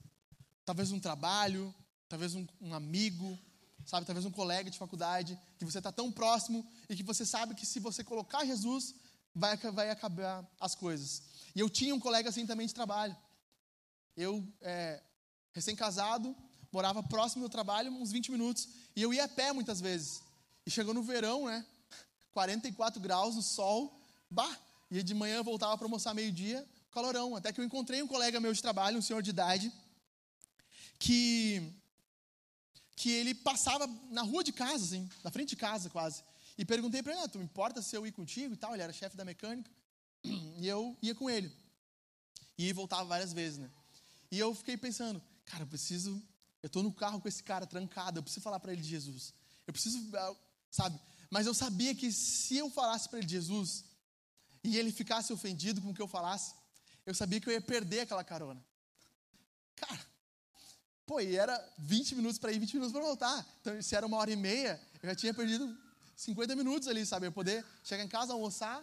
Talvez 0.64 0.92
um 0.92 1.00
trabalho, 1.00 1.74
talvez 2.08 2.34
um, 2.34 2.46
um 2.60 2.74
amigo, 2.74 3.38
sabe? 3.84 4.06
Talvez 4.06 4.24
um 4.24 4.30
colega 4.30 4.70
de 4.70 4.78
faculdade, 4.78 5.38
que 5.58 5.64
você 5.64 5.78
está 5.78 5.90
tão 5.90 6.10
próximo 6.10 6.66
e 6.88 6.94
que 6.94 7.02
você 7.02 7.26
sabe 7.26 7.54
que 7.54 7.66
se 7.66 7.80
você 7.80 8.04
colocar 8.04 8.44
Jesus, 8.44 8.94
vai, 9.34 9.56
vai 9.56 9.90
acabar 9.90 10.48
as 10.60 10.74
coisas. 10.74 11.22
E 11.54 11.60
eu 11.60 11.68
tinha 11.68 11.94
um 11.94 12.00
colega 12.00 12.28
assim 12.28 12.46
também 12.46 12.66
de 12.66 12.74
trabalho. 12.74 13.16
Eu, 14.16 14.46
é, 14.60 15.02
recém-casado, 15.52 16.36
morava 16.70 17.02
próximo 17.02 17.44
do 17.44 17.48
trabalho, 17.48 17.92
uns 17.92 18.12
20 18.12 18.30
minutos, 18.30 18.68
e 18.94 19.02
eu 19.02 19.12
ia 19.12 19.24
a 19.24 19.28
pé 19.28 19.52
muitas 19.52 19.80
vezes. 19.80 20.22
E 20.66 20.70
chegou 20.70 20.94
no 20.94 21.02
verão, 21.02 21.46
né? 21.46 21.64
44 22.32 23.00
graus 23.00 23.36
no 23.36 23.42
sol, 23.42 24.00
bah! 24.30 24.58
E 24.90 25.02
de 25.02 25.14
manhã 25.14 25.36
eu 25.36 25.44
voltava 25.44 25.76
para 25.76 25.86
almoçar 25.86 26.14
meio-dia, 26.14 26.66
calorão. 26.90 27.34
Até 27.34 27.52
que 27.52 27.60
eu 27.60 27.64
encontrei 27.64 28.02
um 28.02 28.06
colega 28.06 28.40
meu 28.40 28.52
de 28.52 28.60
trabalho, 28.60 28.98
um 28.98 29.02
senhor 29.02 29.22
de 29.22 29.30
idade, 29.30 29.72
que 30.98 31.74
que 32.94 33.10
ele 33.10 33.34
passava 33.34 33.86
na 34.10 34.22
rua 34.22 34.44
de 34.44 34.52
casa, 34.52 34.84
assim, 34.84 35.08
na 35.24 35.30
frente 35.30 35.48
de 35.50 35.56
casa 35.56 35.90
quase. 35.90 36.22
E 36.56 36.64
perguntei 36.64 37.02
para 37.02 37.12
ele, 37.12 37.22
ah, 37.22 37.28
tu 37.28 37.38
importa 37.38 37.82
se 37.82 37.96
eu 37.96 38.06
ir 38.06 38.12
contigo 38.12 38.54
e 38.54 38.56
tal? 38.56 38.74
Ele 38.74 38.82
era 38.82 38.92
chefe 38.92 39.16
da 39.16 39.24
mecânica. 39.24 39.70
E 40.62 40.68
eu 40.68 40.96
ia 41.02 41.14
com 41.14 41.28
ele. 41.28 41.50
E 42.56 42.72
voltava 42.72 43.04
várias 43.04 43.32
vezes, 43.32 43.58
né? 43.58 43.68
E 44.32 44.38
eu 44.38 44.52
fiquei 44.52 44.76
pensando, 44.76 45.22
cara, 45.44 45.62
eu 45.62 45.66
preciso, 45.66 46.20
eu 46.62 46.66
estou 46.66 46.82
no 46.82 46.92
carro 46.92 47.20
com 47.20 47.28
esse 47.28 47.42
cara 47.42 47.66
trancado, 47.66 48.18
eu 48.18 48.22
preciso 48.22 48.42
falar 48.42 48.58
para 48.58 48.72
ele 48.72 48.82
de 48.82 48.88
Jesus. 48.88 49.32
Eu 49.66 49.72
preciso, 49.72 49.98
ah, 50.16 50.34
sabe? 50.70 50.98
Mas 51.30 51.46
eu 51.46 51.54
sabia 51.54 51.94
que 51.94 52.10
se 52.10 52.56
eu 52.56 52.68
falasse 52.70 53.08
para 53.08 53.18
ele 53.18 53.26
de 53.26 53.34
Jesus 53.34 53.84
e 54.64 54.76
ele 54.78 54.90
ficasse 54.90 55.32
ofendido 55.32 55.80
com 55.80 55.90
o 55.90 55.94
que 55.94 56.02
eu 56.02 56.08
falasse, 56.08 56.54
eu 57.06 57.14
sabia 57.14 57.40
que 57.40 57.48
eu 57.48 57.52
ia 57.52 57.60
perder 57.60 58.00
aquela 58.00 58.24
carona. 58.24 58.64
Cara, 59.76 60.12
Pô, 61.04 61.20
e 61.20 61.36
era 61.36 61.62
20 61.78 62.14
minutos 62.14 62.38
para 62.38 62.52
ir, 62.52 62.58
20 62.58 62.74
minutos 62.74 62.92
para 62.92 63.02
voltar. 63.02 63.46
Então, 63.60 63.82
se 63.82 63.94
era 63.94 64.06
uma 64.06 64.16
hora 64.16 64.30
e 64.30 64.36
meia, 64.36 64.80
eu 65.02 65.08
já 65.08 65.14
tinha 65.14 65.34
perdido 65.34 65.76
50 66.16 66.56
minutos 66.56 66.88
ali, 66.88 67.04
sabe? 67.04 67.26
Eu 67.26 67.32
poder 67.32 67.64
chegar 67.82 68.02
em 68.02 68.08
casa, 68.08 68.32
almoçar, 68.32 68.82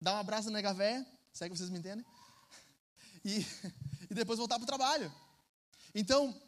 dar 0.00 0.14
um 0.14 0.18
abraço 0.18 0.50
na 0.50 0.58
nega 0.58 0.72
véia, 0.74 1.04
se 1.32 1.44
é 1.44 1.48
que 1.48 1.56
vocês 1.56 1.70
me 1.70 1.78
entendem, 1.78 2.04
e, 3.24 3.44
e 4.14 4.22
depois 4.22 4.38
voltar 4.38 4.56
para 4.56 4.64
o 4.64 4.66
trabalho. 4.66 5.12
Então, 5.94 6.40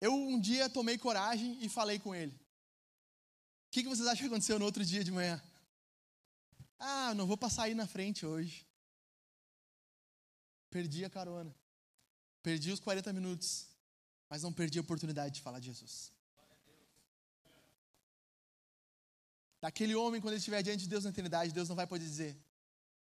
eu 0.00 0.12
um 0.12 0.38
dia 0.40 0.68
tomei 0.68 0.98
coragem 0.98 1.58
e 1.62 1.68
falei 1.68 1.98
com 1.98 2.14
ele. 2.14 2.32
O 2.32 3.70
que, 3.70 3.82
que 3.82 3.88
vocês 3.88 4.06
acham 4.06 4.22
que 4.22 4.26
aconteceu 4.26 4.58
no 4.58 4.64
outro 4.64 4.84
dia 4.84 5.02
de 5.02 5.10
manhã? 5.10 5.42
Ah, 6.78 7.14
não 7.14 7.26
vou 7.26 7.36
passar 7.36 7.64
aí 7.64 7.74
na 7.74 7.86
frente 7.86 8.26
hoje. 8.26 8.66
Perdi 10.70 11.04
a 11.04 11.10
carona. 11.10 11.54
Perdi 12.42 12.70
os 12.72 12.80
40 12.80 13.12
minutos. 13.12 13.66
Mas 14.28 14.42
não 14.42 14.52
perdi 14.52 14.78
a 14.78 14.82
oportunidade 14.82 15.36
de 15.36 15.42
falar 15.42 15.60
de 15.60 15.66
Jesus. 15.66 16.12
Daquele 19.60 19.94
homem, 19.94 20.20
quando 20.20 20.32
ele 20.34 20.38
estiver 20.38 20.62
diante 20.62 20.82
de 20.82 20.88
Deus 20.88 21.04
na 21.04 21.10
eternidade, 21.10 21.52
Deus 21.52 21.68
não 21.68 21.76
vai 21.76 21.86
poder 21.86 22.04
dizer: 22.04 22.36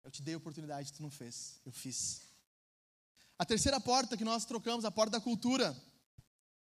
Eu 0.04 0.10
te 0.10 0.22
dei 0.22 0.34
a 0.34 0.36
oportunidade, 0.36 0.92
tu 0.92 1.02
não 1.02 1.10
fez. 1.10 1.60
Eu 1.64 1.72
fiz. 1.72 2.31
A 3.42 3.44
terceira 3.44 3.80
porta 3.80 4.16
que 4.16 4.22
nós 4.22 4.44
trocamos, 4.44 4.84
a 4.84 4.90
porta 4.92 5.18
da 5.18 5.20
cultura. 5.20 5.76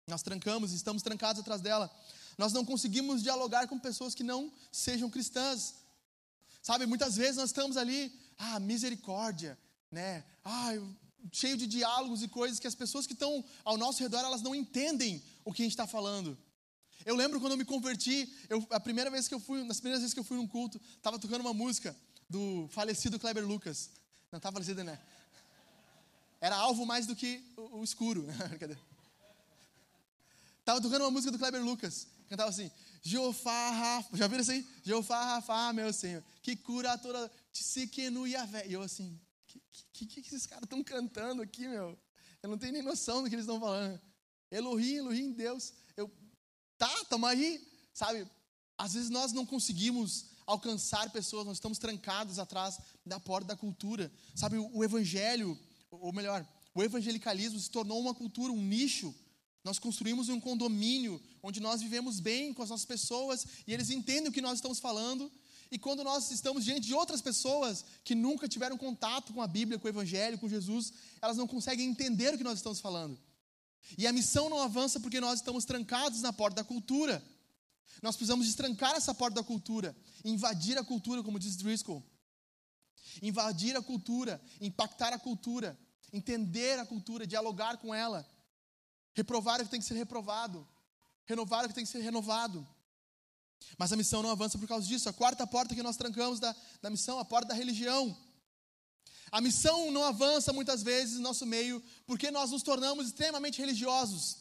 Nós 0.08 0.24
trancamos, 0.24 0.72
estamos 0.72 1.04
trancados 1.04 1.42
atrás 1.42 1.60
dela. 1.60 1.94
Nós 2.38 2.54
não 2.54 2.64
conseguimos 2.64 3.22
dialogar 3.22 3.68
com 3.68 3.78
pessoas 3.78 4.16
que 4.16 4.24
não 4.24 4.50
sejam 4.72 5.10
cristãs. 5.10 5.76
Sabe, 6.62 6.86
muitas 6.86 7.18
vezes 7.18 7.36
nós 7.36 7.50
estamos 7.50 7.76
ali, 7.76 8.18
ah, 8.38 8.62
misericórdia, 8.62 9.60
né? 9.92 10.24
Ah, 10.42 10.72
cheio 11.34 11.58
de 11.58 11.68
diálogos 11.68 12.24
e 12.24 12.30
coisas 12.30 12.60
que 12.62 12.68
as 12.68 12.76
pessoas 12.76 13.06
que 13.06 13.12
estão 13.12 13.44
ao 13.66 13.76
nosso 13.76 14.02
redor, 14.02 14.20
elas 14.20 14.42
não 14.42 14.56
entendem 14.56 15.22
o 15.44 15.52
que 15.52 15.64
a 15.64 15.66
gente 15.66 15.74
está 15.74 15.86
falando. 15.86 16.38
Eu 17.06 17.18
lembro 17.18 17.42
quando 17.42 17.52
eu 17.52 17.58
me 17.58 17.66
converti, 17.66 18.34
eu, 18.48 18.66
a 18.70 18.80
primeira 18.80 19.12
vez 19.12 19.28
que 19.28 19.34
eu 19.34 19.40
fui, 19.42 19.66
nas 19.66 19.82
primeiras 19.82 20.00
vezes 20.00 20.14
que 20.14 20.20
eu 20.22 20.24
fui 20.24 20.38
num 20.38 20.48
culto, 20.48 20.80
estava 20.96 21.20
tocando 21.20 21.42
uma 21.42 21.54
música 21.54 21.94
do 22.30 22.70
falecido 22.70 23.20
Kleber 23.20 23.46
Lucas. 23.46 23.90
Não 24.32 24.38
estava 24.38 24.54
falecido, 24.54 24.82
né? 24.82 24.98
Era 26.44 26.58
alvo 26.58 26.86
mais 26.86 27.08
do 27.08 27.16
que 27.16 27.42
o, 27.56 27.78
o 27.78 27.84
escuro. 27.86 28.28
Cadê? 28.60 28.76
Tava 30.66 30.82
tocando 30.82 31.04
uma 31.04 31.12
música 31.12 31.32
do 31.32 31.40
Kleber 31.40 31.64
Lucas. 31.64 32.06
Cantava 32.28 32.50
assim: 32.50 32.70
Jeová 33.02 33.70
Rafa. 33.70 34.18
Já 34.18 34.28
viram 34.28 34.42
assim? 34.42 34.68
Jeová 34.84 35.24
Rafa, 35.24 35.72
meu 35.72 35.94
Senhor. 35.94 36.22
Que 36.42 36.58
cura 36.58 36.98
toda. 36.98 37.32
Tsikenu 37.54 38.28
Yavé. 38.28 38.68
E 38.68 38.74
eu 38.74 38.82
assim: 38.82 39.18
que, 39.48 39.62
que, 39.94 40.06
que, 40.06 40.22
que 40.22 40.28
esses 40.28 40.46
caras 40.46 40.66
estão 40.66 40.84
cantando 40.84 41.42
aqui, 41.42 41.66
meu? 41.66 41.98
Eu 42.42 42.50
não 42.50 42.58
tenho 42.58 42.74
nem 42.74 42.82
noção 42.82 43.24
do 43.24 43.30
que 43.30 43.36
eles 43.36 43.46
estão 43.46 43.58
falando. 43.58 43.98
Elohim, 44.52 44.96
Elohim, 44.96 45.32
Deus. 45.32 45.72
Eu, 45.96 46.12
tá, 46.78 46.94
tamo 47.06 47.26
aí. 47.26 47.66
Sabe? 47.94 48.28
Às 48.78 48.96
vezes 48.96 49.10
nós 49.10 49.32
não 49.32 49.46
conseguimos 49.46 50.26
alcançar 50.46 51.10
pessoas, 51.10 51.46
nós 51.46 51.56
estamos 51.56 51.78
trancados 51.78 52.38
atrás 52.38 52.78
da 53.06 53.18
porta 53.18 53.48
da 53.48 53.56
cultura. 53.56 54.12
Sabe, 54.36 54.58
o, 54.58 54.70
o 54.76 54.84
evangelho, 54.84 55.58
ou 56.02 56.14
melhor, 56.14 56.48
o 56.74 56.84
evangelicalismo 56.84 57.60
se 57.60 57.70
tornou 57.70 58.00
uma 58.00 58.14
cultura, 58.14 58.52
um 58.52 58.62
nicho 58.62 59.14
nós 59.64 59.80
construímos 59.80 60.28
um 60.28 60.40
condomínio 60.40 61.22
onde 61.42 61.62
nós 61.62 61.82
vivemos 61.82 62.20
bem 62.20 62.54
com 62.54 62.62
as 62.62 62.70
nossas 62.70 62.86
pessoas 62.86 63.46
e 63.66 63.74
eles 63.74 63.90
entendem 63.90 64.28
o 64.28 64.32
que 64.32 64.42
nós 64.42 64.56
estamos 64.56 64.80
falando. 64.80 65.32
E 65.72 65.80
quando 65.80 66.04
nós 66.04 66.30
estamos 66.32 66.66
diante 66.66 66.88
de 66.88 66.94
outras 66.94 67.22
pessoas 67.22 67.86
que 68.04 68.14
nunca 68.14 68.48
tiveram 68.48 68.78
contato 68.78 69.34
com 69.34 69.42
a 69.42 69.48
Bíblia, 69.48 69.80
com 69.80 69.88
o 69.88 69.90
Evangelho, 69.90 70.38
com 70.38 70.50
Jesus, 70.50 70.92
elas 71.22 71.38
não 71.38 71.48
conseguem 71.48 71.88
entender 71.88 72.34
o 72.34 72.38
que 72.38 72.44
nós 72.44 72.60
estamos 72.60 72.82
falando. 72.82 73.18
E 73.98 74.06
a 74.06 74.12
missão 74.12 74.50
não 74.50 74.60
avança 74.60 75.00
porque 75.00 75.22
nós 75.22 75.40
estamos 75.40 75.64
trancados 75.64 76.22
na 76.22 76.34
porta 76.34 76.58
da 76.58 76.64
cultura. 76.64 77.24
Nós 78.02 78.18
precisamos 78.18 78.46
destrancar 78.46 78.96
essa 78.96 79.16
porta 79.16 79.36
da 79.36 79.44
cultura, 79.44 79.96
invadir 80.26 80.78
a 80.78 80.84
cultura, 80.84 81.24
como 81.24 81.40
diz 81.40 81.56
Driscoll. 81.56 82.04
Invadir 83.22 83.76
a 83.76 83.82
cultura, 83.82 84.42
impactar 84.60 85.14
a 85.14 85.20
cultura, 85.20 85.78
entender 86.12 86.80
a 86.80 86.86
cultura, 86.86 87.28
dialogar 87.28 87.78
com 87.78 87.94
ela 87.94 88.28
Reprovar 89.14 89.62
o 89.62 89.66
que 89.66 89.72
tem 89.72 89.80
que 89.80 89.86
ser 89.86 89.96
reprovado. 89.96 90.68
Renovar 91.26 91.64
o 91.64 91.68
que 91.68 91.76
tem 91.76 91.86
que 91.86 91.92
ser 91.92 92.02
renovado. 92.02 92.68
Mas 93.78 93.94
a 93.94 93.96
missão 93.96 94.22
não 94.22 94.30
avança 94.30 94.58
por 94.58 94.68
causa 94.68 94.88
disso. 94.88 95.08
A 95.08 95.14
quarta 95.14 95.46
porta 95.48 95.76
que 95.76 95.84
nós 95.84 95.96
trancamos 95.96 96.40
da, 96.40 96.56
da 96.82 96.90
missão, 96.90 97.20
a 97.20 97.26
porta 97.26 97.50
da 97.50 97.54
religião. 97.54 98.18
A 99.32 99.40
missão 99.40 99.92
não 99.92 100.04
avança 100.04 100.52
muitas 100.52 100.84
vezes 100.84 101.16
no 101.16 101.22
nosso 101.22 101.46
meio 101.46 101.82
porque 102.06 102.30
nós 102.30 102.52
nos 102.52 102.64
tornamos 102.64 103.08
extremamente 103.08 103.60
religiosos. 103.60 104.40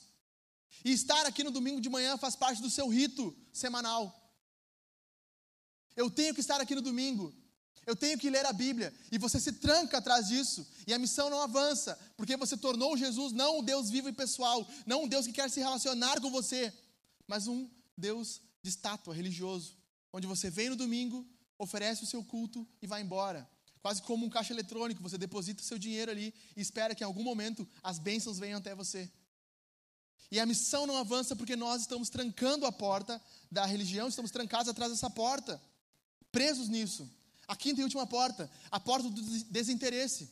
E 0.85 0.91
estar 0.93 1.25
aqui 1.27 1.45
no 1.45 1.51
domingo 1.51 1.81
de 1.81 1.89
manhã 1.89 2.17
faz 2.17 2.35
parte 2.35 2.61
do 2.61 2.71
seu 2.71 2.89
rito 2.89 3.37
semanal. 3.53 4.19
Eu 5.95 6.11
tenho 6.11 6.35
que 6.35 6.41
estar 6.41 6.61
aqui 6.61 6.75
no 6.75 6.83
domingo. 6.83 7.33
Eu 7.85 7.97
tenho 7.97 8.19
que 8.19 8.31
ler 8.31 8.47
a 8.47 8.53
Bíblia. 8.53 8.95
E 9.11 9.19
você 9.19 9.41
se 9.41 9.53
tranca 9.53 9.99
atrás 9.99 10.29
disso. 10.29 10.67
E 10.87 10.95
a 10.95 10.99
missão 10.99 11.29
não 11.29 11.41
avança. 11.41 11.99
Porque 12.17 12.37
você 12.37 12.57
tornou 12.57 12.97
Jesus 12.97 13.33
não 13.33 13.59
um 13.59 13.63
Deus 13.63 13.91
vivo 13.91 14.09
e 14.09 14.13
pessoal. 14.13 14.67
Não 14.87 15.05
um 15.05 15.09
Deus 15.09 15.27
que 15.27 15.33
quer 15.33 15.51
se 15.51 15.61
relacionar 15.61 16.21
com 16.21 16.31
você. 16.31 16.73
Mas 17.27 17.47
um 17.47 17.69
Deus 17.97 18.41
de 18.63 18.71
estátua, 18.71 19.15
religioso. 19.15 19.77
Onde 20.13 20.27
você 20.27 20.49
vem 20.49 20.71
no 20.71 20.77
domingo, 20.77 21.27
oferece 21.59 22.05
o 22.05 22.07
seu 22.07 22.23
culto 22.23 22.67
e 22.81 22.87
vai 22.87 23.03
embora. 23.03 23.49
Quase 23.81 24.01
como 24.03 24.25
um 24.25 24.31
caixa 24.31 24.53
eletrônico. 24.53 25.03
Você 25.03 25.19
deposita 25.19 25.61
o 25.61 25.67
seu 25.67 25.79
dinheiro 25.79 26.11
ali 26.11 26.33
e 26.57 26.61
espera 26.61 26.95
que 26.95 27.03
em 27.03 27.07
algum 27.07 27.25
momento 27.25 27.69
as 27.83 27.99
bênçãos 27.99 28.39
venham 28.39 28.59
até 28.59 28.75
você. 28.77 29.11
E 30.31 30.39
a 30.41 30.47
missão 30.47 30.87
não 30.87 30.97
avança 30.97 31.35
porque 31.35 31.57
nós 31.57 31.83
estamos 31.83 32.09
trancando 32.09 32.65
a 32.65 32.73
porta 32.73 33.21
da 33.51 33.67
religião, 33.67 34.09
estamos 34.09 34.31
trancados 34.31 34.69
atrás 34.69 34.91
dessa 34.91 35.11
porta, 35.11 35.61
presos 36.31 36.69
nisso. 36.69 37.11
A 37.49 37.57
quinta 37.57 37.81
e 37.81 37.85
última 37.85 38.07
porta, 38.07 38.51
a 38.71 38.79
porta 38.79 39.09
do 39.09 39.23
desinteresse. 39.45 40.31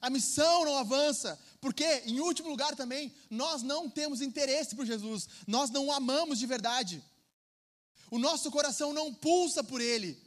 A 0.00 0.10
missão 0.10 0.64
não 0.64 0.76
avança, 0.78 1.38
porque, 1.60 1.84
em 2.06 2.18
último 2.20 2.48
lugar 2.48 2.74
também, 2.74 3.12
nós 3.30 3.62
não 3.62 3.88
temos 3.88 4.20
interesse 4.20 4.74
por 4.74 4.86
Jesus, 4.86 5.28
nós 5.46 5.70
não 5.70 5.86
o 5.86 5.92
amamos 5.92 6.38
de 6.38 6.46
verdade. 6.46 7.02
O 8.10 8.18
nosso 8.18 8.50
coração 8.50 8.92
não 8.92 9.14
pulsa 9.14 9.62
por 9.62 9.80
Ele. 9.80 10.20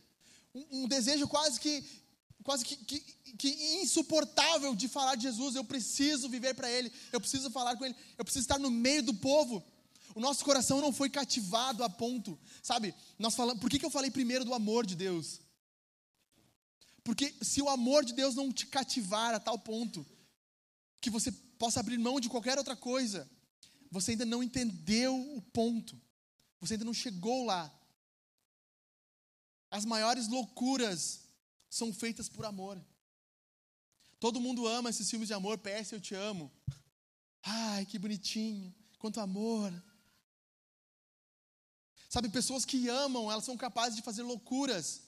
Um, 0.53 0.83
um 0.83 0.87
desejo 0.87 1.27
quase 1.27 1.59
que, 1.59 1.83
quase 2.43 2.63
que, 2.63 2.77
que, 2.77 2.99
que, 3.37 3.49
insuportável 3.81 4.73
de 4.73 4.87
falar 4.87 5.15
de 5.15 5.23
Jesus. 5.23 5.55
Eu 5.55 5.63
preciso 5.63 6.29
viver 6.29 6.55
para 6.55 6.71
Ele, 6.71 6.91
eu 7.11 7.19
preciso 7.19 7.51
falar 7.51 7.75
com 7.75 7.85
Ele, 7.85 7.95
eu 8.17 8.23
preciso 8.23 8.43
estar 8.43 8.57
no 8.57 8.71
meio 8.71 9.03
do 9.03 9.13
povo. 9.13 9.63
O 10.15 10.19
nosso 10.19 10.45
coração 10.45 10.79
não 10.79 10.93
foi 10.93 11.09
cativado 11.09 11.83
a 11.83 11.89
ponto, 11.89 12.39
sabe? 12.63 12.95
Nós 13.19 13.35
falamos, 13.35 13.59
por 13.59 13.69
que, 13.69 13.77
que 13.77 13.85
eu 13.85 13.91
falei 13.91 14.09
primeiro 14.09 14.45
do 14.45 14.53
amor 14.53 14.85
de 14.85 14.95
Deus? 14.95 15.41
Porque 17.05 17.35
se 17.39 17.61
o 17.61 17.69
amor 17.69 18.03
de 18.03 18.13
Deus 18.13 18.33
não 18.33 18.51
te 18.51 18.65
cativar 18.65 19.35
a 19.35 19.39
tal 19.39 19.59
ponto 19.59 20.03
que 20.99 21.11
você 21.11 21.31
possa 21.31 21.79
abrir 21.79 21.99
mão 21.99 22.19
de 22.19 22.27
qualquer 22.27 22.57
outra 22.57 22.75
coisa, 22.75 23.29
você 23.91 24.11
ainda 24.11 24.25
não 24.25 24.41
entendeu 24.41 25.15
o 25.37 25.39
ponto. 25.39 26.01
Você 26.59 26.73
ainda 26.73 26.83
não 26.83 26.95
chegou 26.95 27.45
lá. 27.45 27.71
As 29.69 29.85
maiores 29.85 30.27
loucuras 30.27 31.21
são 31.69 31.93
feitas 31.93 32.27
por 32.27 32.43
amor. 32.43 32.83
Todo 34.19 34.41
mundo 34.41 34.65
ama 34.65 34.89
esses 34.89 35.07
filmes 35.07 35.27
de 35.27 35.35
amor, 35.35 35.59
PS 35.59 35.91
Eu 35.91 36.01
Te 36.01 36.15
Amo. 36.15 36.51
Ai, 37.43 37.85
que 37.85 37.99
bonitinho, 37.99 38.73
quanto 38.97 39.19
amor. 39.19 39.71
Sabe, 42.09 42.29
pessoas 42.29 42.65
que 42.65 42.89
amam, 42.89 43.31
elas 43.31 43.45
são 43.45 43.55
capazes 43.55 43.95
de 43.95 44.01
fazer 44.01 44.23
loucuras 44.23 45.04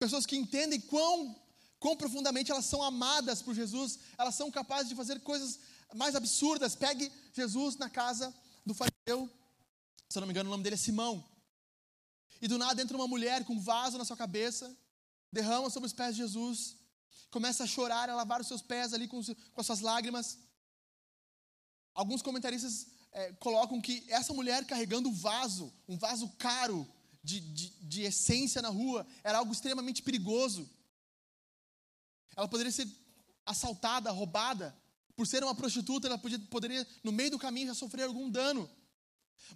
Pessoas 0.00 0.24
que 0.24 0.34
entendem 0.34 0.80
quão, 0.80 1.36
quão 1.78 1.94
profundamente 1.94 2.50
elas 2.50 2.64
são 2.64 2.82
amadas 2.82 3.42
por 3.42 3.54
Jesus, 3.54 3.98
elas 4.16 4.34
são 4.34 4.50
capazes 4.50 4.88
de 4.88 4.94
fazer 4.94 5.20
coisas 5.20 5.60
mais 5.94 6.14
absurdas. 6.16 6.74
Pegue 6.74 7.12
Jesus 7.34 7.76
na 7.76 7.90
casa 7.90 8.34
do 8.64 8.72
fariseu, 8.72 9.30
se 10.08 10.16
eu 10.16 10.20
não 10.20 10.26
me 10.26 10.32
engano, 10.32 10.48
o 10.48 10.52
nome 10.52 10.64
dele 10.64 10.76
é 10.76 10.78
Simão. 10.78 11.22
E 12.40 12.48
do 12.48 12.56
nada 12.56 12.80
entra 12.80 12.96
uma 12.96 13.06
mulher 13.06 13.44
com 13.44 13.52
um 13.52 13.60
vaso 13.60 13.98
na 13.98 14.04
sua 14.06 14.16
cabeça, 14.16 14.74
derrama 15.30 15.68
sobre 15.68 15.86
os 15.86 15.92
pés 15.92 16.16
de 16.16 16.22
Jesus, 16.22 16.76
começa 17.30 17.64
a 17.64 17.66
chorar, 17.66 18.08
a 18.08 18.16
lavar 18.16 18.40
os 18.40 18.48
seus 18.48 18.62
pés 18.62 18.94
ali 18.94 19.06
com, 19.06 19.22
com 19.22 19.60
as 19.60 19.66
suas 19.66 19.80
lágrimas. 19.80 20.38
Alguns 21.94 22.22
comentaristas 22.22 22.86
é, 23.12 23.34
colocam 23.34 23.82
que 23.82 24.06
essa 24.08 24.32
mulher 24.32 24.64
carregando 24.64 25.10
o 25.10 25.14
vaso, 25.14 25.70
um 25.86 25.98
vaso 25.98 26.26
caro, 26.38 26.90
de, 27.22 27.40
de, 27.40 27.68
de 27.82 28.02
essência 28.02 28.62
na 28.62 28.68
rua 28.68 29.06
era 29.22 29.38
algo 29.38 29.52
extremamente 29.52 30.02
perigoso. 30.02 30.68
Ela 32.36 32.48
poderia 32.48 32.72
ser 32.72 32.88
assaltada, 33.44 34.10
roubada. 34.10 34.76
Por 35.16 35.26
ser 35.26 35.44
uma 35.44 35.54
prostituta, 35.54 36.06
ela 36.06 36.16
podia, 36.16 36.38
poderia, 36.50 36.86
no 37.04 37.12
meio 37.12 37.32
do 37.32 37.38
caminho, 37.38 37.68
já 37.68 37.74
sofrer 37.74 38.04
algum 38.04 38.30
dano. 38.30 38.70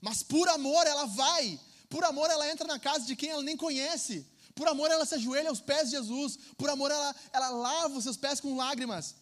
Mas 0.01 0.23
por 0.23 0.49
amor 0.49 0.87
ela 0.87 1.07
vai. 1.07 1.59
Por 1.89 2.05
amor 2.05 2.29
ela 2.31 2.51
entra 2.51 2.67
na 2.67 2.79
casa 2.79 3.07
de 3.07 3.17
quem 3.17 3.31
ela 3.31 3.43
nem 3.43 3.57
conhece. 3.57 4.27
Por 4.55 4.69
amor 4.69 4.91
ela 4.91 5.07
se 5.07 5.15
ajoelha 5.15 5.49
aos 5.49 5.61
pés 5.61 5.91
de 5.91 5.97
Jesus. 5.97 6.39
Por 6.59 6.69
amor 6.69 6.91
ela, 6.91 7.15
ela 7.33 7.49
lava 7.51 7.97
os 7.97 8.05
seus 8.05 8.17
pés 8.17 8.41
com 8.41 8.57
lágrimas. 8.57 9.15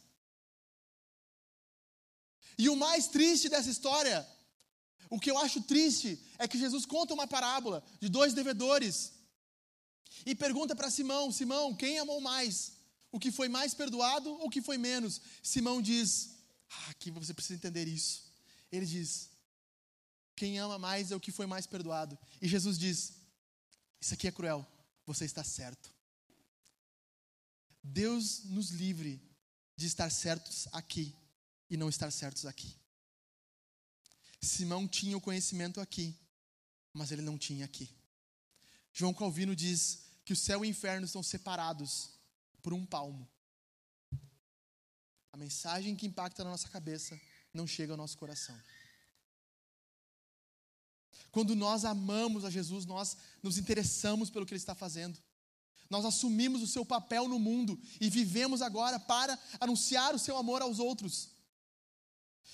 E 2.59 2.69
o 2.69 2.77
mais 2.77 3.09
triste 3.09 3.49
dessa 3.49 3.71
história, 3.71 4.27
o 5.13 5.21
que 5.21 5.31
eu 5.31 5.37
acho 5.37 5.61
triste, 5.61 6.19
é 6.39 6.49
que 6.49 6.59
Jesus 6.59 6.87
conta 6.87 7.13
uma 7.13 7.27
parábola 7.27 7.85
de 8.01 8.09
dois 8.09 8.33
devedores 8.33 9.13
e 10.25 10.35
pergunta 10.35 10.75
para 10.75 10.91
Simão: 10.91 11.31
Simão, 11.31 11.77
quem 11.77 11.99
amou 11.99 12.19
mais? 12.19 12.73
O 13.11 13.21
que 13.21 13.31
foi 13.31 13.47
mais 13.47 13.75
perdoado 13.75 14.31
ou 14.31 14.47
o 14.47 14.51
que 14.51 14.63
foi 14.63 14.79
menos? 14.79 15.21
Simão 15.43 15.83
diz: 15.83 16.31
ah, 16.71 16.91
aqui 16.93 17.11
você 17.11 17.35
precisa 17.35 17.59
entender 17.59 17.87
isso. 17.87 18.33
Ele 18.73 18.87
diz: 18.87 19.29
quem 20.35 20.59
ama 20.59 20.79
mais 20.79 21.13
é 21.13 21.15
o 21.15 21.21
que 21.21 21.31
foi 21.31 21.45
mais 21.45 21.67
perdoado. 21.67 22.19
E 22.41 22.49
Jesus 22.49 22.79
diz: 22.79 23.13
Isso 24.01 24.15
aqui 24.15 24.29
é 24.29 24.33
cruel, 24.33 24.67
você 25.05 25.27
está 25.27 25.45
certo. 25.45 25.95
Deus 27.83 28.45
nos 28.45 28.71
livre 28.71 29.21
de 29.77 29.87
estar 29.87 30.09
certos 30.09 30.67
aqui 30.73 31.15
e 31.69 31.77
não 31.77 31.91
estar 31.91 32.11
certos 32.11 32.47
aqui. 32.47 32.81
Simão 34.43 34.89
tinha 34.89 35.17
o 35.17 35.21
conhecimento 35.21 35.81
aqui, 35.81 36.19
mas 36.93 37.13
ele 37.13 37.23
não 37.23 37.39
tinha 37.39 37.65
aqui. 37.65 37.89
João 38.93 39.15
Calvino 39.15 39.55
diz 39.55 40.05
que 40.25 40.33
o 40.33 40.37
céu 40.37 40.65
e 40.65 40.69
o 40.69 40.71
inferno 40.71 41.07
estão 41.07 41.23
separados 41.23 42.11
por 42.61 42.73
um 42.73 42.85
palmo. 42.85 43.29
A 45.33 45.37
mensagem 45.37 45.97
que 45.97 46.07
impacta 46.07 46.45
na 46.45 46.51
nossa 46.51 46.69
cabeça 46.69 47.19
não 47.55 47.67
chega 47.67 47.93
ao 47.93 47.97
nosso 47.97 48.19
coração. 48.19 48.59
Quando 51.31 51.57
nós 51.57 51.85
amamos 51.85 52.45
a 52.45 52.51
Jesus, 52.51 52.85
nós 52.85 53.17
nos 53.43 53.57
interessamos 53.57 54.29
pelo 54.29 54.45
que 54.45 54.53
Ele 54.53 54.61
está 54.61 54.75
fazendo. 54.75 55.19
Nós 55.89 56.05
assumimos 56.05 56.63
o 56.63 56.67
seu 56.67 56.85
papel 56.85 57.29
no 57.29 57.39
mundo 57.39 57.81
e 58.01 58.11
vivemos 58.11 58.61
agora 58.61 58.99
para 59.01 59.39
anunciar 59.59 60.15
o 60.15 60.19
seu 60.19 60.37
amor 60.37 60.61
aos 60.61 60.79
outros. 60.79 61.32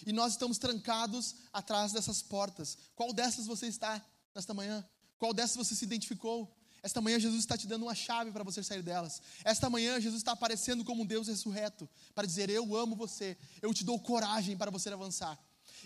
E 0.07 0.13
nós 0.13 0.33
estamos 0.33 0.59
trancados 0.59 1.35
atrás 1.53 1.93
dessas 1.93 2.23
portas. 2.23 2.79
Qual 2.95 3.13
dessas 3.13 3.47
você 3.47 3.67
está 3.67 4.05
nesta 4.35 4.55
manhã? 4.55 4.87
Qual 5.19 5.35
dessas 5.35 5.57
você 5.57 5.75
se 5.75 5.85
identificou? 5.85 6.55
Esta 6.83 7.01
manhã 7.01 7.19
Jesus 7.19 7.41
está 7.41 7.57
te 7.57 7.67
dando 7.67 7.83
uma 7.83 7.95
chave 7.95 8.31
para 8.31 8.45
você 8.45 8.63
sair 8.63 8.83
delas. 8.83 9.21
Esta 9.45 9.69
manhã 9.69 10.01
Jesus 10.01 10.21
está 10.21 10.33
aparecendo 10.33 10.85
como 10.85 11.03
um 11.03 11.07
Deus 11.07 11.27
ressurreto 11.27 11.89
para 12.15 12.27
dizer: 12.27 12.49
Eu 12.49 12.77
amo 12.77 12.95
você, 12.95 13.37
eu 13.61 13.75
te 13.75 13.85
dou 13.85 13.99
coragem 13.99 14.57
para 14.57 14.71
você 14.71 14.89
avançar. 14.89 15.39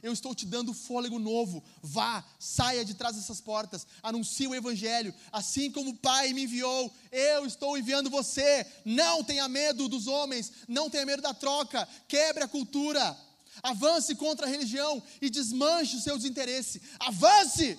Eu 0.02 0.12
estou 0.12 0.34
te 0.34 0.46
dando 0.46 0.72
fôlego 0.72 1.18
novo. 1.18 1.62
Vá, 1.82 2.24
saia 2.38 2.84
de 2.84 2.94
trás 2.94 3.16
dessas 3.16 3.40
portas, 3.40 3.86
anuncie 4.02 4.46
o 4.46 4.54
Evangelho. 4.54 5.14
Assim 5.30 5.70
como 5.70 5.90
o 5.90 5.96
Pai 5.96 6.32
me 6.32 6.44
enviou, 6.44 6.92
eu 7.10 7.44
estou 7.44 7.76
enviando 7.76 8.08
você. 8.08 8.66
Não 8.84 9.24
tenha 9.24 9.48
medo 9.48 9.88
dos 9.88 10.06
homens, 10.06 10.52
não 10.68 10.88
tenha 10.88 11.06
medo 11.06 11.22
da 11.22 11.34
troca. 11.34 11.86
Quebre 12.06 12.44
a 12.44 12.48
cultura. 12.48 13.16
Avance 13.62 14.14
contra 14.14 14.46
a 14.46 14.48
religião 14.48 15.02
e 15.20 15.28
desmanche 15.28 15.96
os 15.96 16.04
seus 16.04 16.24
interesses. 16.24 16.80
Avance! 17.00 17.78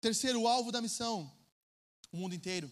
Terceiro 0.00 0.46
alvo 0.46 0.72
da 0.72 0.80
missão: 0.80 1.30
o 2.12 2.16
mundo 2.16 2.34
inteiro. 2.34 2.70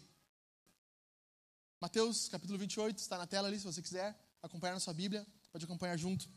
Mateus 1.81 2.29
capítulo 2.29 2.59
28, 2.59 2.99
está 2.99 3.19
na 3.19 3.27
tela 3.27 3.49
ali, 3.49 3.59
se 3.59 3.65
você 3.65 3.83
quiser 3.83 4.19
acompanhar 4.43 4.75
na 4.75 4.81
sua 4.81 4.95
Bíblia, 4.95 5.27
pode 5.53 5.65
acompanhar 5.65 5.97
junto. 5.97 6.29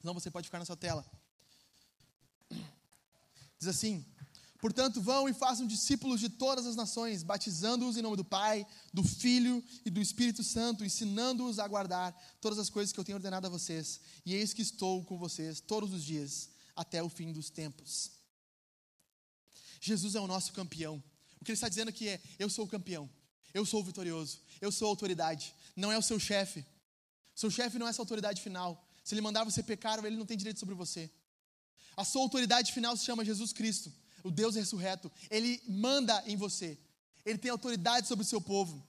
Senão 0.00 0.14
você 0.14 0.30
pode 0.30 0.46
ficar 0.46 0.58
na 0.58 0.64
sua 0.64 0.76
tela. 0.76 1.04
Diz 3.58 3.68
assim: 3.68 4.04
Portanto, 4.64 4.98
vão 4.98 5.28
e 5.28 5.34
façam 5.34 5.66
discípulos 5.66 6.18
de 6.18 6.30
todas 6.30 6.64
as 6.64 6.74
nações, 6.74 7.22
batizando-os 7.22 7.98
em 7.98 8.00
nome 8.00 8.16
do 8.16 8.24
Pai, 8.24 8.66
do 8.94 9.04
Filho 9.04 9.62
e 9.84 9.90
do 9.90 10.00
Espírito 10.00 10.42
Santo, 10.42 10.86
ensinando-os 10.86 11.58
a 11.58 11.68
guardar 11.68 12.18
todas 12.40 12.58
as 12.58 12.70
coisas 12.70 12.90
que 12.90 12.98
eu 12.98 13.04
tenho 13.04 13.16
ordenado 13.16 13.46
a 13.46 13.50
vocês. 13.50 14.00
E 14.24 14.34
eis 14.34 14.54
que 14.54 14.62
estou 14.62 15.04
com 15.04 15.18
vocês 15.18 15.60
todos 15.60 15.92
os 15.92 16.02
dias, 16.02 16.48
até 16.74 17.02
o 17.02 17.10
fim 17.10 17.30
dos 17.30 17.50
tempos. 17.50 18.12
Jesus 19.82 20.14
é 20.14 20.20
o 20.20 20.26
nosso 20.26 20.50
campeão. 20.54 20.96
O 21.38 21.44
que 21.44 21.50
ele 21.50 21.56
está 21.56 21.68
dizendo 21.68 21.90
aqui 21.90 22.08
é: 22.08 22.18
eu 22.38 22.48
sou 22.48 22.64
o 22.64 22.68
campeão, 22.68 23.06
eu 23.52 23.66
sou 23.66 23.82
o 23.82 23.84
vitorioso, 23.84 24.40
eu 24.62 24.72
sou 24.72 24.88
a 24.88 24.92
autoridade. 24.92 25.54
Não 25.76 25.92
é 25.92 25.98
o 25.98 26.02
seu 26.02 26.18
chefe. 26.18 26.64
Seu 27.34 27.50
chefe 27.50 27.78
não 27.78 27.86
é 27.86 27.90
essa 27.90 28.00
autoridade 28.00 28.40
final. 28.40 28.82
Se 29.04 29.12
ele 29.12 29.20
mandar 29.20 29.44
você 29.44 29.62
pecar, 29.62 30.02
ele 30.02 30.16
não 30.16 30.24
tem 30.24 30.38
direito 30.38 30.58
sobre 30.58 30.74
você. 30.74 31.10
A 31.94 32.02
sua 32.02 32.22
autoridade 32.22 32.72
final 32.72 32.96
se 32.96 33.04
chama 33.04 33.22
Jesus 33.26 33.52
Cristo, 33.52 33.92
o 34.24 34.30
Deus 34.30 34.56
ressurreto. 34.56 35.12
Ele 35.30 35.62
manda 35.68 36.24
em 36.26 36.36
você. 36.36 36.76
Ele 37.24 37.38
tem 37.38 37.50
autoridade 37.50 38.08
sobre 38.08 38.24
o 38.24 38.28
seu 38.28 38.40
povo. 38.40 38.84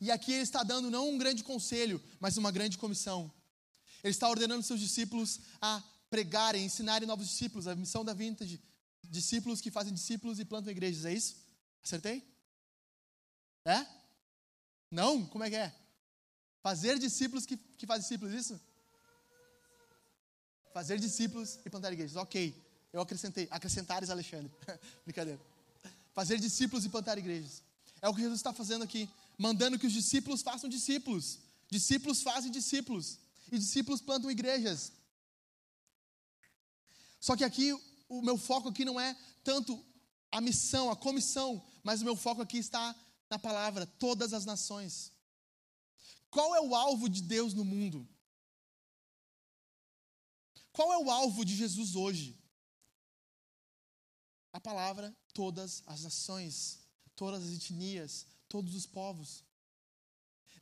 E 0.00 0.10
aqui 0.10 0.32
ele 0.32 0.42
está 0.42 0.62
dando 0.62 0.90
não 0.90 1.10
um 1.10 1.18
grande 1.18 1.44
conselho, 1.44 2.02
mas 2.18 2.36
uma 2.38 2.50
grande 2.50 2.78
comissão. 2.78 3.30
Ele 4.02 4.12
está 4.12 4.28
ordenando 4.28 4.62
seus 4.62 4.80
discípulos 4.80 5.40
a 5.60 5.82
pregarem, 6.08 6.64
ensinarem 6.64 7.06
novos 7.06 7.28
discípulos. 7.28 7.66
A 7.66 7.74
missão 7.74 8.04
da 8.04 8.14
Vintage, 8.14 8.62
discípulos 9.02 9.60
que 9.60 9.70
fazem 9.70 9.92
discípulos 9.92 10.38
e 10.38 10.44
plantam 10.44 10.70
igrejas. 10.70 11.04
É 11.04 11.12
isso? 11.12 11.36
Acertei? 11.82 12.22
É? 13.64 13.86
Não? 14.90 15.26
Como 15.26 15.42
é 15.42 15.50
que 15.50 15.56
é? 15.56 15.74
Fazer 16.62 16.98
discípulos 16.98 17.44
que, 17.44 17.56
que 17.56 17.86
fazem 17.86 18.02
discípulos, 18.02 18.34
isso? 18.34 18.60
Fazer 20.72 20.98
discípulos 20.98 21.58
e 21.64 21.70
plantar 21.70 21.92
igrejas. 21.92 22.16
Ok, 22.16 22.63
eu 22.94 23.00
acrescentei. 23.00 23.48
Acrescentares 23.50 24.08
Alexandre. 24.08 24.50
Brincadeira. 25.04 25.40
Fazer 26.14 26.38
discípulos 26.38 26.84
e 26.84 26.88
plantar 26.88 27.18
igrejas. 27.18 27.60
É 28.00 28.08
o 28.08 28.14
que 28.14 28.20
Jesus 28.20 28.38
está 28.38 28.52
fazendo 28.52 28.84
aqui. 28.84 29.10
Mandando 29.36 29.76
que 29.76 29.86
os 29.86 29.92
discípulos 29.92 30.42
façam 30.42 30.70
discípulos. 30.70 31.40
Discípulos 31.68 32.22
fazem 32.22 32.52
discípulos. 32.52 33.18
E 33.50 33.58
discípulos 33.58 34.00
plantam 34.00 34.30
igrejas. 34.30 34.92
Só 37.18 37.36
que 37.36 37.42
aqui, 37.42 37.72
o 38.08 38.22
meu 38.22 38.38
foco 38.38 38.68
aqui 38.68 38.84
não 38.84 39.00
é 39.00 39.16
tanto 39.42 39.84
a 40.30 40.40
missão, 40.40 40.88
a 40.88 40.94
comissão, 40.94 41.60
mas 41.82 42.00
o 42.00 42.04
meu 42.04 42.14
foco 42.14 42.42
aqui 42.42 42.58
está 42.58 42.94
na 43.28 43.40
palavra, 43.40 43.86
todas 43.86 44.32
as 44.32 44.44
nações. 44.44 45.10
Qual 46.30 46.54
é 46.54 46.60
o 46.60 46.76
alvo 46.76 47.08
de 47.08 47.22
Deus 47.22 47.54
no 47.54 47.64
mundo? 47.64 48.08
Qual 50.72 50.92
é 50.92 50.98
o 50.98 51.10
alvo 51.10 51.44
de 51.44 51.56
Jesus 51.56 51.96
hoje? 51.96 52.43
A 54.54 54.60
palavra 54.60 55.14
todas 55.34 55.82
as 55.84 56.04
nações, 56.04 56.78
todas 57.16 57.42
as 57.42 57.50
etnias, 57.50 58.24
todos 58.48 58.74
os 58.76 58.86
povos. 58.86 59.42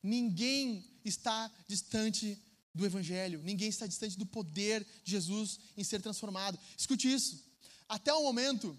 Ninguém 0.01 0.83
está 1.05 1.49
distante 1.67 2.37
do 2.73 2.85
Evangelho, 2.85 3.39
ninguém 3.43 3.69
está 3.69 3.85
distante 3.85 4.17
do 4.17 4.25
poder 4.25 4.83
de 5.03 5.11
Jesus 5.11 5.59
em 5.77 5.83
ser 5.83 6.01
transformado. 6.01 6.59
Escute 6.75 7.13
isso. 7.13 7.45
Até 7.87 8.11
o 8.11 8.23
momento, 8.23 8.75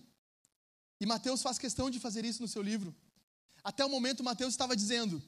e 1.00 1.06
Mateus 1.06 1.42
faz 1.42 1.58
questão 1.58 1.88
de 1.88 2.00
fazer 2.00 2.24
isso 2.24 2.42
no 2.42 2.48
seu 2.48 2.60
livro, 2.60 2.92
até 3.62 3.84
o 3.84 3.88
momento 3.88 4.24
Mateus 4.24 4.52
estava 4.52 4.76
dizendo 4.76 5.22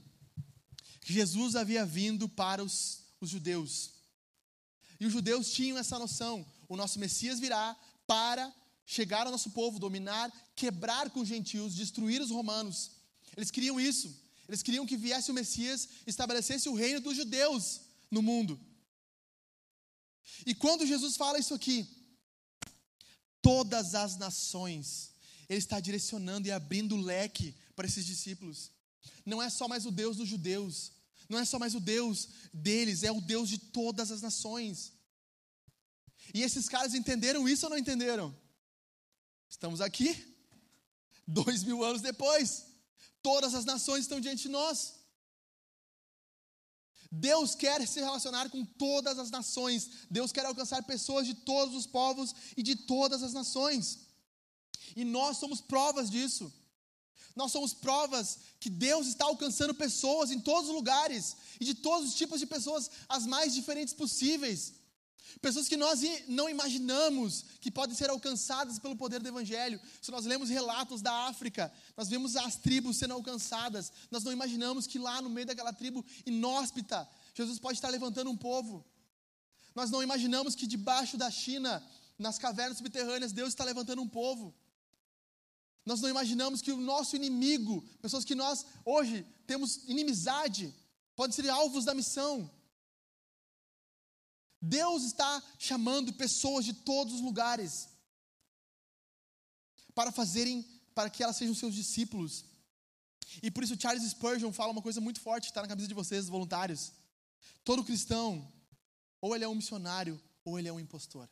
que 1.00 1.12
Jesus 1.12 1.54
havia 1.54 1.86
vindo 1.86 2.28
para 2.28 2.62
os, 2.62 3.04
os 3.20 3.30
judeus. 3.30 3.92
E 4.98 5.06
os 5.06 5.12
judeus 5.12 5.52
tinham 5.52 5.78
essa 5.78 5.96
noção: 5.96 6.44
o 6.68 6.76
nosso 6.76 6.98
Messias 6.98 7.38
virá 7.38 7.76
para 8.04 8.52
chegar 8.86 9.26
ao 9.26 9.32
nosso 9.32 9.50
povo, 9.50 9.80
dominar, 9.80 10.32
quebrar 10.54 11.10
com 11.10 11.20
os 11.20 11.28
gentios, 11.28 11.74
destruir 11.74 12.22
os 12.22 12.30
romanos. 12.30 12.92
Eles 13.36 13.50
queriam 13.50 13.78
isso. 13.80 14.14
Eles 14.48 14.62
queriam 14.62 14.86
que 14.86 14.96
viesse 14.96 15.30
o 15.30 15.34
Messias, 15.34 15.88
estabelecesse 16.06 16.68
o 16.68 16.74
reino 16.74 17.00
dos 17.00 17.16
judeus 17.16 17.80
no 18.10 18.22
mundo. 18.22 18.58
E 20.46 20.54
quando 20.54 20.86
Jesus 20.86 21.16
fala 21.16 21.38
isso 21.38 21.52
aqui, 21.52 21.86
todas 23.42 23.94
as 23.94 24.16
nações, 24.16 25.10
ele 25.48 25.58
está 25.58 25.80
direcionando 25.80 26.46
e 26.46 26.52
abrindo 26.52 26.94
o 26.94 27.00
leque 27.00 27.54
para 27.74 27.86
esses 27.86 28.06
discípulos. 28.06 28.70
Não 29.24 29.42
é 29.42 29.50
só 29.50 29.66
mais 29.66 29.84
o 29.84 29.90
Deus 29.90 30.16
dos 30.16 30.28
judeus, 30.28 30.92
não 31.28 31.38
é 31.40 31.44
só 31.44 31.58
mais 31.58 31.74
o 31.74 31.80
Deus 31.80 32.28
deles, 32.52 33.02
é 33.02 33.10
o 33.10 33.20
Deus 33.20 33.48
de 33.48 33.58
todas 33.58 34.12
as 34.12 34.22
nações. 34.22 34.92
E 36.32 36.42
esses 36.42 36.68
caras 36.68 36.94
entenderam 36.94 37.48
isso 37.48 37.66
ou 37.66 37.70
não 37.70 37.78
entenderam? 37.78 38.34
Estamos 39.48 39.80
aqui, 39.80 40.36
dois 41.26 41.62
mil 41.62 41.82
anos 41.82 42.02
depois, 42.02 42.66
todas 43.22 43.54
as 43.54 43.64
nações 43.64 44.00
estão 44.00 44.20
diante 44.20 44.42
de 44.42 44.48
nós. 44.48 44.94
Deus 47.10 47.54
quer 47.54 47.86
se 47.86 48.00
relacionar 48.00 48.50
com 48.50 48.64
todas 48.64 49.18
as 49.18 49.30
nações, 49.30 49.90
Deus 50.10 50.32
quer 50.32 50.44
alcançar 50.44 50.82
pessoas 50.82 51.26
de 51.26 51.34
todos 51.34 51.74
os 51.74 51.86
povos 51.86 52.34
e 52.56 52.62
de 52.62 52.76
todas 52.76 53.22
as 53.22 53.32
nações, 53.32 54.00
e 54.94 55.04
nós 55.04 55.38
somos 55.38 55.60
provas 55.60 56.10
disso. 56.10 56.52
Nós 57.34 57.52
somos 57.52 57.74
provas 57.74 58.38
que 58.58 58.70
Deus 58.70 59.06
está 59.06 59.26
alcançando 59.26 59.74
pessoas 59.74 60.30
em 60.30 60.40
todos 60.40 60.70
os 60.70 60.74
lugares 60.74 61.36
e 61.60 61.66
de 61.66 61.74
todos 61.74 62.08
os 62.08 62.14
tipos 62.14 62.40
de 62.40 62.46
pessoas, 62.46 62.90
as 63.06 63.26
mais 63.26 63.52
diferentes 63.52 63.92
possíveis. 63.92 64.72
Pessoas 65.40 65.68
que 65.68 65.76
nós 65.76 66.00
não 66.28 66.48
imaginamos 66.48 67.44
que 67.60 67.70
podem 67.70 67.94
ser 67.94 68.08
alcançadas 68.10 68.78
pelo 68.78 68.96
poder 68.96 69.20
do 69.20 69.28
Evangelho. 69.28 69.80
Se 70.00 70.10
nós 70.10 70.24
lemos 70.24 70.48
relatos 70.48 71.02
da 71.02 71.12
África, 71.26 71.72
nós 71.96 72.08
vemos 72.08 72.36
as 72.36 72.56
tribos 72.56 72.96
sendo 72.96 73.14
alcançadas. 73.14 73.92
Nós 74.10 74.24
não 74.24 74.32
imaginamos 74.32 74.86
que 74.86 74.98
lá 74.98 75.20
no 75.20 75.28
meio 75.28 75.46
daquela 75.46 75.72
tribo 75.72 76.04
inóspita, 76.24 77.08
Jesus 77.34 77.58
pode 77.58 77.78
estar 77.78 77.88
levantando 77.88 78.30
um 78.30 78.36
povo. 78.36 78.84
Nós 79.74 79.90
não 79.90 80.02
imaginamos 80.02 80.54
que 80.54 80.66
debaixo 80.66 81.18
da 81.18 81.30
China, 81.30 81.86
nas 82.18 82.38
cavernas 82.38 82.78
subterrâneas, 82.78 83.32
Deus 83.32 83.50
está 83.50 83.62
levantando 83.62 84.00
um 84.00 84.08
povo. 84.08 84.54
Nós 85.84 86.00
não 86.00 86.08
imaginamos 86.08 86.62
que 86.62 86.72
o 86.72 86.78
nosso 86.78 87.14
inimigo, 87.14 87.86
pessoas 88.00 88.24
que 88.24 88.34
nós 88.34 88.64
hoje 88.84 89.24
temos 89.46 89.84
inimizade, 89.86 90.74
podem 91.14 91.34
ser 91.34 91.48
alvos 91.48 91.84
da 91.84 91.94
missão. 91.94 92.50
Deus 94.66 95.04
está 95.04 95.42
chamando 95.58 96.12
pessoas 96.12 96.64
de 96.64 96.72
todos 96.72 97.14
os 97.14 97.20
lugares 97.20 97.88
para 99.94 100.10
fazerem, 100.12 100.62
para 100.94 101.08
que 101.08 101.22
elas 101.22 101.36
sejam 101.36 101.54
seus 101.54 101.74
discípulos. 101.74 102.44
E 103.42 103.50
por 103.50 103.62
isso 103.62 103.80
Charles 103.80 104.10
Spurgeon 104.10 104.52
fala 104.52 104.72
uma 104.72 104.82
coisa 104.82 105.00
muito 105.00 105.20
forte, 105.20 105.46
está 105.46 105.62
na 105.62 105.68
cabeça 105.68 105.88
de 105.88 105.94
vocês, 105.94 106.28
voluntários. 106.28 106.92
Todo 107.64 107.84
cristão, 107.84 108.52
ou 109.20 109.34
ele 109.34 109.44
é 109.44 109.48
um 109.48 109.54
missionário, 109.54 110.20
ou 110.44 110.58
ele 110.58 110.68
é 110.68 110.72
um 110.72 110.80
impostor. 110.80 111.28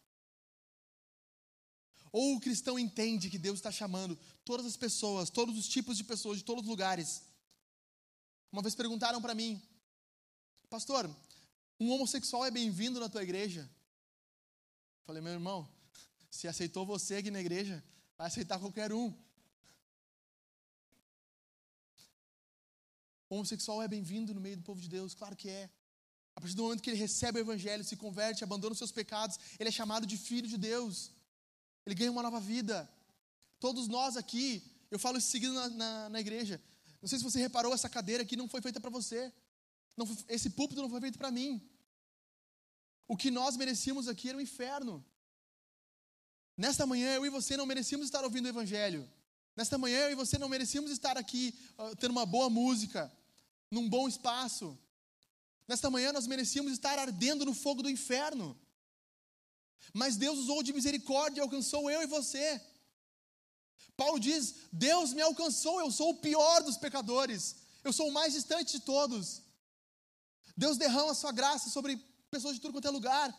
Ou 2.12 2.36
o 2.36 2.40
cristão 2.40 2.78
entende 2.78 3.28
que 3.28 3.38
Deus 3.38 3.58
está 3.58 3.72
chamando 3.72 4.16
todas 4.44 4.64
as 4.66 4.76
pessoas, 4.76 5.30
todos 5.30 5.58
os 5.58 5.68
tipos 5.68 5.96
de 5.96 6.04
pessoas, 6.04 6.38
de 6.38 6.44
todos 6.44 6.62
os 6.62 6.68
lugares. 6.68 7.22
Uma 8.52 8.62
vez 8.62 8.74
perguntaram 8.76 9.20
para 9.20 9.34
mim, 9.34 9.60
pastor, 10.70 11.10
um 11.78 11.90
homossexual 11.90 12.44
é 12.44 12.50
bem-vindo 12.50 13.00
na 13.00 13.08
tua 13.08 13.22
igreja? 13.22 13.68
Falei, 15.04 15.20
meu 15.20 15.32
irmão, 15.32 15.68
se 16.30 16.48
aceitou 16.48 16.86
você 16.86 17.16
aqui 17.16 17.30
na 17.30 17.40
igreja, 17.40 17.82
vai 18.16 18.26
aceitar 18.26 18.58
qualquer 18.58 18.92
um. 18.92 19.12
Homossexual 23.28 23.82
é 23.82 23.88
bem-vindo 23.88 24.32
no 24.32 24.40
meio 24.40 24.56
do 24.56 24.62
povo 24.62 24.80
de 24.80 24.88
Deus, 24.88 25.14
claro 25.14 25.34
que 25.34 25.48
é. 25.48 25.68
A 26.36 26.40
partir 26.40 26.56
do 26.56 26.62
momento 26.62 26.82
que 26.82 26.90
ele 26.90 26.96
recebe 26.96 27.38
o 27.38 27.42
evangelho, 27.42 27.84
se 27.84 27.96
converte, 27.96 28.42
abandona 28.42 28.72
os 28.72 28.78
seus 28.78 28.92
pecados, 28.92 29.38
ele 29.58 29.68
é 29.68 29.72
chamado 29.72 30.06
de 30.06 30.16
filho 30.16 30.48
de 30.48 30.56
Deus. 30.56 31.12
Ele 31.84 31.94
ganha 31.94 32.10
uma 32.10 32.22
nova 32.22 32.40
vida. 32.40 32.88
Todos 33.60 33.88
nós 33.88 34.16
aqui, 34.16 34.62
eu 34.90 34.98
falo 34.98 35.18
isso 35.18 35.28
seguindo 35.28 35.54
na, 35.54 35.68
na, 35.68 36.08
na 36.08 36.20
igreja. 36.20 36.60
Não 37.00 37.08
sei 37.08 37.18
se 37.18 37.24
você 37.24 37.38
reparou, 37.38 37.74
essa 37.74 37.88
cadeira 37.88 38.22
aqui 38.22 38.36
não 38.36 38.48
foi 38.48 38.60
feita 38.60 38.80
para 38.80 38.90
você. 38.90 39.32
Não, 39.96 40.06
esse 40.28 40.50
púlpito 40.50 40.82
não 40.82 40.90
foi 40.90 41.00
feito 41.00 41.18
para 41.18 41.30
mim. 41.30 41.60
O 43.06 43.16
que 43.16 43.30
nós 43.30 43.56
merecíamos 43.56 44.08
aqui 44.08 44.28
era 44.28 44.36
o 44.36 44.40
um 44.40 44.42
inferno. 44.42 45.04
Nesta 46.56 46.86
manhã, 46.86 47.14
eu 47.14 47.26
e 47.26 47.30
você 47.30 47.56
não 47.56 47.66
merecíamos 47.66 48.06
estar 48.06 48.24
ouvindo 48.24 48.46
o 48.46 48.48
Evangelho. 48.48 49.08
Nesta 49.56 49.76
manhã, 49.78 50.00
eu 50.00 50.12
e 50.12 50.14
você 50.14 50.38
não 50.38 50.48
merecíamos 50.48 50.90
estar 50.90 51.16
aqui 51.16 51.54
uh, 51.78 51.94
tendo 51.96 52.10
uma 52.12 52.26
boa 52.26 52.50
música, 52.50 53.12
num 53.70 53.88
bom 53.88 54.08
espaço. 54.08 54.78
Nesta 55.68 55.90
manhã, 55.90 56.12
nós 56.12 56.26
merecíamos 56.26 56.72
estar 56.72 56.98
ardendo 56.98 57.44
no 57.44 57.54
fogo 57.54 57.82
do 57.82 57.90
inferno. 57.90 58.58
Mas 59.92 60.16
Deus 60.16 60.38
usou 60.38 60.62
de 60.62 60.72
misericórdia 60.72 61.40
e 61.40 61.42
alcançou 61.42 61.90
eu 61.90 62.02
e 62.02 62.06
você. 62.06 62.60
Paulo 63.96 64.18
diz: 64.18 64.54
Deus 64.72 65.12
me 65.12 65.22
alcançou, 65.22 65.80
eu 65.80 65.90
sou 65.90 66.10
o 66.10 66.16
pior 66.16 66.62
dos 66.62 66.76
pecadores, 66.76 67.56
eu 67.84 67.92
sou 67.92 68.08
o 68.08 68.12
mais 68.12 68.32
distante 68.32 68.72
de 68.72 68.80
todos. 68.80 69.43
Deus 70.56 70.76
derrama 70.76 71.12
a 71.12 71.14
sua 71.14 71.32
graça 71.32 71.68
sobre 71.70 71.96
pessoas 72.30 72.54
de 72.54 72.60
tudo 72.60 72.72
quanto 72.72 72.88
é 72.88 72.90
lugar. 72.90 73.34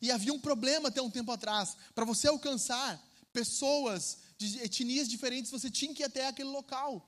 E 0.00 0.10
havia 0.10 0.32
um 0.32 0.40
problema 0.40 0.88
até 0.88 1.00
um 1.00 1.10
tempo 1.10 1.32
atrás. 1.32 1.76
Para 1.94 2.04
você 2.04 2.28
alcançar 2.28 3.02
pessoas 3.32 4.18
de 4.38 4.58
etnias 4.62 5.08
diferentes, 5.08 5.50
você 5.50 5.70
tinha 5.70 5.94
que 5.94 6.02
ir 6.02 6.06
até 6.06 6.26
aquele 6.26 6.48
local. 6.48 7.06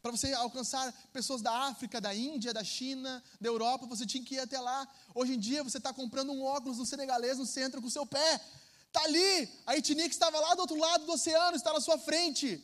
Para 0.00 0.10
você 0.10 0.32
alcançar 0.32 0.92
pessoas 1.12 1.40
da 1.40 1.52
África, 1.68 2.00
da 2.00 2.12
Índia, 2.12 2.52
da 2.52 2.64
China, 2.64 3.22
da 3.40 3.48
Europa, 3.48 3.86
você 3.86 4.04
tinha 4.04 4.24
que 4.24 4.34
ir 4.34 4.40
até 4.40 4.58
lá. 4.60 4.88
Hoje 5.14 5.34
em 5.34 5.38
dia, 5.38 5.62
você 5.62 5.78
está 5.78 5.92
comprando 5.92 6.32
um 6.32 6.42
óculos 6.42 6.78
no 6.78 6.86
senegalês 6.86 7.38
no 7.38 7.46
centro 7.46 7.80
com 7.80 7.86
o 7.86 7.90
seu 7.90 8.04
pé. 8.04 8.40
Está 8.88 9.04
ali, 9.04 9.48
a 9.64 9.76
etnia 9.76 10.08
que 10.08 10.14
estava 10.14 10.38
lá 10.40 10.54
do 10.54 10.60
outro 10.60 10.76
lado 10.76 11.06
do 11.06 11.12
oceano 11.12 11.56
está 11.56 11.72
na 11.72 11.80
sua 11.80 11.98
frente. 11.98 12.62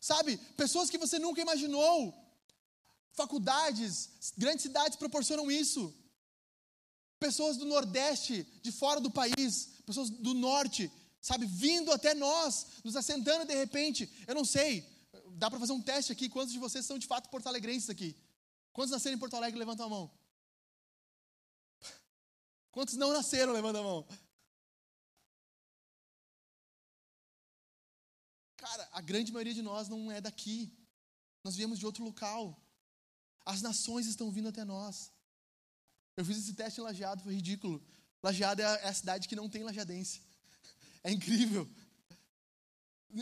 Sabe, 0.00 0.36
pessoas 0.56 0.88
que 0.88 0.96
você 0.96 1.18
nunca 1.18 1.40
imaginou. 1.40 2.14
Faculdades, 3.22 3.92
grandes 4.36 4.62
cidades 4.62 4.96
proporcionam 4.96 5.50
isso. 5.50 5.82
Pessoas 7.18 7.56
do 7.56 7.66
Nordeste, 7.74 8.44
de 8.62 8.70
fora 8.70 9.00
do 9.00 9.10
país, 9.10 9.52
pessoas 9.84 10.08
do 10.08 10.34
Norte, 10.34 10.90
sabe, 11.20 11.44
vindo 11.46 11.90
até 11.92 12.14
nós, 12.14 12.52
nos 12.84 12.94
assentando 12.94 13.44
de 13.44 13.54
repente. 13.54 14.00
Eu 14.28 14.36
não 14.36 14.44
sei, 14.44 14.70
dá 15.32 15.50
para 15.50 15.58
fazer 15.58 15.72
um 15.72 15.82
teste 15.82 16.12
aqui. 16.12 16.28
Quantos 16.28 16.52
de 16.52 16.60
vocês 16.60 16.86
são 16.86 16.96
de 16.96 17.08
fato 17.08 17.28
porto-alegrenses 17.28 17.90
aqui? 17.90 18.16
Quantos 18.72 18.92
nasceram 18.92 19.16
em 19.16 19.18
Porto 19.18 19.34
Alegre? 19.34 19.58
Levanta 19.58 19.84
a 19.84 19.88
mão. 19.88 20.08
Quantos 22.70 22.94
não 22.94 23.12
nasceram? 23.12 23.52
Levanta 23.52 23.80
a 23.80 23.82
mão. 23.82 24.06
Cara, 28.56 28.88
a 28.92 29.00
grande 29.00 29.32
maioria 29.32 29.54
de 29.54 29.62
nós 29.62 29.88
não 29.88 30.12
é 30.12 30.20
daqui. 30.20 30.72
Nós 31.42 31.56
viemos 31.56 31.80
de 31.80 31.86
outro 31.86 32.04
local. 32.04 32.56
As 33.48 33.62
nações 33.62 34.06
estão 34.06 34.30
vindo 34.30 34.50
até 34.50 34.62
nós. 34.62 35.10
Eu 36.14 36.22
fiz 36.22 36.36
esse 36.36 36.52
teste 36.52 36.80
em 36.80 36.84
Lajeado, 36.84 37.22
foi 37.22 37.32
ridículo. 37.32 37.82
Lajeado 38.22 38.60
é 38.60 38.66
a, 38.66 38.88
é 38.88 38.92
cidade 38.92 39.26
que 39.26 39.34
não 39.34 39.48
tem 39.48 39.64
lajadense. 39.64 40.20
É 41.04 41.12
incrível. 41.12 41.66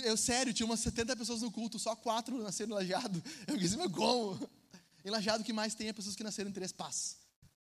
Eu, 0.02 0.16
sério, 0.16 0.52
tinha 0.52 0.66
umas 0.66 0.80
70 0.80 1.14
pessoas 1.14 1.42
no 1.42 1.52
culto, 1.52 1.78
só 1.78 1.94
quatro 1.94 2.42
nasceram 2.42 2.72
em 2.72 2.74
Lajeado. 2.74 3.22
Eu 3.46 3.56
disse, 3.56 3.76
meu, 3.76 3.88
como? 3.90 4.50
Em 5.04 5.10
Lajeado, 5.10 5.42
o 5.42 5.46
que 5.46 5.52
mais 5.52 5.74
tem 5.74 5.88
é 5.88 5.92
pessoas 5.92 6.16
que 6.16 6.24
nasceram 6.24 6.50
em 6.50 6.52
Três 6.54 6.72
Passos. 6.72 7.18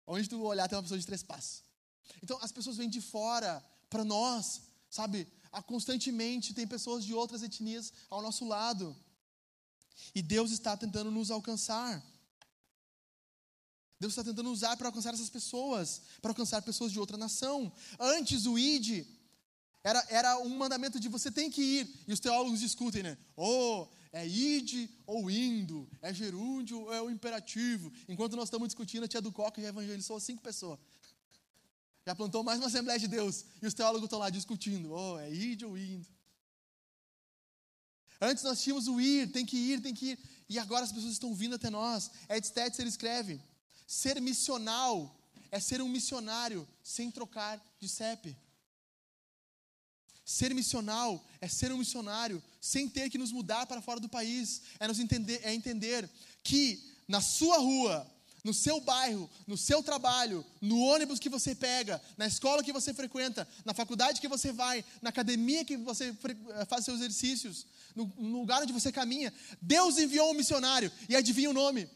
Onde 0.06 0.28
tu 0.28 0.42
olhar, 0.42 0.68
tem 0.68 0.76
uma 0.76 0.82
pessoa 0.82 0.98
de 0.98 1.06
Três 1.06 1.22
Passos. 1.22 1.62
Então, 2.22 2.36
as 2.42 2.52
pessoas 2.52 2.76
vêm 2.76 2.90
de 2.90 3.00
fora 3.00 3.64
para 3.88 4.04
nós, 4.04 4.60
sabe? 4.90 5.26
Constantemente 5.66 6.52
tem 6.52 6.66
pessoas 6.66 7.04
de 7.04 7.14
outras 7.14 7.42
etnias 7.42 7.92
ao 8.10 8.20
nosso 8.20 8.46
lado. 8.46 8.94
E 10.14 10.20
Deus 10.20 10.50
está 10.50 10.76
tentando 10.76 11.10
nos 11.10 11.30
alcançar. 11.30 12.02
Deus 14.02 14.14
está 14.14 14.24
tentando 14.24 14.50
usar 14.50 14.76
para 14.76 14.88
alcançar 14.88 15.14
essas 15.14 15.30
pessoas, 15.30 16.02
para 16.20 16.32
alcançar 16.32 16.60
pessoas 16.60 16.90
de 16.90 16.98
outra 16.98 17.16
nação. 17.16 17.72
Antes, 18.00 18.46
o 18.46 18.58
ID 18.58 19.06
era, 19.84 20.04
era 20.10 20.38
um 20.38 20.48
mandamento 20.48 20.98
de 20.98 21.08
você 21.08 21.30
tem 21.30 21.48
que 21.48 21.62
ir. 21.62 22.04
E 22.08 22.12
os 22.12 22.18
teólogos 22.18 22.58
discutem, 22.58 23.04
né? 23.04 23.16
Oh, 23.36 23.86
é 24.12 24.26
id 24.26 24.90
ou 25.06 25.30
indo, 25.30 25.88
é 26.00 26.12
gerúndio 26.12 26.80
ou 26.80 26.92
é 26.92 27.00
o 27.00 27.08
imperativo. 27.10 27.92
Enquanto 28.08 28.34
nós 28.34 28.46
estamos 28.46 28.66
discutindo, 28.66 29.04
a 29.04 29.08
tia 29.08 29.20
do 29.20 29.30
Coca 29.30 29.62
já 29.62 29.68
evangelizou 29.68 30.18
cinco 30.18 30.42
pessoas. 30.42 30.80
Já 32.04 32.16
plantou 32.16 32.42
mais 32.42 32.58
uma 32.58 32.66
Assembleia 32.66 32.98
de 32.98 33.06
Deus. 33.06 33.44
E 33.62 33.66
os 33.68 33.72
teólogos 33.72 34.06
estão 34.06 34.18
lá 34.18 34.28
discutindo. 34.30 34.90
Oh, 34.90 35.16
é 35.20 35.32
id 35.32 35.62
ou 35.62 35.78
indo. 35.78 36.08
Antes 38.20 38.42
nós 38.42 38.60
tínhamos 38.60 38.88
o 38.88 39.00
ir, 39.00 39.30
tem 39.30 39.46
que 39.46 39.56
ir, 39.56 39.80
tem 39.80 39.94
que 39.94 40.06
ir. 40.06 40.18
E 40.48 40.58
agora 40.58 40.84
as 40.84 40.90
pessoas 40.90 41.12
estão 41.12 41.32
vindo 41.32 41.54
até 41.54 41.70
nós. 41.70 42.10
Ed 42.28 42.44
Stetzer 42.44 42.84
escreve: 42.88 43.40
ser 43.92 44.18
missional 44.22 45.14
é 45.50 45.60
ser 45.60 45.82
um 45.82 45.88
missionário 45.88 46.66
sem 46.82 47.10
trocar 47.10 47.62
de 47.78 47.86
CEP. 47.86 48.34
Ser 50.24 50.54
missional 50.54 51.22
é 51.42 51.46
ser 51.46 51.70
um 51.70 51.76
missionário 51.76 52.42
sem 52.58 52.88
ter 52.88 53.10
que 53.10 53.18
nos 53.18 53.30
mudar 53.30 53.66
para 53.66 53.82
fora 53.82 54.00
do 54.00 54.08
país. 54.08 54.62
É, 54.80 54.88
nos 54.88 54.98
entender, 54.98 55.40
é 55.42 55.52
entender 55.52 56.08
que 56.42 56.82
na 57.06 57.20
sua 57.20 57.58
rua, 57.58 58.10
no 58.42 58.54
seu 58.54 58.80
bairro, 58.80 59.28
no 59.46 59.58
seu 59.58 59.82
trabalho, 59.82 60.42
no 60.58 60.78
ônibus 60.80 61.18
que 61.18 61.28
você 61.28 61.54
pega, 61.54 62.00
na 62.16 62.26
escola 62.26 62.64
que 62.64 62.72
você 62.72 62.94
frequenta, 62.94 63.46
na 63.62 63.74
faculdade 63.74 64.22
que 64.22 64.28
você 64.28 64.52
vai, 64.52 64.82
na 65.02 65.10
academia 65.10 65.66
que 65.66 65.76
você 65.76 66.16
eh, 66.54 66.64
faz 66.64 66.86
seus 66.86 67.00
exercícios, 67.00 67.66
no, 67.94 68.06
no 68.16 68.40
lugar 68.40 68.62
onde 68.62 68.72
você 68.72 68.90
caminha, 68.90 69.30
Deus 69.60 69.98
enviou 69.98 70.30
um 70.30 70.34
missionário. 70.34 70.90
E 71.10 71.14
adivinha 71.14 71.50
o 71.50 71.52
nome? 71.52 71.90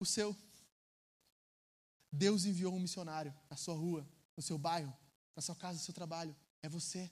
O 0.00 0.06
seu. 0.06 0.34
Deus 2.12 2.44
enviou 2.44 2.74
um 2.74 2.80
missionário 2.80 3.34
na 3.48 3.56
sua 3.56 3.74
rua, 3.74 4.06
no 4.36 4.42
seu 4.42 4.58
bairro, 4.58 4.92
na 5.34 5.40
sua 5.40 5.56
casa, 5.56 5.78
no 5.78 5.84
seu 5.84 5.94
trabalho. 5.94 6.36
É 6.62 6.68
você. 6.68 7.10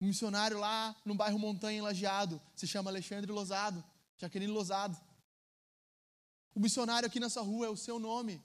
Um 0.00 0.08
missionário 0.08 0.58
lá 0.58 0.94
no 1.04 1.14
bairro 1.14 1.38
Montanha, 1.38 1.78
em 1.78 1.80
Lajeado, 1.80 2.40
se 2.54 2.66
chama 2.66 2.90
Alexandre 2.90 3.32
Lozado, 3.32 3.82
Jaqueline 4.18 4.52
Lozado. 4.52 5.00
O 6.54 6.60
missionário 6.60 7.06
aqui 7.06 7.18
nessa 7.18 7.40
rua 7.40 7.66
é 7.66 7.70
o 7.70 7.76
seu 7.76 7.98
nome. 7.98 8.42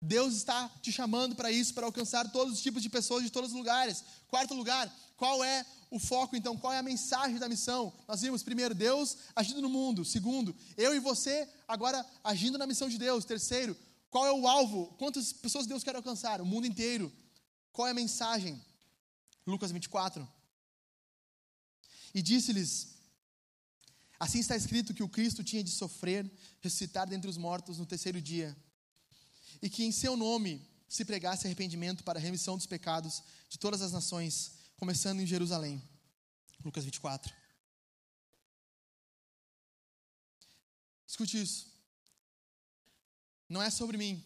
Deus 0.00 0.34
está 0.34 0.68
te 0.80 0.92
chamando 0.92 1.34
para 1.34 1.50
isso, 1.50 1.74
para 1.74 1.86
alcançar 1.86 2.30
todos 2.30 2.54
os 2.54 2.62
tipos 2.62 2.82
de 2.82 2.88
pessoas 2.88 3.24
de 3.24 3.30
todos 3.30 3.50
os 3.50 3.56
lugares. 3.56 4.04
Quarto 4.28 4.54
lugar, 4.54 4.92
qual 5.16 5.42
é 5.42 5.66
o 5.90 5.98
foco 5.98 6.36
então? 6.36 6.56
Qual 6.56 6.72
é 6.72 6.78
a 6.78 6.82
mensagem 6.82 7.38
da 7.38 7.48
missão? 7.48 7.92
Nós 8.06 8.20
vimos 8.20 8.42
primeiro 8.42 8.74
Deus 8.74 9.16
agindo 9.34 9.60
no 9.60 9.68
mundo. 9.68 10.04
Segundo, 10.04 10.54
eu 10.76 10.94
e 10.94 11.00
você 11.00 11.48
agora 11.66 12.04
agindo 12.22 12.58
na 12.58 12.66
missão 12.66 12.88
de 12.88 12.98
Deus. 12.98 13.24
Terceiro, 13.24 13.76
qual 14.10 14.26
é 14.26 14.32
o 14.32 14.46
alvo? 14.46 14.94
Quantas 14.98 15.32
pessoas 15.32 15.66
Deus 15.66 15.84
quer 15.84 15.94
alcançar? 15.96 16.40
O 16.40 16.46
mundo 16.46 16.66
inteiro. 16.66 17.12
Qual 17.72 17.86
é 17.86 17.90
a 17.90 17.94
mensagem? 17.94 18.60
Lucas 19.46 19.70
24. 19.70 20.26
E 22.14 22.22
disse-lhes: 22.22 22.98
Assim 24.18 24.40
está 24.40 24.56
escrito 24.56 24.94
que 24.94 25.02
o 25.02 25.08
Cristo 25.08 25.44
tinha 25.44 25.62
de 25.62 25.70
sofrer, 25.70 26.30
ressuscitar 26.60 27.08
dentre 27.08 27.30
os 27.30 27.36
mortos 27.36 27.78
no 27.78 27.86
terceiro 27.86 28.20
dia, 28.20 28.56
e 29.60 29.68
que 29.68 29.84
em 29.84 29.92
seu 29.92 30.16
nome 30.16 30.66
se 30.88 31.04
pregasse 31.04 31.46
arrependimento 31.46 32.02
para 32.02 32.18
a 32.18 32.22
remissão 32.22 32.56
dos 32.56 32.66
pecados 32.66 33.22
de 33.48 33.58
todas 33.58 33.82
as 33.82 33.92
nações, 33.92 34.52
começando 34.76 35.20
em 35.20 35.26
Jerusalém. 35.26 35.82
Lucas 36.64 36.84
24. 36.84 37.32
Escute 41.06 41.40
isso. 41.40 41.77
Não 43.48 43.62
é 43.62 43.70
sobre 43.70 43.96
mim, 43.96 44.24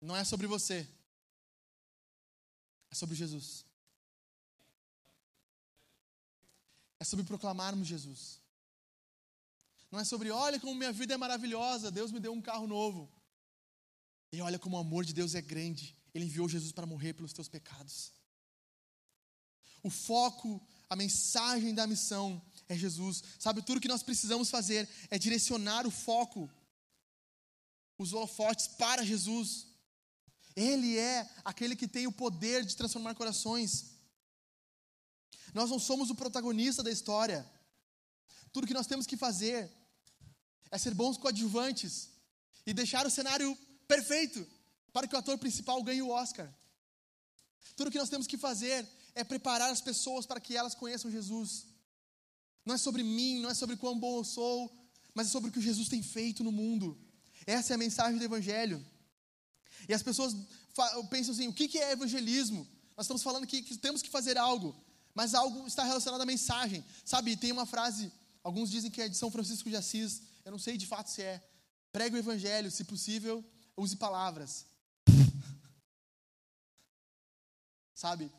não 0.00 0.14
é 0.14 0.22
sobre 0.24 0.46
você, 0.46 0.88
é 2.90 2.94
sobre 2.94 3.16
Jesus. 3.16 3.64
É 7.00 7.04
sobre 7.04 7.24
proclamarmos 7.24 7.88
Jesus. 7.88 8.40
Não 9.90 10.00
é 10.00 10.04
sobre, 10.04 10.30
olha 10.30 10.58
como 10.60 10.74
minha 10.74 10.92
vida 10.92 11.14
é 11.14 11.16
maravilhosa, 11.16 11.90
Deus 11.90 12.12
me 12.12 12.20
deu 12.20 12.32
um 12.32 12.40
carro 12.40 12.66
novo. 12.66 13.12
E 14.32 14.40
olha 14.40 14.58
como 14.58 14.76
o 14.76 14.80
amor 14.80 15.04
de 15.04 15.12
Deus 15.12 15.34
é 15.34 15.40
grande. 15.40 15.96
Ele 16.12 16.24
enviou 16.24 16.48
Jesus 16.48 16.72
para 16.72 16.86
morrer 16.86 17.12
pelos 17.12 17.32
teus 17.32 17.48
pecados. 17.48 18.12
O 19.82 19.90
foco, 19.90 20.60
a 20.88 20.96
mensagem 20.96 21.74
da 21.74 21.86
missão 21.86 22.42
é 22.68 22.76
Jesus. 22.76 23.22
Sabe, 23.38 23.62
tudo 23.62 23.80
que 23.80 23.88
nós 23.88 24.02
precisamos 24.02 24.50
fazer 24.50 24.88
é 25.10 25.18
direcionar 25.18 25.86
o 25.86 25.90
foco, 25.90 26.50
os 27.98 28.12
holofotes 28.12 28.66
para 28.66 29.04
Jesus. 29.04 29.66
Ele 30.56 30.98
é 30.98 31.28
aquele 31.44 31.74
que 31.74 31.88
tem 31.88 32.06
o 32.06 32.12
poder 32.12 32.64
de 32.64 32.76
transformar 32.76 33.14
corações. 33.14 33.94
Nós 35.52 35.70
não 35.70 35.78
somos 35.78 36.10
o 36.10 36.14
protagonista 36.14 36.82
da 36.82 36.90
história. 36.90 37.48
Tudo 38.52 38.66
que 38.66 38.74
nós 38.74 38.86
temos 38.86 39.06
que 39.06 39.16
fazer 39.16 39.70
é 40.70 40.78
ser 40.78 40.94
bons 40.94 41.16
coadjuvantes 41.16 42.10
e 42.66 42.72
deixar 42.72 43.06
o 43.06 43.10
cenário 43.10 43.56
perfeito 43.86 44.46
para 44.92 45.06
que 45.06 45.14
o 45.14 45.18
ator 45.18 45.36
principal 45.38 45.82
ganhe 45.82 46.02
o 46.02 46.10
Oscar. 46.10 46.52
Tudo 47.76 47.90
que 47.90 47.98
nós 47.98 48.08
temos 48.08 48.26
que 48.26 48.38
fazer 48.38 48.86
é 49.14 49.24
preparar 49.24 49.70
as 49.70 49.80
pessoas 49.80 50.26
para 50.26 50.40
que 50.40 50.56
elas 50.56 50.74
conheçam 50.74 51.10
Jesus. 51.10 51.66
Não 52.64 52.74
é 52.74 52.78
sobre 52.78 53.02
mim, 53.02 53.40
não 53.40 53.50
é 53.50 53.54
sobre 53.54 53.76
quão 53.76 53.98
bom 53.98 54.18
eu 54.18 54.24
sou, 54.24 54.72
mas 55.14 55.28
é 55.28 55.30
sobre 55.30 55.50
o 55.50 55.52
que 55.52 55.60
Jesus 55.60 55.88
tem 55.88 56.02
feito 56.02 56.42
no 56.42 56.50
mundo. 56.50 56.98
Essa 57.46 57.72
é 57.72 57.74
a 57.74 57.78
mensagem 57.78 58.18
do 58.18 58.24
Evangelho. 58.24 58.84
E 59.88 59.94
as 59.94 60.02
pessoas 60.02 60.34
pensam 61.10 61.34
assim: 61.34 61.48
o 61.48 61.52
que 61.52 61.78
é 61.78 61.92
evangelismo? 61.92 62.66
Nós 62.96 63.06
estamos 63.06 63.22
falando 63.22 63.46
que, 63.46 63.62
temos 63.78 64.02
que 64.02 64.10
fazer 64.10 64.38
algo, 64.38 64.74
mas 65.14 65.34
algo 65.34 65.66
está 65.66 65.84
relacionado 65.84 66.20
à 66.20 66.26
mensagem. 66.26 66.84
Sabe, 67.04 67.36
tem 67.36 67.52
uma 67.52 67.66
frase, 67.66 68.12
alguns 68.42 68.70
dizem 68.70 68.90
que 68.90 69.02
é 69.02 69.08
de 69.08 69.16
São 69.16 69.30
Francisco 69.30 69.68
de 69.68 69.76
Assis, 69.76 70.22
eu 70.44 70.52
não 70.52 70.58
sei 70.58 70.76
de 70.76 70.86
fato 70.86 71.10
se 71.10 71.22
é. 71.22 71.42
Pregue 71.92 72.16
o 72.16 72.18
evangelho, 72.18 72.70
se 72.70 72.84
possível, 72.84 73.44
use 73.76 73.96
palavras. 73.96 74.66
Sabe? 77.94 78.30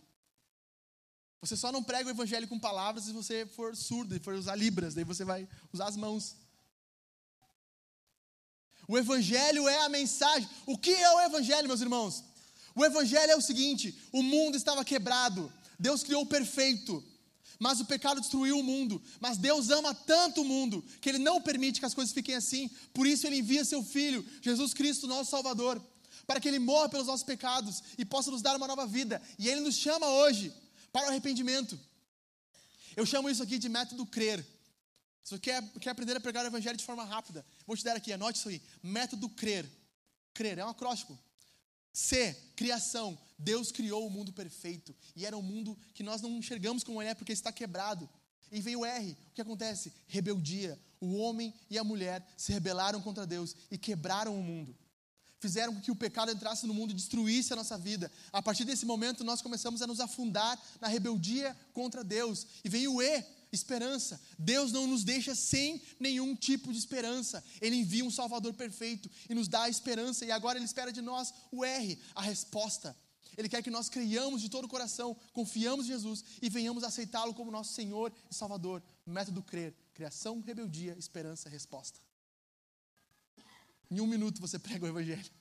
Você 1.41 1.55
só 1.55 1.71
não 1.71 1.83
prega 1.83 2.09
o 2.09 2.11
evangelho 2.11 2.47
com 2.47 2.59
palavras 2.59 3.05
se 3.05 3.13
você 3.13 3.45
for 3.45 3.75
surdo 3.75 4.15
e 4.15 4.19
for 4.19 4.33
usar 4.33 4.55
libras, 4.55 4.95
daí 4.95 5.03
você 5.03 5.23
vai 5.23 5.47
usar 5.71 5.87
as 5.87 5.95
mãos. 5.95 6.35
O 8.87 8.97
evangelho 8.97 9.67
é 9.67 9.79
a 9.85 9.89
mensagem. 9.89 10.47
O 10.65 10.77
que 10.77 10.93
é 10.93 11.09
o 11.11 11.21
evangelho, 11.21 11.67
meus 11.67 11.81
irmãos? 11.81 12.23
O 12.75 12.83
evangelho 12.83 13.31
é 13.31 13.35
o 13.35 13.41
seguinte: 13.41 13.97
o 14.11 14.21
mundo 14.21 14.57
estava 14.57 14.85
quebrado, 14.85 15.51
Deus 15.79 16.03
criou 16.03 16.23
o 16.23 16.27
perfeito. 16.27 17.03
Mas 17.57 17.79
o 17.79 17.85
pecado 17.85 18.19
destruiu 18.19 18.59
o 18.59 18.63
mundo. 18.63 19.01
Mas 19.19 19.37
Deus 19.37 19.69
ama 19.69 19.93
tanto 19.93 20.41
o 20.41 20.45
mundo 20.45 20.83
que 20.99 21.09
Ele 21.09 21.19
não 21.19 21.41
permite 21.41 21.79
que 21.79 21.85
as 21.85 21.93
coisas 21.93 22.13
fiquem 22.13 22.35
assim. 22.35 22.69
Por 22.93 23.07
isso 23.07 23.25
Ele 23.25 23.37
envia 23.37 23.63
seu 23.63 23.81
Filho, 23.81 24.25
Jesus 24.41 24.73
Cristo, 24.73 25.07
nosso 25.07 25.31
Salvador, 25.31 25.81
para 26.27 26.39
que 26.39 26.49
Ele 26.49 26.59
morra 26.59 26.89
pelos 26.89 27.07
nossos 27.07 27.23
pecados 27.23 27.81
e 27.97 28.03
possa 28.03 28.29
nos 28.29 28.41
dar 28.41 28.57
uma 28.57 28.67
nova 28.67 28.85
vida. 28.85 29.21
E 29.39 29.47
Ele 29.47 29.61
nos 29.61 29.75
chama 29.75 30.05
hoje 30.07 30.51
para 30.91 31.07
o 31.07 31.09
arrependimento. 31.09 31.79
Eu 32.95 33.05
chamo 33.05 33.29
isso 33.29 33.43
aqui 33.43 33.57
de 33.57 33.69
método 33.69 34.05
crer. 34.05 34.45
Se 35.25 35.31
você 35.31 35.39
quer, 35.39 35.63
quer 35.81 35.89
aprender 35.89 36.15
a 36.15 36.19
pregar 36.19 36.45
o 36.45 36.47
Evangelho 36.47 36.77
de 36.77 36.85
forma 36.85 37.03
rápida, 37.03 37.43
vou 37.65 37.75
te 37.75 37.83
dar 37.83 37.95
aqui, 37.95 38.13
anote 38.13 38.37
isso 38.37 38.47
aí. 38.47 38.61
Método 38.83 39.27
crer. 39.27 39.67
Crer 40.35 40.59
é 40.59 40.63
um 40.63 40.69
acróstico. 40.69 41.17
C, 41.91 42.37
criação. 42.55 43.17
Deus 43.35 43.71
criou 43.71 44.05
o 44.05 44.09
mundo 44.09 44.31
perfeito. 44.31 44.95
E 45.15 45.25
era 45.25 45.35
um 45.35 45.41
mundo 45.41 45.75
que 45.95 46.03
nós 46.03 46.21
não 46.21 46.29
enxergamos 46.37 46.83
como 46.83 47.01
ele 47.01 47.09
é 47.09 47.15
porque 47.15 47.33
está 47.33 47.51
quebrado. 47.51 48.07
E 48.51 48.61
veio 48.61 48.81
o 48.81 48.85
R. 48.85 49.13
O 49.13 49.33
que 49.33 49.41
acontece? 49.41 49.91
Rebeldia. 50.07 50.79
O 51.01 51.15
homem 51.15 51.51
e 51.71 51.79
a 51.79 51.83
mulher 51.83 52.23
se 52.37 52.53
rebelaram 52.53 53.01
contra 53.01 53.25
Deus 53.25 53.55
e 53.71 53.79
quebraram 53.79 54.39
o 54.39 54.43
mundo. 54.43 54.77
Fizeram 55.39 55.73
com 55.73 55.81
que 55.81 55.91
o 55.91 55.95
pecado 55.95 56.31
entrasse 56.31 56.67
no 56.67 56.73
mundo 56.73 56.91
e 56.91 56.95
destruísse 56.95 57.51
a 57.51 57.55
nossa 57.55 57.77
vida. 57.79 58.11
A 58.31 58.43
partir 58.43 58.63
desse 58.63 58.85
momento, 58.85 59.23
nós 59.23 59.41
começamos 59.41 59.81
a 59.81 59.87
nos 59.87 59.99
afundar 59.99 60.59
na 60.79 60.87
rebeldia 60.87 61.55
contra 61.73 62.03
Deus. 62.03 62.45
E 62.63 62.69
veio 62.69 62.93
o 62.93 63.01
E, 63.01 63.25
esperança. 63.55 64.21
Deus 64.37 64.71
não 64.71 64.85
nos 64.85 65.03
deixa 65.03 65.33
sem 65.33 65.81
nenhum 65.99 66.35
tipo 66.35 66.71
de 66.71 66.77
esperança. 66.77 67.43
Ele 67.59 67.77
envia 67.77 68.05
um 68.05 68.11
Salvador 68.11 68.53
perfeito 68.53 69.09
e 69.29 69.33
nos 69.33 69.47
dá 69.47 69.63
a 69.63 69.69
esperança. 69.69 70.25
E 70.25 70.31
agora 70.31 70.57
Ele 70.57 70.65
espera 70.65 70.91
de 70.91 71.01
nós 71.01 71.33
o 71.51 71.65
R, 71.65 71.99
a 72.13 72.21
resposta. 72.21 72.95
Ele 73.37 73.49
quer 73.49 73.61
que 73.61 73.71
nós 73.71 73.89
creiamos 73.89 74.41
de 74.41 74.49
todo 74.49 74.65
o 74.65 74.69
coração, 74.69 75.15
confiamos 75.33 75.85
em 75.85 75.89
Jesus 75.89 76.23
e 76.41 76.49
venhamos 76.49 76.83
aceitá-lo 76.83 77.33
como 77.33 77.51
nosso 77.51 77.73
Senhor 77.73 78.13
e 78.29 78.35
Salvador. 78.35 78.81
Método 79.05 79.41
crer: 79.41 79.75
criação, 79.93 80.41
rebeldia, 80.41 80.95
esperança, 80.97 81.49
resposta. 81.49 81.99
Em 83.89 83.99
um 83.99 84.07
minuto 84.07 84.41
você 84.41 84.57
prega 84.57 84.85
o 84.85 84.87
Evangelho. 84.87 85.31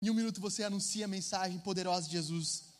Em 0.00 0.10
um 0.10 0.14
minuto 0.14 0.40
você 0.40 0.62
anuncia 0.62 1.04
a 1.04 1.08
mensagem 1.08 1.58
poderosa 1.58 2.06
de 2.06 2.12
Jesus. 2.12 2.75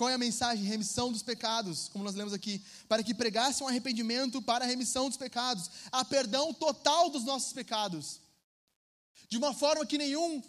Qual 0.00 0.08
é 0.08 0.14
a 0.14 0.18
mensagem? 0.18 0.64
Remissão 0.64 1.12
dos 1.12 1.22
pecados, 1.22 1.90
como 1.92 2.02
nós 2.02 2.14
lemos 2.14 2.32
aqui, 2.32 2.64
para 2.88 3.02
que 3.02 3.12
pregassem 3.12 3.66
um 3.66 3.68
arrependimento 3.68 4.40
para 4.40 4.64
a 4.64 4.66
remissão 4.66 5.10
dos 5.10 5.18
pecados, 5.18 5.70
a 5.92 6.02
perdão 6.02 6.54
total 6.54 7.10
dos 7.10 7.22
nossos 7.24 7.52
pecados, 7.52 8.18
de 9.28 9.36
uma 9.36 9.52
forma 9.52 9.84
que 9.84 9.98
nenhum, 9.98 10.42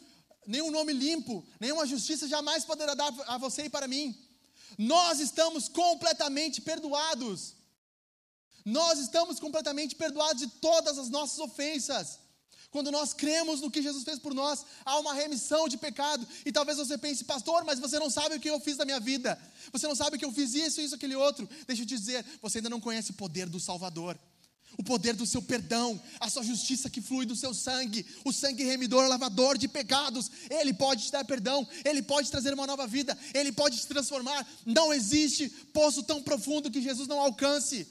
nenhum 0.47 0.71
nome 0.71 0.93
limpo, 0.93 1.45
nenhuma 1.59 1.85
justiça 1.85 2.29
jamais 2.29 2.63
poderá 2.63 2.93
dar 2.93 3.13
a 3.27 3.37
você 3.37 3.63
e 3.63 3.69
para 3.69 3.89
mim. 3.89 4.17
Nós 4.77 5.19
estamos 5.19 5.67
completamente 5.67 6.61
perdoados. 6.61 7.53
Nós 8.63 8.99
estamos 8.99 9.37
completamente 9.37 9.95
perdoados 9.95 10.43
de 10.43 10.47
todas 10.61 10.97
as 10.97 11.09
nossas 11.09 11.39
ofensas. 11.39 12.19
Quando 12.71 12.89
nós 12.89 13.13
cremos 13.13 13.59
no 13.59 13.69
que 13.69 13.81
Jesus 13.81 14.05
fez 14.05 14.17
por 14.17 14.33
nós, 14.33 14.65
há 14.85 14.97
uma 14.97 15.13
remissão 15.13 15.67
de 15.67 15.77
pecado. 15.77 16.25
E 16.45 16.53
talvez 16.53 16.77
você 16.77 16.97
pense, 16.97 17.25
pastor, 17.25 17.65
mas 17.65 17.79
você 17.79 17.99
não 17.99 18.09
sabe 18.09 18.35
o 18.35 18.39
que 18.39 18.49
eu 18.49 18.61
fiz 18.61 18.77
da 18.77 18.85
minha 18.85 18.99
vida. 18.99 19.37
Você 19.73 19.85
não 19.85 19.95
sabe 19.95 20.17
que 20.17 20.23
eu 20.23 20.31
fiz 20.31 20.53
isso, 20.53 20.79
isso, 20.79 20.95
aquele 20.95 21.15
outro. 21.15 21.47
Deixa 21.67 21.81
eu 21.81 21.85
te 21.85 21.97
dizer, 21.97 22.25
você 22.41 22.59
ainda 22.59 22.69
não 22.69 22.79
conhece 22.79 23.11
o 23.11 23.15
poder 23.15 23.49
do 23.49 23.59
Salvador. 23.59 24.17
O 24.77 24.83
poder 24.83 25.13
do 25.13 25.25
seu 25.25 25.41
perdão, 25.41 26.01
a 26.17 26.29
sua 26.29 26.43
justiça 26.43 26.89
que 26.89 27.01
flui 27.01 27.25
do 27.25 27.35
seu 27.35 27.53
sangue, 27.53 28.05
o 28.23 28.31
sangue 28.31 28.63
remidor, 28.63 29.05
lavador 29.09 29.57
de 29.57 29.67
pecados. 29.67 30.31
Ele 30.49 30.73
pode 30.73 31.03
te 31.03 31.11
dar 31.11 31.25
perdão, 31.25 31.67
ele 31.83 32.01
pode 32.01 32.31
trazer 32.31 32.53
uma 32.53 32.65
nova 32.65 32.87
vida, 32.87 33.17
ele 33.33 33.51
pode 33.51 33.79
te 33.79 33.87
transformar. 33.87 34.47
Não 34.65 34.93
existe 34.93 35.49
poço 35.73 36.03
tão 36.03 36.23
profundo 36.23 36.71
que 36.71 36.81
Jesus 36.81 37.05
não 37.05 37.19
alcance. 37.19 37.85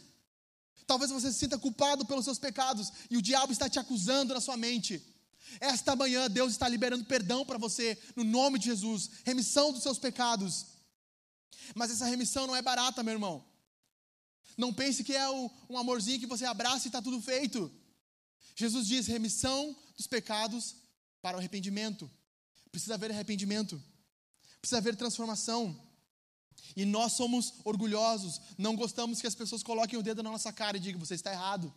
Talvez 0.91 1.13
você 1.13 1.31
se 1.33 1.39
sinta 1.39 1.57
culpado 1.57 2.05
pelos 2.05 2.25
seus 2.25 2.37
pecados 2.37 2.93
e 3.09 3.17
o 3.17 3.23
diabo 3.23 3.53
está 3.53 3.71
te 3.71 3.79
acusando 3.79 4.35
na 4.35 4.41
sua 4.41 4.57
mente. 4.57 5.01
Esta 5.61 5.95
manhã 5.95 6.29
Deus 6.29 6.51
está 6.51 6.69
liberando 6.69 7.05
perdão 7.05 7.47
para 7.47 7.59
você 7.59 7.97
no 8.17 8.25
nome 8.25 8.59
de 8.59 8.65
Jesus, 8.65 9.09
remissão 9.23 9.71
dos 9.73 9.85
seus 9.85 10.01
pecados. 10.01 10.67
Mas 11.77 11.93
essa 11.93 12.07
remissão 12.07 12.45
não 12.45 12.57
é 12.57 12.61
barata, 12.61 13.05
meu 13.05 13.13
irmão. 13.13 13.45
Não 14.57 14.75
pense 14.75 15.05
que 15.05 15.15
é 15.15 15.31
um 15.31 15.79
amorzinho 15.79 16.19
que 16.19 16.27
você 16.27 16.45
abraça 16.45 16.87
e 16.87 16.89
está 16.89 17.01
tudo 17.01 17.23
feito. 17.23 17.71
Jesus 18.57 18.89
diz 18.89 19.07
remissão 19.07 19.77
dos 19.97 20.09
pecados 20.09 20.75
para 21.23 21.37
o 21.37 21.39
arrependimento. 21.39 22.11
Precisa 22.73 22.95
haver 22.95 23.13
arrependimento. 23.13 23.81
Precisa 24.61 24.79
haver 24.79 24.97
transformação. 24.97 25.81
E 26.77 26.85
nós 26.85 27.13
somos 27.13 27.55
orgulhosos, 27.65 28.41
não 28.57 28.77
gostamos 28.77 29.21
que 29.21 29.27
as 29.27 29.35
pessoas 29.35 29.63
coloquem 29.63 29.99
o 29.99 30.03
dedo 30.03 30.23
na 30.23 30.31
nossa 30.31 30.53
cara 30.53 30.77
e 30.77 30.81
digam: 30.81 31.01
você 31.01 31.15
está 31.15 31.33
errado, 31.33 31.73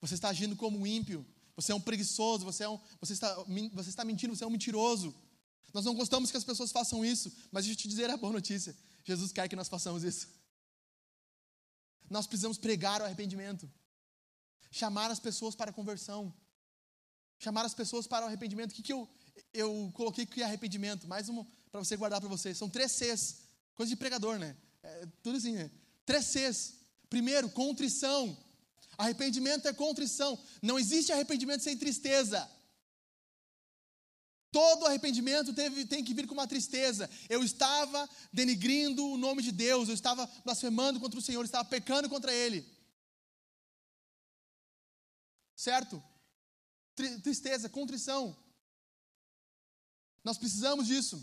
você 0.00 0.14
está 0.14 0.28
agindo 0.28 0.56
como 0.56 0.78
um 0.78 0.86
ímpio, 0.86 1.24
você 1.54 1.72
é 1.72 1.74
um 1.74 1.80
preguiçoso, 1.80 2.44
você, 2.44 2.64
é 2.64 2.68
um, 2.68 2.78
você, 3.00 3.12
está, 3.12 3.34
você 3.72 3.90
está 3.90 4.04
mentindo, 4.04 4.34
você 4.34 4.44
é 4.44 4.46
um 4.46 4.50
mentiroso. 4.50 5.14
Nós 5.72 5.84
não 5.84 5.94
gostamos 5.94 6.30
que 6.30 6.36
as 6.36 6.44
pessoas 6.44 6.72
façam 6.72 7.04
isso, 7.04 7.32
mas 7.50 7.64
deixa 7.64 7.78
eu 7.78 7.82
te 7.82 7.88
dizer 7.88 8.08
a 8.10 8.16
boa 8.16 8.32
notícia: 8.32 8.76
Jesus 9.04 9.32
quer 9.32 9.48
que 9.48 9.56
nós 9.56 9.68
façamos 9.68 10.04
isso. 10.04 10.28
Nós 12.08 12.26
precisamos 12.26 12.58
pregar 12.58 13.00
o 13.00 13.04
arrependimento, 13.04 13.70
chamar 14.70 15.10
as 15.10 15.18
pessoas 15.18 15.54
para 15.54 15.70
a 15.70 15.74
conversão, 15.74 16.32
chamar 17.38 17.64
as 17.64 17.74
pessoas 17.74 18.06
para 18.06 18.24
o 18.24 18.28
arrependimento. 18.28 18.70
O 18.70 18.74
que, 18.74 18.82
que 18.82 18.92
eu, 18.92 19.08
eu 19.52 19.90
coloquei 19.94 20.24
que 20.24 20.42
é 20.42 20.44
arrependimento? 20.44 21.06
Mais 21.08 21.28
um 21.28 21.44
para 21.70 21.84
você 21.84 21.96
guardar 21.96 22.20
para 22.20 22.28
você. 22.28 22.54
São 22.54 22.68
três 22.68 22.92
Cs. 22.92 23.45
Coisa 23.76 23.90
de 23.90 23.96
pregador, 23.96 24.38
né? 24.38 24.56
É, 24.82 25.06
tudo 25.22 25.36
assim, 25.36 25.52
né? 25.52 25.70
Três 26.04 26.24
Cs. 26.24 26.74
Primeiro, 27.08 27.48
contrição. 27.50 28.36
Arrependimento 28.98 29.68
é 29.68 29.72
contrição. 29.72 30.42
Não 30.62 30.78
existe 30.78 31.12
arrependimento 31.12 31.62
sem 31.62 31.76
tristeza. 31.76 32.50
Todo 34.50 34.86
arrependimento 34.86 35.52
teve, 35.52 35.84
tem 35.84 36.02
que 36.02 36.14
vir 36.14 36.26
com 36.26 36.32
uma 36.32 36.46
tristeza. 36.46 37.10
Eu 37.28 37.44
estava 37.44 38.08
denigrindo 38.32 39.06
o 39.06 39.18
nome 39.18 39.42
de 39.42 39.52
Deus, 39.52 39.88
eu 39.88 39.94
estava 39.94 40.26
blasfemando 40.42 40.98
contra 40.98 41.18
o 41.18 41.22
Senhor, 41.22 41.40
eu 41.40 41.44
estava 41.44 41.68
pecando 41.68 42.08
contra 42.08 42.32
Ele. 42.32 42.66
Certo? 45.54 46.02
Tristeza, 47.22 47.68
contrição. 47.68 48.34
Nós 50.24 50.38
precisamos 50.38 50.86
disso. 50.86 51.22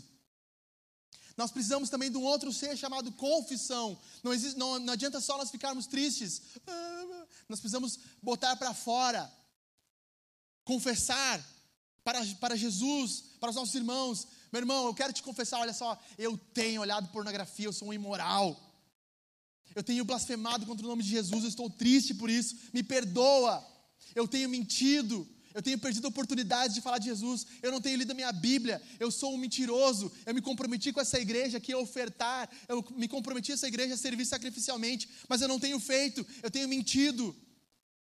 Nós 1.36 1.50
precisamos 1.50 1.90
também 1.90 2.10
de 2.10 2.16
um 2.16 2.22
outro 2.22 2.52
ser 2.52 2.76
chamado 2.76 3.10
confissão. 3.12 3.98
Não, 4.22 4.32
existe, 4.32 4.58
não, 4.58 4.78
não 4.78 4.92
adianta 4.92 5.20
só 5.20 5.36
nós 5.36 5.50
ficarmos 5.50 5.86
tristes. 5.86 6.42
Nós 7.48 7.60
precisamos 7.60 7.98
botar 8.22 8.56
para 8.56 8.72
fora, 8.72 9.30
confessar 10.64 11.44
para, 12.04 12.24
para 12.36 12.56
Jesus, 12.56 13.24
para 13.40 13.50
os 13.50 13.56
nossos 13.56 13.74
irmãos. 13.74 14.28
Meu 14.52 14.60
irmão, 14.60 14.86
eu 14.86 14.94
quero 14.94 15.12
te 15.12 15.22
confessar: 15.22 15.58
olha 15.60 15.72
só, 15.72 16.00
eu 16.16 16.38
tenho 16.52 16.82
olhado 16.82 17.08
pornografia, 17.08 17.66
eu 17.66 17.72
sou 17.72 17.88
um 17.88 17.92
imoral. 17.92 18.60
Eu 19.74 19.82
tenho 19.82 20.04
blasfemado 20.04 20.64
contra 20.66 20.86
o 20.86 20.88
nome 20.88 21.02
de 21.02 21.10
Jesus, 21.10 21.42
eu 21.42 21.48
estou 21.48 21.68
triste 21.68 22.14
por 22.14 22.30
isso. 22.30 22.56
Me 22.72 22.82
perdoa. 22.82 23.66
Eu 24.14 24.28
tenho 24.28 24.48
mentido. 24.48 25.28
Eu 25.54 25.62
tenho 25.62 25.78
perdido 25.78 26.08
oportunidades 26.08 26.74
de 26.74 26.80
falar 26.80 26.98
de 26.98 27.04
Jesus. 27.04 27.46
Eu 27.62 27.70
não 27.70 27.80
tenho 27.80 27.96
lido 27.96 28.10
a 28.10 28.14
minha 28.14 28.32
Bíblia. 28.32 28.82
Eu 28.98 29.08
sou 29.08 29.32
um 29.32 29.38
mentiroso. 29.38 30.10
Eu 30.26 30.34
me 30.34 30.42
comprometi 30.42 30.92
com 30.92 31.00
essa 31.00 31.20
igreja 31.20 31.58
aqui 31.58 31.72
a 31.72 31.78
ofertar. 31.78 32.50
Eu 32.68 32.84
me 32.90 33.06
comprometi 33.06 33.52
a 33.52 33.54
essa 33.54 33.68
igreja 33.68 33.94
a 33.94 33.96
servir 33.96 34.26
sacrificialmente. 34.26 35.08
Mas 35.28 35.40
eu 35.40 35.46
não 35.46 35.60
tenho 35.60 35.78
feito. 35.78 36.26
Eu 36.42 36.50
tenho 36.50 36.68
mentido. 36.68 37.34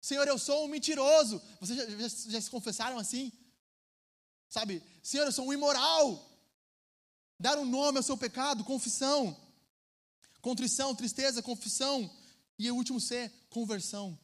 Senhor, 0.00 0.26
eu 0.26 0.38
sou 0.38 0.64
um 0.64 0.68
mentiroso. 0.68 1.42
Vocês 1.60 1.78
já, 1.78 1.84
já, 2.08 2.30
já 2.30 2.40
se 2.40 2.50
confessaram 2.50 2.98
assim? 2.98 3.30
Sabe? 4.48 4.82
Senhor, 5.02 5.26
eu 5.26 5.32
sou 5.32 5.46
um 5.46 5.52
imoral. 5.52 6.30
Dar 7.38 7.58
um 7.58 7.66
nome 7.66 7.98
ao 7.98 8.02
seu 8.02 8.16
pecado, 8.16 8.64
confissão. 8.64 9.36
Contrição, 10.40 10.94
tristeza, 10.94 11.42
confissão. 11.42 12.10
E 12.58 12.70
o 12.70 12.74
último 12.76 12.98
C, 12.98 13.30
conversão. 13.50 14.18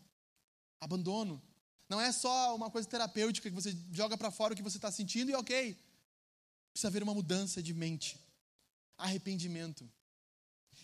Abandono. 0.81 1.43
Não 1.89 2.01
é 2.01 2.13
só 2.13 2.55
uma 2.55 2.71
coisa 2.71 2.89
terapêutica 2.89 3.49
que 3.49 3.55
você 3.55 3.77
joga 3.91 4.17
para 4.17 4.31
fora 4.31 4.53
o 4.53 4.57
que 4.57 4.63
você 4.63 4.77
está 4.77 4.91
sentindo 4.93 5.31
e 5.31 5.35
ok. 5.35 5.75
Precisa 6.73 6.89
haver 6.89 7.03
uma 7.03 7.15
mudança 7.15 7.63
de 7.63 7.73
mente, 7.73 8.21
arrependimento, 8.97 9.91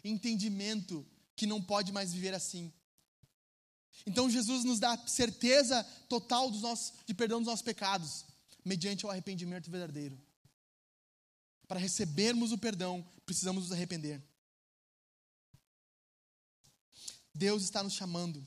entendimento 0.02 1.06
que 1.36 1.46
não 1.46 1.62
pode 1.62 1.92
mais 1.92 2.12
viver 2.12 2.34
assim. 2.34 2.72
Então 4.06 4.30
Jesus 4.30 4.64
nos 4.64 4.78
dá 4.80 4.96
certeza 5.06 5.84
total 6.08 6.50
dos 6.50 6.62
nossos, 6.62 6.94
de 7.06 7.14
perdão 7.14 7.38
dos 7.38 7.46
nossos 7.46 7.62
pecados, 7.62 8.24
mediante 8.64 9.06
o 9.06 9.10
arrependimento 9.10 9.70
verdadeiro. 9.70 10.18
Para 11.68 11.80
recebermos 11.80 12.50
o 12.50 12.58
perdão, 12.58 13.06
precisamos 13.24 13.64
nos 13.64 13.72
arrepender. 13.72 14.22
Deus 17.34 17.62
está 17.62 17.82
nos 17.82 17.94
chamando 17.94 18.46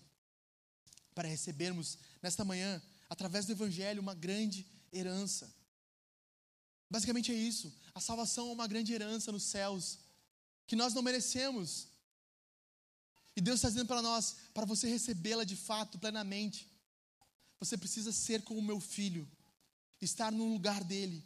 para 1.13 1.27
recebermos 1.27 1.97
nesta 2.21 2.43
manhã, 2.43 2.81
através 3.09 3.45
do 3.45 3.51
Evangelho, 3.51 4.01
uma 4.01 4.13
grande 4.13 4.65
herança. 4.91 5.53
Basicamente 6.89 7.31
é 7.31 7.35
isso. 7.35 7.73
A 7.93 7.99
salvação 7.99 8.49
é 8.49 8.53
uma 8.53 8.67
grande 8.67 8.93
herança 8.93 9.31
nos 9.31 9.43
céus, 9.43 9.99
que 10.65 10.75
nós 10.75 10.93
não 10.93 11.01
merecemos. 11.01 11.87
E 13.35 13.41
Deus 13.41 13.57
está 13.57 13.69
dizendo 13.69 13.87
para 13.87 14.01
nós, 14.01 14.37
para 14.53 14.65
você 14.65 14.87
recebê-la 14.87 15.43
de 15.43 15.55
fato, 15.55 15.99
plenamente, 15.99 16.67
você 17.59 17.77
precisa 17.77 18.11
ser 18.11 18.43
como 18.43 18.59
o 18.59 18.63
meu 18.63 18.79
filho, 18.79 19.29
estar 20.01 20.31
no 20.31 20.47
lugar 20.53 20.83
dele, 20.83 21.23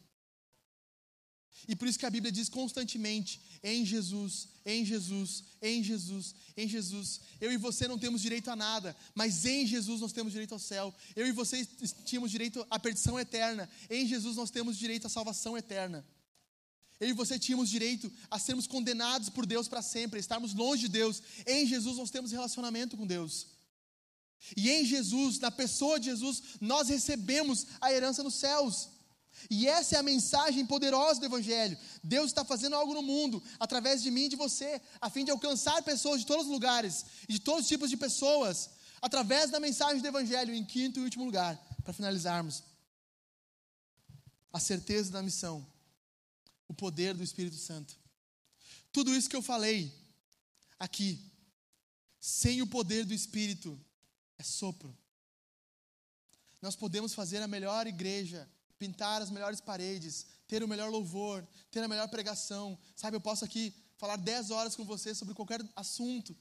e 1.68 1.76
por 1.76 1.88
isso 1.88 2.00
que 2.00 2.06
a 2.06 2.10
Bíblia 2.10 2.32
diz 2.32 2.50
constantemente: 2.50 3.40
em 3.64 3.86
Jesus, 3.86 4.48
em 4.66 4.84
Jesus, 4.84 5.44
em 5.62 5.84
Jesus, 5.84 6.36
em 6.58 6.68
Jesus. 6.68 7.22
Eu 7.40 7.52
e 7.52 7.58
você 7.58 7.88
não 7.88 7.98
temos 7.98 8.22
direito 8.22 8.50
a 8.50 8.56
nada, 8.56 8.96
mas 9.14 9.46
em 9.46 9.66
Jesus 9.66 10.02
nós 10.02 10.12
temos 10.12 10.32
direito 10.32 10.54
ao 10.54 10.60
céu. 10.60 10.94
Eu 11.16 11.28
e 11.28 11.32
você 11.32 11.68
tínhamos 12.06 12.32
direito 12.32 12.66
à 12.70 12.80
perdição 12.80 13.20
eterna. 13.20 13.70
Em 13.90 14.08
Jesus 14.08 14.36
nós 14.36 14.50
temos 14.50 14.78
direito 14.78 15.08
à 15.08 15.10
salvação 15.10 15.58
eterna. 15.58 16.06
Eu 17.00 17.10
e 17.10 17.14
você 17.14 17.40
tínhamos 17.40 17.70
direito 17.70 18.12
a 18.30 18.38
sermos 18.38 18.68
condenados 18.68 19.30
por 19.30 19.46
Deus 19.46 19.68
para 19.68 19.82
sempre, 19.82 20.18
a 20.18 20.20
estarmos 20.20 20.54
longe 20.54 20.84
de 20.84 20.90
Deus. 20.90 21.22
Em 21.48 21.66
Jesus 21.66 21.98
nós 21.98 22.12
temos 22.12 22.32
relacionamento 22.32 22.96
com 22.96 23.08
Deus. 23.08 23.48
E 24.56 24.70
em 24.70 24.86
Jesus, 24.86 25.40
na 25.40 25.52
pessoa 25.52 26.00
de 26.00 26.08
Jesus, 26.08 26.42
nós 26.60 26.90
recebemos 26.90 27.68
a 27.80 27.92
herança 27.92 28.24
nos 28.24 28.36
céus. 28.36 28.90
E 29.50 29.68
essa 29.68 29.96
é 29.96 30.00
a 30.00 30.04
mensagem 30.04 30.66
poderosa 30.66 31.20
do 31.20 31.26
Evangelho. 31.26 31.78
Deus 32.04 32.28
está 32.28 32.44
fazendo 32.46 32.76
algo 32.76 32.94
no 32.94 33.02
mundo, 33.02 33.42
através 33.60 34.02
de 34.02 34.12
mim 34.12 34.26
e 34.26 34.30
de 34.30 34.36
você, 34.36 34.82
a 35.00 35.10
fim 35.10 35.26
de 35.26 35.32
alcançar 35.32 35.82
pessoas 35.84 36.22
de 36.22 36.28
todos 36.28 36.46
os 36.46 36.52
lugares 36.52 37.06
e 37.28 37.34
de 37.34 37.40
todos 37.40 37.64
os 37.64 37.68
tipos 37.68 37.90
de 37.90 37.98
pessoas, 37.98 38.70
através 39.02 39.50
da 39.50 39.60
mensagem 39.60 40.02
do 40.02 40.08
Evangelho. 40.08 40.54
Em 40.54 40.64
quinto 40.64 41.00
e 41.00 41.04
último 41.04 41.26
lugar, 41.26 41.58
para 41.84 41.94
finalizarmos, 41.94 42.64
a 44.54 44.60
certeza 44.60 45.12
da 45.12 45.22
missão, 45.22 45.66
o 46.68 46.74
poder 46.74 47.14
do 47.14 47.24
Espírito 47.24 47.56
Santo. 47.56 47.96
Tudo 48.92 49.16
isso 49.16 49.30
que 49.30 49.36
eu 49.36 49.42
falei 49.42 49.94
aqui, 50.78 51.32
sem 52.20 52.62
o 52.62 52.68
poder 52.68 53.06
do 53.06 53.14
Espírito, 53.14 53.80
é 54.38 54.44
sopro. 54.44 54.96
Nós 56.62 56.76
podemos 56.76 57.14
fazer 57.14 57.42
a 57.42 57.48
melhor 57.48 57.88
igreja 57.88 58.48
pintar 58.82 59.22
as 59.22 59.30
melhores 59.30 59.62
paredes, 59.62 60.26
ter 60.48 60.64
o 60.64 60.68
melhor 60.68 60.90
louvor, 60.90 61.48
ter 61.70 61.84
a 61.84 61.88
melhor 61.88 62.08
pregação. 62.08 62.76
Sabe, 62.96 63.16
eu 63.16 63.22
posso 63.22 63.46
aqui 63.46 63.72
falar 63.96 64.16
10 64.16 64.50
horas 64.50 64.76
com 64.76 64.84
você 64.84 65.14
sobre 65.14 65.36
qualquer 65.36 65.62
assunto, 65.76 66.36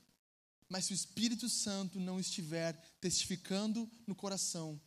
mas 0.66 0.86
se 0.86 0.92
o 0.94 0.94
Espírito 0.94 1.50
Santo 1.50 2.00
não 2.00 2.18
estiver 2.18 2.72
testificando 2.98 3.86
no 4.06 4.14
coração 4.14 4.80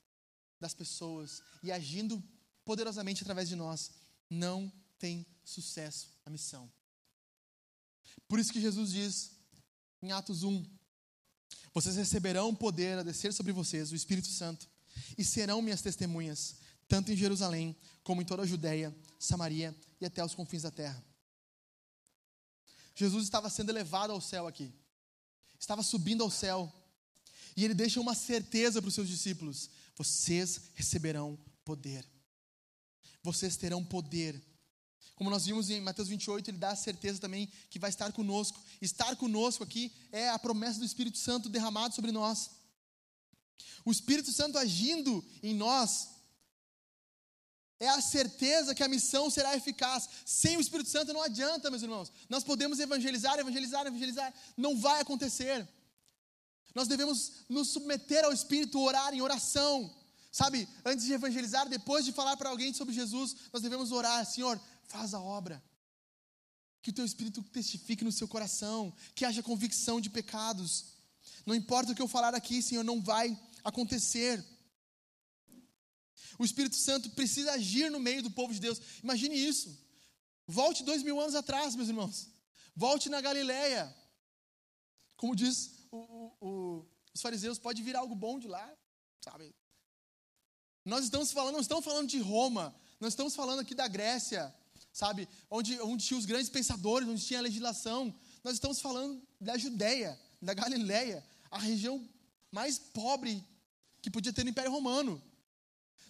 das 0.59 0.73
pessoas 0.73 1.43
e 1.61 1.71
agindo 1.71 2.23
poderosamente 2.65 3.21
através 3.21 3.47
de 3.47 3.55
nós, 3.55 3.91
não 4.27 4.73
tem 4.97 5.23
sucesso 5.43 6.09
a 6.25 6.31
missão. 6.31 6.71
Por 8.27 8.39
isso 8.39 8.51
que 8.51 8.61
Jesus 8.61 8.91
diz 8.91 9.31
em 10.01 10.11
Atos 10.11 10.41
1: 10.41 10.65
Vocês 11.71 11.97
receberão 11.97 12.55
poder 12.55 12.97
a 12.97 13.03
descer 13.03 13.31
sobre 13.31 13.53
vocês, 13.53 13.91
o 13.91 13.95
Espírito 13.95 14.29
Santo, 14.29 14.67
e 15.17 15.23
serão 15.23 15.61
minhas 15.61 15.83
testemunhas, 15.83 16.55
tanto 16.87 17.11
em 17.11 17.15
Jerusalém 17.15 17.75
como 18.03 18.21
em 18.21 18.25
toda 18.25 18.43
a 18.43 18.45
Judéia, 18.45 18.95
Samaria 19.17 19.75
e 19.99 20.05
até 20.05 20.23
os 20.23 20.35
confins 20.35 20.63
da 20.63 20.71
terra. 20.71 21.03
Jesus 22.95 23.23
estava 23.23 23.49
sendo 23.49 23.69
elevado 23.69 24.13
ao 24.13 24.21
céu 24.21 24.47
aqui, 24.47 24.71
estava 25.59 25.81
subindo 25.81 26.23
ao 26.23 26.29
céu, 26.29 26.71
e 27.55 27.63
ele 27.63 27.73
deixa 27.73 27.99
uma 27.99 28.13
certeza 28.13 28.81
para 28.81 28.89
os 28.89 28.93
seus 28.93 29.07
discípulos: 29.07 29.69
vocês 29.95 30.61
receberão 30.75 31.37
poder, 31.63 32.07
vocês 33.23 33.57
terão 33.57 33.83
poder. 33.83 34.41
Como 35.15 35.29
nós 35.29 35.45
vimos 35.45 35.69
em 35.69 35.79
Mateus 35.79 36.09
28, 36.09 36.49
ele 36.49 36.57
dá 36.57 36.71
a 36.71 36.75
certeza 36.75 37.19
também 37.19 37.47
que 37.69 37.79
vai 37.79 37.89
estar 37.89 38.11
conosco. 38.11 38.59
Estar 38.81 39.15
conosco 39.15 39.63
aqui 39.63 39.93
é 40.11 40.29
a 40.29 40.39
promessa 40.39 40.79
do 40.79 40.85
Espírito 40.85 41.17
Santo 41.17 41.49
derramado 41.49 41.93
sobre 41.93 42.11
nós. 42.11 42.49
O 43.85 43.91
Espírito 43.91 44.31
Santo 44.31 44.57
agindo 44.57 45.23
em 45.41 45.53
nós 45.53 46.09
é 47.83 47.89
a 47.89 48.01
certeza 48.01 48.73
que 48.73 48.83
a 48.83 48.87
missão 48.87 49.29
será 49.29 49.55
eficaz. 49.55 50.07
Sem 50.25 50.57
o 50.57 50.61
Espírito 50.61 50.89
Santo 50.89 51.13
não 51.13 51.21
adianta, 51.21 51.69
meus 51.69 51.83
irmãos. 51.83 52.11
Nós 52.29 52.43
podemos 52.43 52.79
evangelizar, 52.79 53.37
evangelizar, 53.37 53.85
evangelizar, 53.85 54.33
não 54.55 54.77
vai 54.77 55.01
acontecer. 55.01 55.67
Nós 56.73 56.87
devemos 56.87 57.31
nos 57.49 57.69
submeter 57.69 58.23
ao 58.23 58.33
Espírito, 58.33 58.79
orar 58.79 59.13
em 59.13 59.21
oração. 59.21 59.93
Sabe, 60.31 60.67
antes 60.83 61.05
de 61.05 61.13
evangelizar, 61.13 61.67
depois 61.69 62.05
de 62.05 62.11
falar 62.11 62.37
para 62.37 62.49
alguém 62.49 62.73
sobre 62.73 62.93
Jesus, 62.93 63.35
nós 63.51 63.61
devemos 63.61 63.91
orar: 63.91 64.25
Senhor, 64.25 64.59
faz 64.87 65.13
a 65.13 65.19
obra. 65.19 65.61
Que 66.81 66.89
o 66.89 66.93
teu 66.93 67.05
Espírito 67.05 67.43
testifique 67.43 68.03
no 68.03 68.11
seu 68.11 68.27
coração, 68.27 68.93
que 69.13 69.25
haja 69.25 69.43
convicção 69.43 70.01
de 70.01 70.09
pecados. 70.09 70.85
Não 71.45 71.53
importa 71.53 71.91
o 71.91 71.95
que 71.95 72.01
eu 72.01 72.07
falar 72.07 72.33
aqui, 72.33 72.61
Senhor, 72.61 72.83
não 72.83 73.01
vai 73.01 73.37
acontecer. 73.63 74.43
O 76.37 76.45
Espírito 76.45 76.75
Santo 76.75 77.09
precisa 77.11 77.53
agir 77.53 77.89
no 77.91 77.99
meio 77.99 78.23
do 78.23 78.31
povo 78.31 78.53
de 78.53 78.59
Deus. 78.59 78.79
Imagine 79.01 79.35
isso. 79.35 79.77
Volte 80.47 80.83
dois 80.83 81.03
mil 81.03 81.19
anos 81.19 81.35
atrás, 81.35 81.75
meus 81.75 81.89
irmãos. 81.89 82.29
Volte 82.75 83.09
na 83.09 83.21
Galileia. 83.21 83.93
Como 85.15 85.35
diz 85.35 85.71
o, 85.91 85.97
o, 85.97 86.47
o, 86.47 86.85
os 87.13 87.21
fariseus, 87.21 87.59
pode 87.59 87.81
vir 87.81 87.95
algo 87.95 88.15
bom 88.15 88.39
de 88.39 88.47
lá, 88.47 88.71
sabe? 89.21 89.53
Nós 90.83 91.05
estamos 91.05 91.31
falando, 91.31 91.53
não 91.53 91.61
estamos 91.61 91.85
falando 91.85 92.09
de 92.09 92.19
Roma, 92.19 92.75
nós 92.99 93.13
estamos 93.13 93.35
falando 93.35 93.59
aqui 93.59 93.73
da 93.73 93.87
Grécia, 93.87 94.53
sabe? 94.91 95.29
Onde, 95.49 95.79
onde 95.81 96.05
tinha 96.05 96.17
os 96.17 96.25
grandes 96.25 96.49
pensadores, 96.49 97.07
onde 97.07 97.25
tinha 97.25 97.39
a 97.39 97.43
legislação. 97.43 98.13
Nós 98.43 98.55
estamos 98.55 98.81
falando 98.81 99.21
da 99.39 99.57
Judéia, 99.57 100.19
da 100.41 100.53
Galileia, 100.53 101.25
a 101.49 101.57
região 101.57 102.05
mais 102.51 102.77
pobre 102.77 103.43
que 104.01 104.11
podia 104.11 104.33
ter 104.33 104.43
no 104.43 104.49
Império 104.49 104.71
Romano. 104.71 105.21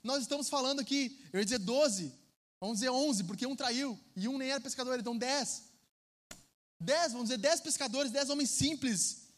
Nós 0.04 0.24
estamos 0.24 0.50
falando 0.50 0.82
aqui, 0.82 1.18
eu 1.32 1.40
ia 1.40 1.46
dizer 1.46 1.60
12, 1.60 2.14
vamos 2.60 2.80
dizer 2.80 2.90
11, 2.90 3.24
porque 3.24 3.46
um 3.46 3.56
traiu 3.56 3.98
e 4.16 4.28
um 4.28 4.38
nem 4.38 4.50
era 4.50 4.60
pescador, 4.60 5.00
então 5.00 5.18
10. 5.18 5.64
10, 6.80 7.14
vamos 7.14 7.30
dizer 7.30 7.38
10 7.38 7.62
pescadores, 7.62 8.12
10 8.12 8.30
homens 8.30 8.50
simples. 8.50 9.30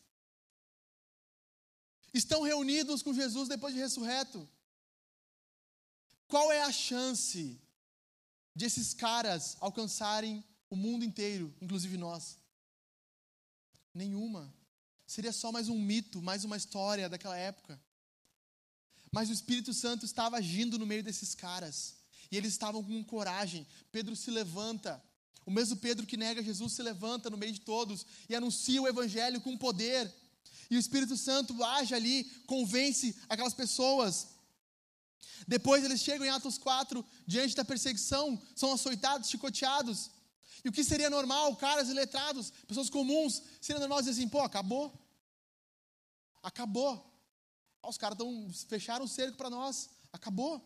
Estão 2.11 2.41
reunidos 2.41 3.03
com 3.03 3.13
Jesus 3.13 3.47
depois 3.47 3.73
de 3.75 3.79
ressurreto. 3.79 4.49
Qual 6.27 6.51
é 6.51 6.61
a 6.61 6.71
chance 6.71 7.61
de 8.55 8.65
esses 8.65 8.93
caras 8.93 9.57
alcançarem 9.59 10.43
o 10.69 10.75
mundo 10.75 11.05
inteiro, 11.05 11.53
inclusive 11.61 11.97
nós? 11.97 12.39
Nenhuma. 13.93 14.51
Seria 15.05 15.31
só 15.31 15.51
mais 15.51 15.69
um 15.69 15.79
mito, 15.79 16.21
mais 16.21 16.43
uma 16.43 16.57
história 16.57 17.07
daquela 17.07 17.37
época. 17.37 17.79
Mas 19.15 19.29
o 19.29 19.31
Espírito 19.31 19.73
Santo 19.73 20.03
estava 20.03 20.35
agindo 20.35 20.77
no 20.77 20.85
meio 20.85 21.01
desses 21.01 21.33
caras. 21.33 21.95
E 22.29 22.35
eles 22.35 22.51
estavam 22.51 22.83
com 22.83 23.01
coragem. 23.01 23.65
Pedro 23.89 24.13
se 24.13 24.29
levanta. 24.29 25.01
O 25.45 25.51
mesmo 25.51 25.77
Pedro 25.77 26.05
que 26.05 26.17
nega 26.17 26.43
Jesus 26.43 26.73
se 26.73 26.83
levanta 26.83 27.29
no 27.29 27.37
meio 27.37 27.53
de 27.53 27.61
todos 27.61 28.05
e 28.27 28.35
anuncia 28.35 28.81
o 28.81 28.89
Evangelho 28.89 29.39
com 29.39 29.57
poder. 29.57 30.13
E 30.69 30.75
o 30.75 30.79
Espírito 30.81 31.15
Santo 31.15 31.63
age 31.63 31.95
ali, 31.95 32.25
convence 32.45 33.15
aquelas 33.29 33.53
pessoas. 33.53 34.27
Depois 35.47 35.85
eles 35.85 36.01
chegam 36.01 36.27
em 36.27 36.29
Atos 36.29 36.57
4, 36.57 37.05
diante 37.25 37.55
da 37.55 37.63
perseguição, 37.63 38.37
são 38.53 38.73
açoitados, 38.73 39.29
chicoteados. 39.29 40.11
E 40.61 40.67
o 40.67 40.73
que 40.73 40.83
seria 40.83 41.09
normal, 41.09 41.55
caras 41.55 41.87
iletrados, 41.87 42.51
pessoas 42.67 42.89
comuns, 42.89 43.41
seria 43.61 43.79
normal 43.79 43.99
dizer 43.99 44.11
assim: 44.11 44.27
pô, 44.27 44.41
acabou. 44.41 44.93
Acabou. 46.43 47.14
Os 47.87 47.97
caras 47.97 48.17
tão, 48.17 48.51
fecharam 48.67 49.05
o 49.05 49.07
cerco 49.07 49.37
para 49.37 49.49
nós. 49.49 49.89
Acabou. 50.11 50.61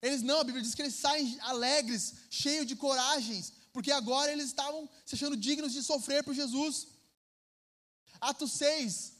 Eles 0.00 0.22
não, 0.22 0.40
a 0.40 0.44
Bíblia 0.44 0.62
diz 0.62 0.74
que 0.74 0.82
eles 0.82 0.94
saem 0.94 1.38
alegres, 1.40 2.14
cheios 2.30 2.66
de 2.66 2.76
coragens, 2.76 3.52
porque 3.72 3.90
agora 3.90 4.32
eles 4.32 4.46
estavam 4.46 4.88
se 5.04 5.14
achando 5.14 5.36
dignos 5.36 5.72
de 5.72 5.82
sofrer 5.82 6.22
por 6.22 6.34
Jesus. 6.34 6.86
Atos 8.20 8.52
6, 8.52 9.12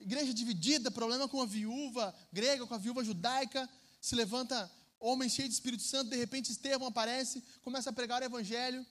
igreja 0.00 0.32
dividida, 0.32 0.90
problema 0.90 1.28
com 1.28 1.40
a 1.40 1.46
viúva 1.46 2.14
grega, 2.32 2.66
com 2.66 2.74
a 2.74 2.78
viúva 2.78 3.04
judaica, 3.04 3.68
se 4.00 4.14
levanta 4.14 4.70
homem 5.00 5.28
cheio 5.28 5.48
de 5.48 5.54
Espírito 5.54 5.82
Santo, 5.82 6.10
de 6.10 6.16
repente 6.16 6.50
Estevão 6.50 6.88
aparece, 6.88 7.42
começa 7.62 7.90
a 7.90 7.92
pregar 7.92 8.22
o 8.22 8.24
evangelho, 8.24 8.84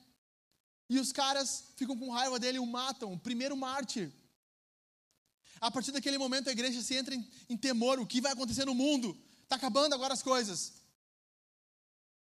e 0.89 0.99
os 0.99 1.11
caras 1.11 1.65
ficam 1.75 1.97
com 1.97 2.11
raiva 2.11 2.39
dele 2.39 2.57
e 2.57 2.61
o 2.61 2.65
matam, 2.65 3.13
o 3.13 3.19
primeiro 3.19 3.55
mártir. 3.55 4.11
A 5.64 5.72
partir 5.72 5.93
daquele 5.93 6.18
momento 6.18 6.49
a 6.49 6.51
igreja 6.51 6.82
se 6.82 6.93
entra 6.93 7.16
em, 7.16 7.26
em 7.47 7.55
temor, 7.55 7.97
o 7.97 8.05
que 8.05 8.20
vai 8.20 8.34
acontecer 8.34 8.66
no 8.66 8.76
mundo? 8.76 9.18
Está 9.43 9.55
acabando 9.55 9.93
agora 9.93 10.14
as 10.14 10.22
coisas. 10.22 10.74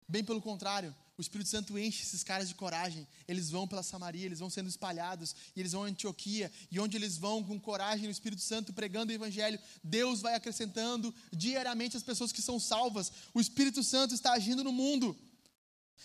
Bem 0.06 0.22
pelo 0.22 0.40
contrário, 0.40 0.94
o 1.18 1.20
Espírito 1.20 1.50
Santo 1.50 1.76
enche 1.76 2.04
esses 2.04 2.22
caras 2.22 2.46
de 2.46 2.54
coragem. 2.54 3.04
Eles 3.26 3.50
vão 3.50 3.66
pela 3.66 3.82
Samaria, 3.82 4.26
eles 4.26 4.38
vão 4.38 4.48
sendo 4.48 4.68
espalhados, 4.68 5.34
e 5.56 5.58
eles 5.58 5.72
vão 5.72 5.82
a 5.82 5.88
Antioquia, 5.88 6.52
e 6.70 6.78
onde 6.78 6.96
eles 6.96 7.18
vão 7.18 7.42
com 7.42 7.58
coragem 7.58 8.04
no 8.04 8.12
Espírito 8.12 8.42
Santo 8.42 8.72
pregando 8.72 9.10
o 9.10 9.14
Evangelho, 9.14 9.58
Deus 9.82 10.20
vai 10.20 10.36
acrescentando 10.36 11.12
diariamente 11.32 11.96
as 11.96 12.04
pessoas 12.04 12.30
que 12.30 12.40
são 12.40 12.60
salvas. 12.60 13.10
O 13.34 13.40
Espírito 13.40 13.82
Santo 13.82 14.14
está 14.14 14.34
agindo 14.34 14.62
no 14.62 14.70
mundo. 14.70 15.18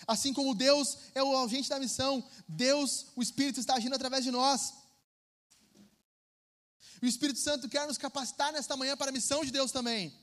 Assim 0.07 0.33
como 0.33 0.55
Deus 0.55 0.97
é 1.13 1.21
o 1.21 1.37
agente 1.43 1.69
da 1.69 1.79
missão, 1.79 2.27
Deus, 2.47 3.05
o 3.15 3.21
Espírito, 3.21 3.59
está 3.59 3.75
agindo 3.75 3.93
através 3.93 4.23
de 4.23 4.31
nós. 4.31 4.73
O 7.01 7.05
Espírito 7.05 7.39
Santo 7.39 7.69
quer 7.69 7.87
nos 7.87 7.97
capacitar 7.97 8.51
nesta 8.51 8.75
manhã 8.75 8.97
para 8.97 9.09
a 9.09 9.13
missão 9.13 9.43
de 9.43 9.51
Deus 9.51 9.71
também. 9.71 10.13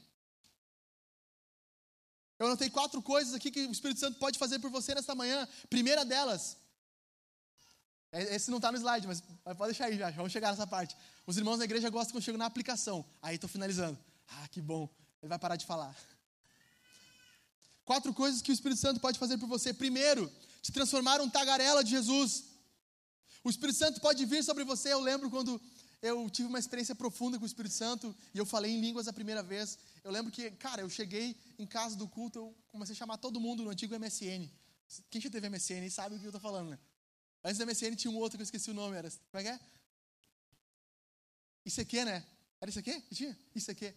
Eu 2.38 2.46
anotei 2.46 2.68
quatro 2.68 3.00
coisas 3.00 3.32
aqui 3.32 3.50
que 3.50 3.66
o 3.66 3.72
Espírito 3.72 4.00
Santo 4.00 4.18
pode 4.18 4.38
fazer 4.38 4.58
por 4.58 4.70
você 4.70 4.94
nesta 4.94 5.14
manhã. 5.14 5.48
Primeira 5.70 6.04
delas, 6.04 6.56
é, 8.10 8.34
esse 8.34 8.50
não 8.50 8.58
está 8.58 8.70
no 8.70 8.78
slide, 8.78 9.06
mas 9.06 9.20
pode 9.56 9.72
deixar 9.72 9.86
aí 9.86 9.96
já, 9.96 10.10
vamos 10.10 10.32
chegar 10.32 10.50
nessa 10.50 10.66
parte. 10.66 10.96
Os 11.26 11.36
irmãos 11.36 11.58
da 11.58 11.64
igreja 11.64 11.88
gostam 11.90 12.12
quando 12.12 12.24
chego 12.24 12.38
na 12.38 12.46
aplicação. 12.46 13.04
Aí 13.22 13.36
estou 13.36 13.48
finalizando. 13.48 13.98
Ah, 14.28 14.48
que 14.48 14.60
bom. 14.60 14.88
Ele 15.22 15.28
vai 15.28 15.38
parar 15.38 15.56
de 15.56 15.64
falar. 15.64 15.96
Quatro 17.84 18.12
coisas 18.14 18.40
que 18.42 18.50
o 18.50 18.54
Espírito 18.54 18.80
Santo 18.80 19.00
pode 19.00 19.18
fazer 19.18 19.38
por 19.38 19.48
você. 19.48 19.72
Primeiro, 19.72 20.30
te 20.62 20.72
transformar 20.72 21.20
um 21.20 21.28
tagarela 21.28 21.84
de 21.84 21.90
Jesus. 21.90 22.44
O 23.42 23.50
Espírito 23.50 23.78
Santo 23.78 24.00
pode 24.00 24.24
vir 24.24 24.42
sobre 24.42 24.64
você. 24.64 24.92
Eu 24.92 25.00
lembro 25.00 25.30
quando 25.30 25.60
eu 26.04 26.28
tive 26.28 26.48
uma 26.48 26.58
experiência 26.58 26.94
profunda 26.94 27.38
com 27.38 27.44
o 27.44 27.46
Espírito 27.46 27.74
Santo 27.74 28.14
e 28.34 28.36
eu 28.36 28.44
falei 28.44 28.70
em 28.70 28.78
línguas 28.78 29.08
a 29.08 29.12
primeira 29.12 29.42
vez. 29.42 29.78
Eu 30.04 30.10
lembro 30.10 30.30
que, 30.30 30.50
cara, 30.50 30.82
eu 30.82 30.90
cheguei 30.90 31.34
em 31.58 31.66
casa 31.66 31.96
do 31.96 32.06
culto, 32.06 32.38
eu 32.38 32.56
comecei 32.68 32.92
a 32.92 32.96
chamar 32.96 33.16
todo 33.16 33.40
mundo 33.40 33.62
no 33.62 33.70
antigo 33.70 33.98
MSN. 33.98 34.50
Quem 35.08 35.18
já 35.18 35.30
teve 35.30 35.48
MSN 35.48 35.88
sabe 35.90 36.14
o 36.14 36.18
que 36.18 36.26
eu 36.26 36.28
estou 36.28 36.42
falando, 36.42 36.68
né? 36.68 36.78
Antes 37.42 37.56
do 37.56 37.66
MSN 37.66 37.96
tinha 37.96 38.10
um 38.10 38.18
outro 38.18 38.36
que 38.36 38.42
eu 38.42 38.44
esqueci 38.44 38.70
o 38.70 38.74
nome, 38.74 38.98
era. 38.98 39.10
Como 39.10 39.40
é 39.40 39.42
que 39.44 39.48
é? 39.48 39.60
Isso 41.64 41.80
aqui, 41.80 42.04
né? 42.04 42.22
Era 42.60 42.68
isso 42.68 42.78
aqui? 42.78 43.00
Tinha? 43.10 43.38
Isso 43.54 43.70
aqui. 43.70 43.94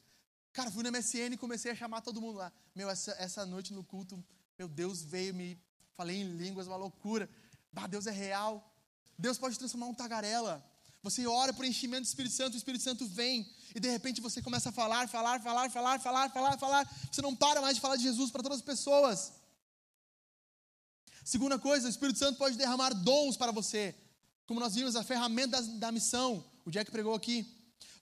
Cara, 0.53 0.71
fui 0.71 0.83
no 0.83 0.91
MSN 0.91 1.33
e 1.33 1.37
comecei 1.37 1.71
a 1.73 1.75
chamar 1.75 1.99
todo 1.99 2.21
mundo 2.21 2.37
lá. 2.37 2.53
Meu, 2.73 2.89
essa, 2.89 3.11
essa 3.19 3.45
noite 3.45 3.73
no 3.73 3.83
culto, 3.83 4.23
meu 4.57 4.69
Deus 4.69 5.01
veio, 5.01 5.33
me 5.33 5.61
falei 5.91 6.21
em 6.21 6.37
línguas, 6.37 6.67
uma 6.67 6.77
loucura. 6.77 7.29
Bah, 7.69 7.85
Deus 7.85 8.07
é 8.07 8.11
real. 8.11 8.73
Deus 9.17 9.37
pode 9.37 9.59
transformar 9.59 9.87
um 9.87 9.93
tagarela. 9.93 10.65
Você 11.09 11.25
ora 11.25 11.53
por 11.53 11.63
enchimento 11.63 12.03
do 12.03 12.07
Espírito 12.07 12.35
Santo, 12.35 12.55
o 12.55 12.57
Espírito 12.57 12.83
Santo 12.83 13.05
vem, 13.07 13.49
e 13.73 13.79
de 13.79 13.89
repente 13.89 14.19
você 14.19 14.41
começa 14.41 14.69
a 14.69 14.71
falar, 14.73 15.07
falar, 15.07 15.39
falar, 15.41 15.69
falar, 15.69 15.99
falar, 16.01 16.29
falar, 16.29 16.57
falar. 16.57 16.95
Você 17.09 17.21
não 17.21 17.33
para 17.33 17.61
mais 17.61 17.75
de 17.75 17.81
falar 17.81 17.95
de 17.95 18.03
Jesus 18.03 18.29
para 18.29 18.43
todas 18.43 18.57
as 18.57 18.63
pessoas. 18.63 19.31
Segunda 21.23 21.57
coisa, 21.57 21.87
o 21.87 21.89
Espírito 21.89 22.19
Santo 22.19 22.37
pode 22.37 22.57
derramar 22.57 22.93
dons 22.93 23.37
para 23.37 23.53
você. 23.53 23.95
Como 24.45 24.59
nós 24.59 24.75
vimos, 24.75 24.97
a 24.97 25.03
ferramenta 25.03 25.61
da, 25.61 25.73
da 25.85 25.91
missão. 25.93 26.43
O 26.65 26.71
Jack 26.71 26.91
pregou 26.91 27.13
aqui. 27.13 27.37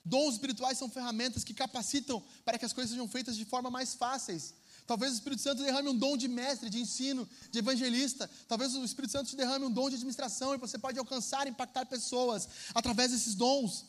Dons 0.04 0.34
espirituais 0.34 0.78
são 0.78 0.90
ferramentas 0.90 1.44
que 1.44 1.54
capacitam 1.54 2.24
para 2.44 2.58
que 2.58 2.66
as 2.66 2.74
coisas 2.74 2.90
sejam 2.90 3.08
feitas 3.08 3.38
de 3.38 3.46
forma 3.46 3.70
mais 3.70 3.94
fáceis. 3.94 4.56
Talvez 4.88 5.12
o 5.12 5.16
Espírito 5.16 5.42
Santo 5.42 5.64
derrame 5.64 5.90
um 5.90 5.98
dom 5.98 6.16
de 6.16 6.28
mestre, 6.28 6.70
de 6.70 6.80
ensino, 6.80 7.28
de 7.50 7.60
evangelista. 7.60 8.30
Talvez 8.48 8.76
o 8.76 8.84
Espírito 8.84 9.12
Santo 9.12 9.30
te 9.30 9.36
derrame 9.36 9.66
um 9.66 9.72
dom 9.72 9.90
de 9.90 9.96
administração 9.96 10.54
e 10.54 10.58
você 10.58 10.78
pode 10.78 11.00
alcançar 11.00 11.48
impactar 11.48 11.86
pessoas 11.88 12.48
através 12.74 13.12
desses 13.12 13.34
dons. 13.34 13.86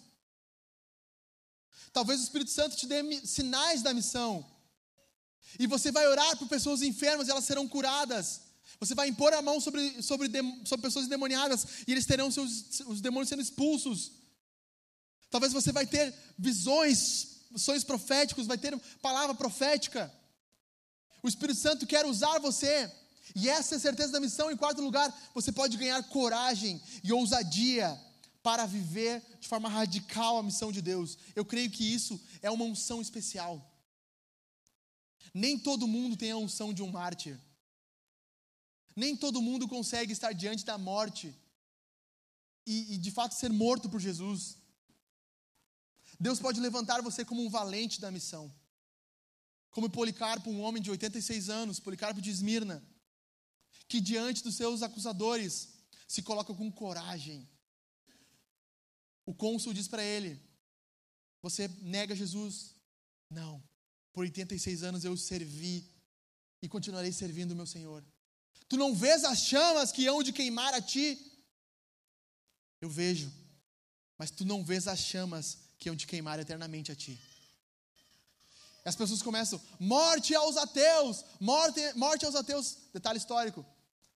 Talvez 1.93 2.21
o 2.21 2.25
Espírito 2.25 2.51
Santo 2.51 2.77
te 2.77 2.87
dê 2.87 3.03
sinais 3.27 3.83
da 3.83 3.93
missão. 3.93 4.45
E 5.59 5.67
você 5.67 5.93
vai 5.93 6.07
orar 6.07 6.37
por 6.39 6.49
pessoas 6.49 6.83
enfermas 6.83 7.29
e 7.29 7.31
elas 7.31 7.45
serão 7.45 7.69
curadas. 7.69 8.41
Você 8.81 8.95
vai 8.95 9.09
impor 9.09 9.33
a 9.35 9.43
mão 9.43 9.61
sobre, 9.61 10.03
sobre, 10.03 10.31
sobre 10.65 10.83
pessoas 10.83 11.07
endemoniadas 11.07 11.67
e 11.87 11.93
eles 11.93 12.07
terão 12.07 12.31
seus, 12.31 12.81
os 12.87 13.01
demônios 13.01 13.29
sendo 13.29 13.43
expulsos. 13.43 14.13
Talvez 15.31 15.53
você 15.53 15.73
vai 15.73 15.87
ter 15.87 16.15
visões, 16.39 17.43
sonhos 17.57 17.85
proféticos, 17.85 18.47
vai 18.47 18.59
ter 18.59 18.79
palavra 19.01 19.35
profética. 19.35 20.13
O 21.23 21.29
Espírito 21.29 21.59
Santo 21.59 21.87
quer 21.87 22.05
usar 22.07 22.39
você. 22.39 22.93
E 23.35 23.49
essa 23.49 23.75
é 23.75 23.79
a 23.79 23.81
certeza 23.81 24.13
da 24.13 24.21
missão. 24.21 24.51
Em 24.51 24.57
quarto 24.57 24.81
lugar, 24.81 25.15
você 25.35 25.53
pode 25.53 25.77
ganhar 25.77 26.03
coragem 26.05 26.81
e 27.03 27.13
ousadia 27.13 28.01
para 28.43 28.65
viver 28.65 29.23
de 29.41 29.49
forma 29.49 29.69
radical 29.69 30.39
a 30.39 30.43
missão 30.43 30.71
de 30.71 30.81
Deus. 30.81 31.19
Eu 31.35 31.45
creio 31.45 31.71
que 31.71 31.85
isso 31.85 32.21
é 32.41 32.51
uma 32.51 32.65
unção 32.65 33.03
especial. 33.03 33.61
Nem 35.35 35.59
todo 35.59 35.89
mundo 35.89 36.17
tem 36.17 36.31
a 36.31 36.37
unção 36.37 36.73
de 36.73 36.83
um 36.83 36.91
mártir. 36.91 37.39
Nem 38.95 39.17
todo 39.17 39.43
mundo 39.43 39.69
consegue 39.69 40.13
estar 40.13 40.33
diante 40.33 40.65
da 40.65 40.79
morte 40.79 41.35
e, 42.67 42.95
e 42.95 42.99
de 42.99 43.11
fato 43.11 43.35
ser 43.35 43.53
morto 43.53 43.91
por 43.91 44.01
Jesus. 44.01 44.57
Deus 46.19 46.41
pode 46.41 46.61
levantar 46.61 47.03
você 47.03 47.25
como 47.25 47.45
um 47.45 47.51
valente 47.51 48.01
da 48.01 48.11
missão. 48.11 48.51
Como 49.77 49.91
Policarpo, 49.91 50.49
um 50.49 50.63
homem 50.63 50.83
de 50.83 50.91
86 50.91 51.51
anos, 51.51 51.79
Policarpo 51.79 52.19
de 52.19 52.31
Esmirna, 52.31 52.83
que 53.87 54.01
diante 54.01 54.43
dos 54.43 54.55
seus 54.55 54.83
acusadores 54.83 55.69
se 56.09 56.23
coloca 56.23 56.55
com 56.55 56.73
coragem. 56.73 57.47
O 59.27 59.35
cônsul 59.35 59.75
diz 59.75 59.87
para 59.87 60.03
ele: 60.03 60.41
Você 61.43 61.69
nega 61.83 62.17
Jesus? 62.17 62.75
Não. 63.29 63.63
Por 64.15 64.23
86 64.23 64.83
anos 64.83 65.05
eu 65.05 65.15
servi 65.15 65.87
e 66.63 66.69
continuarei 66.71 67.13
servindo 67.13 67.53
o 67.53 67.57
meu 67.57 67.67
Senhor. 67.67 68.03
Tu 68.71 68.79
não 68.79 68.95
vês 68.95 69.25
as 69.25 69.41
chamas 69.41 69.93
que 69.93 70.07
hão 70.07 70.23
de 70.23 70.33
queimar 70.33 70.73
a 70.73 70.81
ti? 70.81 71.39
Eu 72.81 72.89
vejo, 72.89 73.31
mas 74.17 74.31
tu 74.31 74.43
não 74.47 74.65
vês 74.65 74.89
as 74.89 75.01
chamas 75.01 75.59
que 75.79 75.91
hão 75.91 75.95
de 75.95 76.07
queimar 76.07 76.41
eternamente 76.41 76.91
a 76.91 76.97
ti. 76.97 77.21
As 78.87 78.95
pessoas 78.95 79.21
começam, 79.21 79.61
morte 79.81 80.33
aos 80.33 80.57
ateus, 80.57 81.25
morte, 81.41 81.81
morte 81.97 82.25
aos 82.25 82.37
ateus. 82.37 82.77
Detalhe 82.95 83.19
histórico. 83.19 83.67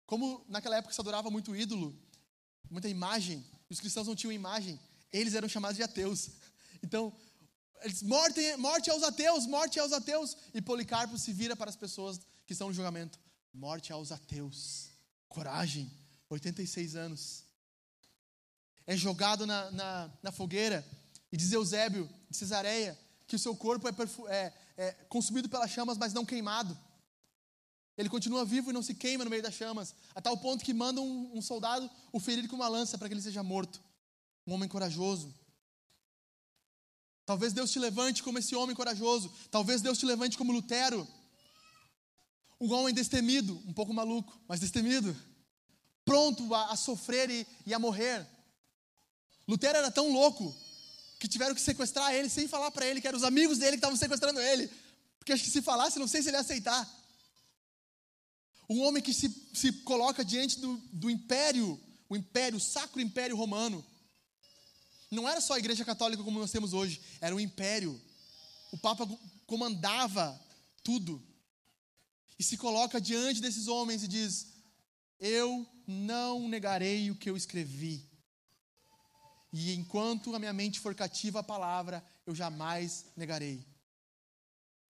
Como 0.05 0.45
naquela 0.47 0.77
época 0.77 0.93
se 0.93 1.01
adorava 1.01 1.31
muito 1.31 1.55
ídolo, 1.55 1.97
muita 2.69 2.87
imagem, 2.87 3.43
os 3.67 3.79
cristãos 3.79 4.05
não 4.05 4.15
tinham 4.15 4.31
imagem, 4.31 4.79
eles 5.11 5.33
eram 5.33 5.49
chamados 5.49 5.75
de 5.75 5.83
ateus. 5.83 6.29
Então, 6.81 7.13
morte, 8.03 8.55
morte 8.55 8.89
aos 8.89 9.03
ateus, 9.03 9.45
morte 9.45 9.77
aos 9.81 9.91
ateus. 9.91 10.37
E 10.53 10.61
Policarpo 10.61 11.17
se 11.17 11.33
vira 11.33 11.53
para 11.53 11.69
as 11.69 11.75
pessoas 11.75 12.21
que 12.45 12.53
estão 12.53 12.69
no 12.69 12.73
julgamento: 12.73 13.19
morte 13.53 13.91
aos 13.91 14.13
ateus. 14.13 14.87
Coragem, 15.27 15.91
86 16.29 16.95
anos. 16.95 17.43
É 18.87 18.95
jogado 18.95 19.45
na, 19.45 19.69
na, 19.71 20.11
na 20.23 20.31
fogueira 20.31 20.87
e 21.29 21.35
diz 21.35 21.51
Eusébio 21.51 22.09
de 22.29 22.37
Cesareia 22.37 22.97
que 23.29 23.35
o 23.35 23.39
seu 23.39 23.55
corpo 23.55 23.87
é, 23.87 23.93
é, 24.27 24.53
é 24.75 24.91
consumido 25.07 25.47
pelas 25.47 25.69
chamas, 25.69 25.97
mas 25.97 26.13
não 26.13 26.25
queimado. 26.25 26.77
Ele 27.95 28.09
continua 28.09 28.43
vivo 28.43 28.71
e 28.71 28.73
não 28.73 28.81
se 28.81 28.95
queima 28.95 29.23
no 29.23 29.29
meio 29.29 29.43
das 29.43 29.53
chamas, 29.53 29.93
a 30.15 30.21
tal 30.21 30.35
ponto 30.37 30.65
que 30.65 30.73
manda 30.73 30.99
um, 30.99 31.37
um 31.37 31.41
soldado 31.41 31.89
o 32.11 32.19
ferir 32.19 32.47
com 32.49 32.55
uma 32.55 32.67
lança 32.67 32.97
para 32.97 33.07
que 33.07 33.13
ele 33.13 33.21
seja 33.21 33.43
morto. 33.43 33.81
Um 34.47 34.53
homem 34.53 34.67
corajoso. 34.67 35.33
Talvez 37.23 37.53
Deus 37.53 37.71
te 37.71 37.77
levante 37.77 38.23
como 38.23 38.39
esse 38.39 38.55
homem 38.55 38.75
corajoso. 38.75 39.31
Talvez 39.51 39.81
Deus 39.81 39.99
te 39.99 40.05
levante 40.05 40.37
como 40.37 40.51
Lutero. 40.51 41.07
Um 42.59 42.73
homem 42.73 42.93
destemido, 42.93 43.61
um 43.67 43.73
pouco 43.73 43.93
maluco, 43.93 44.35
mas 44.47 44.59
destemido. 44.59 45.15
Pronto 46.03 46.55
a, 46.55 46.71
a 46.71 46.75
sofrer 46.75 47.29
e, 47.29 47.45
e 47.67 47.73
a 47.73 47.79
morrer. 47.79 48.27
Lutero 49.47 49.77
era 49.77 49.91
tão 49.91 50.11
louco 50.11 50.55
que 51.19 51.27
tiveram 51.27 51.53
que 51.53 51.61
sequestrar 51.61 52.13
ele 52.13 52.29
sem 52.29 52.47
falar 52.47 52.71
para 52.71 52.87
ele 52.87 53.01
que 53.01 53.07
eram 53.07 53.17
os 53.17 53.25
amigos 53.25 53.57
dele 53.57 53.71
que 53.71 53.77
estavam 53.77 53.97
sequestrando 53.97 54.39
ele. 54.39 54.71
Porque 55.19 55.33
acho 55.33 55.43
que 55.43 55.49
se 55.49 55.61
falasse, 55.61 55.99
não 55.99 56.07
sei 56.07 56.21
se 56.21 56.29
ele 56.29 56.37
ia 56.37 56.41
aceitar. 56.41 56.89
Um 58.69 58.81
homem 58.81 59.03
que 59.03 59.13
se, 59.13 59.29
se 59.53 59.73
coloca 59.83 60.23
diante 60.23 60.59
do, 60.59 60.77
do 60.93 61.09
império, 61.09 61.79
o 62.07 62.15
império, 62.15 62.57
o 62.57 62.61
sacro 62.61 63.01
império 63.01 63.35
romano. 63.35 63.85
Não 65.11 65.27
era 65.27 65.41
só 65.41 65.55
a 65.55 65.59
igreja 65.59 65.83
católica 65.83 66.23
como 66.23 66.39
nós 66.39 66.51
temos 66.51 66.71
hoje, 66.71 67.01
era 67.19 67.35
um 67.35 67.39
império. 67.39 67.99
O 68.71 68.77
Papa 68.77 69.07
comandava 69.45 70.39
tudo. 70.83 71.21
E 72.37 72.43
se 72.43 72.55
coloca 72.55 73.01
diante 73.01 73.41
desses 73.41 73.67
homens 73.67 74.03
e 74.03 74.07
diz: 74.07 74.47
Eu 75.19 75.67
não 75.85 76.47
negarei 76.47 77.11
o 77.11 77.15
que 77.15 77.29
eu 77.29 77.35
escrevi. 77.35 78.08
E 79.51 79.73
enquanto 79.73 80.35
a 80.35 80.39
minha 80.39 80.53
mente 80.53 80.79
for 80.79 80.93
cativa 80.93 81.39
à 81.39 81.43
palavra, 81.43 82.03
eu 82.25 82.35
jamais 82.35 83.05
negarei. 83.15 83.65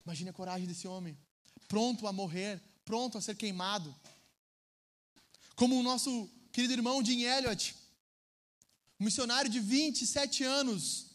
Imagine 0.04 0.30
a 0.30 0.34
coragem 0.34 0.68
desse 0.68 0.88
homem, 0.88 1.18
pronto 1.68 2.08
a 2.08 2.14
morrer, 2.14 2.62
pronto 2.84 3.18
a 3.18 3.22
ser 3.22 3.36
queimado. 3.36 3.94
Como 5.56 5.78
o 5.78 5.84
nosso 5.84 6.30
querido 6.52 6.74
irmão 6.74 7.04
Jim 7.04 7.22
Elliot, 7.24 7.76
um 9.00 9.06
missionário 9.06 9.50
de 9.50 9.60
27 9.60 10.44
anos, 10.44 11.08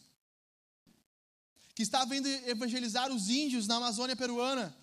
que 1.74 1.82
estava 1.82 2.14
indo 2.14 2.28
evangelizar 2.28 3.10
os 3.10 3.28
índios 3.28 3.66
na 3.66 3.76
Amazônia 3.76 4.14
peruana, 4.14 4.76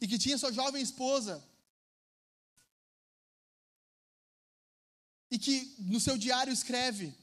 e 0.00 0.08
que 0.08 0.18
tinha 0.18 0.38
sua 0.38 0.52
jovem 0.52 0.82
esposa, 0.82 1.44
e 5.30 5.38
que 5.38 5.76
no 5.78 6.00
seu 6.00 6.18
diário 6.18 6.52
escreve, 6.52 7.14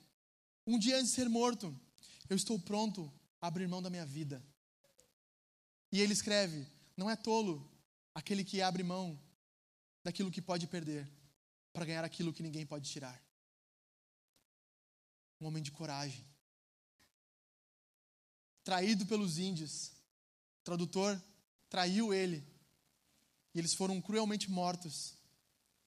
um 0.66 0.80
dia 0.80 0.98
antes 0.98 1.10
de 1.10 1.16
ser 1.16 1.30
morto, 1.30 1.78
eu 2.30 2.36
estou 2.36 2.60
pronto 2.60 3.12
a 3.42 3.48
abrir 3.48 3.68
mão 3.68 3.82
da 3.82 3.90
minha 3.90 4.06
vida. 4.06 4.44
E 5.92 6.02
ele 6.02 6.14
escreve: 6.14 6.68
não 6.96 7.10
é 7.10 7.16
tolo 7.16 7.70
aquele 8.14 8.44
que 8.44 8.62
abre 8.62 8.84
mão 8.84 9.20
daquilo 10.04 10.32
que 10.32 10.42
pode 10.42 10.68
perder 10.68 11.08
para 11.72 11.86
ganhar 11.86 12.04
aquilo 12.04 12.34
que 12.34 12.42
ninguém 12.42 12.66
pode 12.66 12.90
tirar. 12.90 13.22
Um 15.40 15.46
homem 15.46 15.62
de 15.62 15.72
coragem. 15.72 16.26
Traído 18.64 19.06
pelos 19.06 19.38
índios. 19.38 19.90
O 20.60 20.64
tradutor 20.64 21.22
traiu 21.70 22.14
ele. 22.14 22.44
E 23.54 23.60
eles 23.60 23.76
foram 23.76 24.02
cruelmente 24.02 24.50
mortos. 24.50 25.14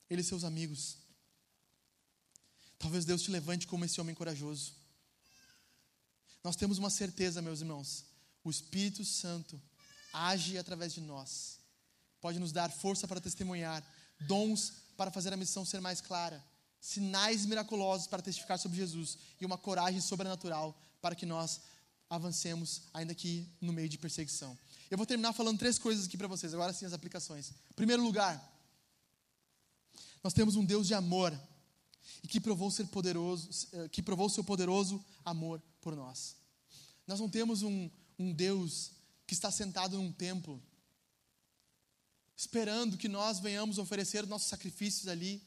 Ele 0.08 0.20
e 0.20 0.24
seus 0.24 0.44
amigos. 0.44 0.99
Talvez 2.80 3.04
Deus 3.04 3.20
te 3.22 3.30
levante 3.30 3.66
como 3.66 3.84
esse 3.84 4.00
homem 4.00 4.14
corajoso. 4.14 4.72
Nós 6.42 6.56
temos 6.56 6.78
uma 6.78 6.88
certeza, 6.88 7.42
meus 7.42 7.60
irmãos: 7.60 8.06
o 8.42 8.50
Espírito 8.50 9.04
Santo 9.04 9.60
age 10.12 10.56
através 10.56 10.94
de 10.94 11.00
nós, 11.02 11.58
pode 12.22 12.38
nos 12.38 12.52
dar 12.52 12.70
força 12.70 13.06
para 13.06 13.20
testemunhar, 13.20 13.84
dons 14.20 14.72
para 14.96 15.10
fazer 15.10 15.30
a 15.32 15.36
missão 15.36 15.62
ser 15.62 15.80
mais 15.80 16.00
clara, 16.00 16.42
sinais 16.80 17.44
miraculosos 17.44 18.06
para 18.06 18.22
testificar 18.22 18.58
sobre 18.58 18.78
Jesus 18.78 19.18
e 19.38 19.44
uma 19.44 19.58
coragem 19.58 20.00
sobrenatural 20.00 20.74
para 21.02 21.14
que 21.14 21.26
nós 21.26 21.60
avancemos, 22.08 22.82
ainda 22.94 23.14
que 23.14 23.46
no 23.60 23.74
meio 23.74 23.90
de 23.90 23.98
perseguição. 23.98 24.58
Eu 24.90 24.96
vou 24.96 25.06
terminar 25.06 25.34
falando 25.34 25.58
três 25.58 25.78
coisas 25.78 26.06
aqui 26.06 26.16
para 26.16 26.26
vocês, 26.26 26.54
agora 26.54 26.72
sim 26.72 26.86
as 26.86 26.94
aplicações. 26.94 27.52
Primeiro 27.76 28.02
lugar, 28.02 28.42
nós 30.24 30.32
temos 30.32 30.56
um 30.56 30.64
Deus 30.64 30.86
de 30.86 30.94
amor 30.94 31.38
e 32.22 32.28
que 32.28 32.40
provou 32.40 32.70
ser 32.70 32.86
poderoso, 32.86 33.48
eh, 33.72 33.88
que 33.88 34.02
provou 34.02 34.28
seu 34.28 34.44
poderoso 34.44 35.04
amor 35.24 35.62
por 35.80 35.94
nós. 35.96 36.36
Nós 37.06 37.20
não 37.20 37.28
temos 37.28 37.62
um, 37.62 37.90
um 38.18 38.32
Deus 38.32 38.92
que 39.26 39.34
está 39.34 39.50
sentado 39.50 39.96
num 39.96 40.12
templo, 40.12 40.62
esperando 42.36 42.96
que 42.96 43.08
nós 43.08 43.40
venhamos 43.40 43.78
oferecer 43.78 44.26
nossos 44.26 44.48
sacrifícios 44.48 45.08
ali. 45.08 45.42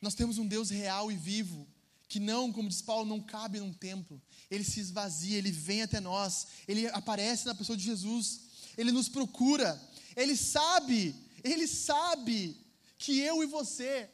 Nós 0.00 0.14
temos 0.14 0.38
um 0.38 0.46
Deus 0.46 0.70
real 0.70 1.10
e 1.10 1.16
vivo, 1.16 1.66
que 2.08 2.20
não, 2.20 2.52
como 2.52 2.68
diz 2.68 2.80
Paulo, 2.80 3.08
não 3.08 3.20
cabe 3.20 3.60
num 3.60 3.72
templo. 3.72 4.20
Ele 4.50 4.64
se 4.64 4.80
esvazia, 4.80 5.36
ele 5.36 5.50
vem 5.50 5.82
até 5.82 6.00
nós, 6.00 6.46
ele 6.66 6.86
aparece 6.88 7.46
na 7.46 7.54
pessoa 7.54 7.76
de 7.76 7.84
Jesus, 7.84 8.40
ele 8.76 8.92
nos 8.92 9.08
procura, 9.08 9.80
ele 10.16 10.36
sabe, 10.36 11.14
ele 11.42 11.66
sabe 11.66 12.56
que 12.96 13.18
eu 13.18 13.42
e 13.42 13.46
você 13.46 14.10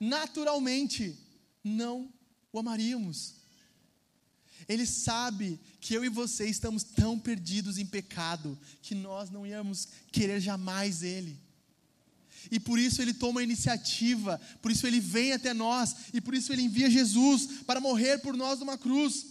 naturalmente 0.00 1.18
não 1.62 2.12
o 2.52 2.58
amaríamos. 2.58 3.34
Ele 4.68 4.86
sabe 4.86 5.60
que 5.80 5.94
eu 5.94 6.04
e 6.04 6.08
você 6.08 6.48
estamos 6.48 6.82
tão 6.82 7.18
perdidos 7.18 7.78
em 7.78 7.86
pecado 7.86 8.58
que 8.80 8.94
nós 8.94 9.30
não 9.30 9.46
íamos 9.46 9.88
querer 10.10 10.40
jamais 10.40 11.02
Ele. 11.02 11.38
E 12.50 12.60
por 12.60 12.78
isso 12.78 13.00
Ele 13.00 13.12
toma 13.12 13.40
a 13.40 13.44
iniciativa, 13.44 14.40
por 14.60 14.70
isso 14.70 14.86
Ele 14.86 15.00
vem 15.00 15.32
até 15.32 15.52
nós, 15.52 15.96
e 16.12 16.20
por 16.20 16.34
isso 16.34 16.52
Ele 16.52 16.62
envia 16.62 16.90
Jesus 16.90 17.62
para 17.66 17.80
morrer 17.80 18.18
por 18.18 18.36
nós 18.36 18.58
numa 18.58 18.78
cruz. 18.78 19.26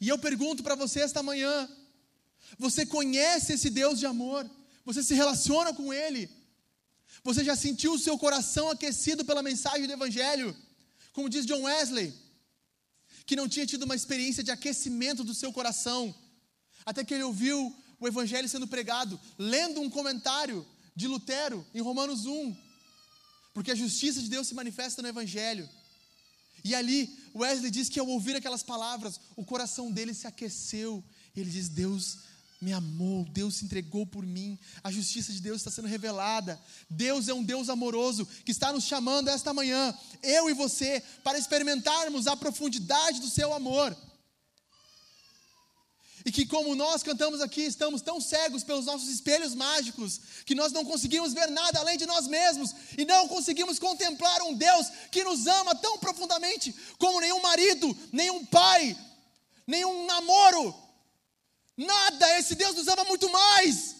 E 0.00 0.08
eu 0.08 0.18
pergunto 0.18 0.62
para 0.62 0.74
você 0.74 1.00
esta 1.00 1.22
manhã: 1.22 1.68
você 2.58 2.84
conhece 2.84 3.52
esse 3.52 3.70
Deus 3.70 3.98
de 3.98 4.06
amor? 4.06 4.48
Você 4.84 5.02
se 5.02 5.14
relaciona 5.14 5.72
com 5.72 5.92
Ele? 5.92 6.28
Você 7.22 7.44
já 7.44 7.54
sentiu 7.54 7.92
o 7.92 7.98
seu 7.98 8.18
coração 8.18 8.70
aquecido 8.70 9.24
pela 9.24 9.42
mensagem 9.42 9.86
do 9.86 9.92
Evangelho? 9.92 10.56
Como 11.12 11.28
diz 11.28 11.44
John 11.44 11.62
Wesley, 11.62 12.14
que 13.26 13.36
não 13.36 13.48
tinha 13.48 13.66
tido 13.66 13.82
uma 13.82 13.94
experiência 13.94 14.42
de 14.42 14.50
aquecimento 14.50 15.22
do 15.22 15.34
seu 15.34 15.52
coração, 15.52 16.14
até 16.84 17.04
que 17.04 17.12
ele 17.14 17.24
ouviu 17.24 17.76
o 17.98 18.08
Evangelho 18.08 18.48
sendo 18.48 18.66
pregado, 18.66 19.20
lendo 19.38 19.80
um 19.80 19.90
comentário 19.90 20.66
de 20.96 21.06
Lutero 21.06 21.66
em 21.74 21.80
Romanos 21.80 22.24
1, 22.24 22.56
porque 23.52 23.70
a 23.70 23.74
justiça 23.74 24.22
de 24.22 24.28
Deus 24.28 24.46
se 24.48 24.54
manifesta 24.54 25.02
no 25.02 25.08
Evangelho. 25.08 25.68
E 26.64 26.74
ali, 26.74 27.18
Wesley 27.34 27.70
diz 27.70 27.88
que 27.88 27.98
ao 27.98 28.06
ouvir 28.06 28.36
aquelas 28.36 28.62
palavras, 28.62 29.20
o 29.36 29.44
coração 29.44 29.90
dele 29.90 30.14
se 30.14 30.26
aqueceu. 30.26 31.02
E 31.34 31.40
ele 31.40 31.50
diz: 31.50 31.68
Deus 31.68 32.18
me 32.60 32.74
amou, 32.74 33.24
Deus 33.24 33.56
se 33.56 33.64
entregou 33.64 34.06
por 34.06 34.26
mim, 34.26 34.58
a 34.84 34.90
justiça 34.90 35.32
de 35.32 35.40
Deus 35.40 35.58
está 35.58 35.70
sendo 35.70 35.88
revelada. 35.88 36.60
Deus 36.90 37.26
é 37.26 37.32
um 37.32 37.42
Deus 37.42 37.70
amoroso 37.70 38.26
que 38.44 38.52
está 38.52 38.70
nos 38.70 38.84
chamando 38.84 39.28
esta 39.28 39.54
manhã, 39.54 39.96
eu 40.22 40.50
e 40.50 40.52
você, 40.52 41.02
para 41.24 41.38
experimentarmos 41.38 42.26
a 42.26 42.36
profundidade 42.36 43.20
do 43.20 43.30
seu 43.30 43.54
amor. 43.54 43.96
E 46.22 46.30
que, 46.30 46.44
como 46.44 46.74
nós 46.74 47.02
cantamos 47.02 47.40
aqui, 47.40 47.62
estamos 47.62 48.02
tão 48.02 48.20
cegos 48.20 48.62
pelos 48.62 48.84
nossos 48.84 49.08
espelhos 49.08 49.54
mágicos, 49.54 50.20
que 50.44 50.54
nós 50.54 50.70
não 50.70 50.84
conseguimos 50.84 51.32
ver 51.32 51.48
nada 51.50 51.78
além 51.78 51.96
de 51.96 52.04
nós 52.04 52.26
mesmos, 52.26 52.74
e 52.98 53.06
não 53.06 53.26
conseguimos 53.26 53.78
contemplar 53.78 54.42
um 54.42 54.52
Deus 54.52 54.86
que 55.10 55.24
nos 55.24 55.46
ama 55.46 55.74
tão 55.74 55.98
profundamente, 55.98 56.74
como 56.98 57.22
nenhum 57.22 57.40
marido, 57.40 57.96
nenhum 58.12 58.44
pai, 58.44 58.94
nenhum 59.66 60.04
namoro, 60.04 60.74
Nada, 61.80 62.38
esse 62.38 62.54
Deus 62.54 62.76
nos 62.76 62.88
ama 62.88 63.04
muito 63.04 63.30
mais. 63.30 63.96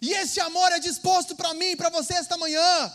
E 0.00 0.12
esse 0.12 0.38
amor 0.38 0.70
é 0.70 0.78
disposto 0.78 1.34
para 1.34 1.52
mim 1.54 1.76
para 1.76 1.88
você 1.88 2.14
esta 2.14 2.36
manhã. 2.38 2.92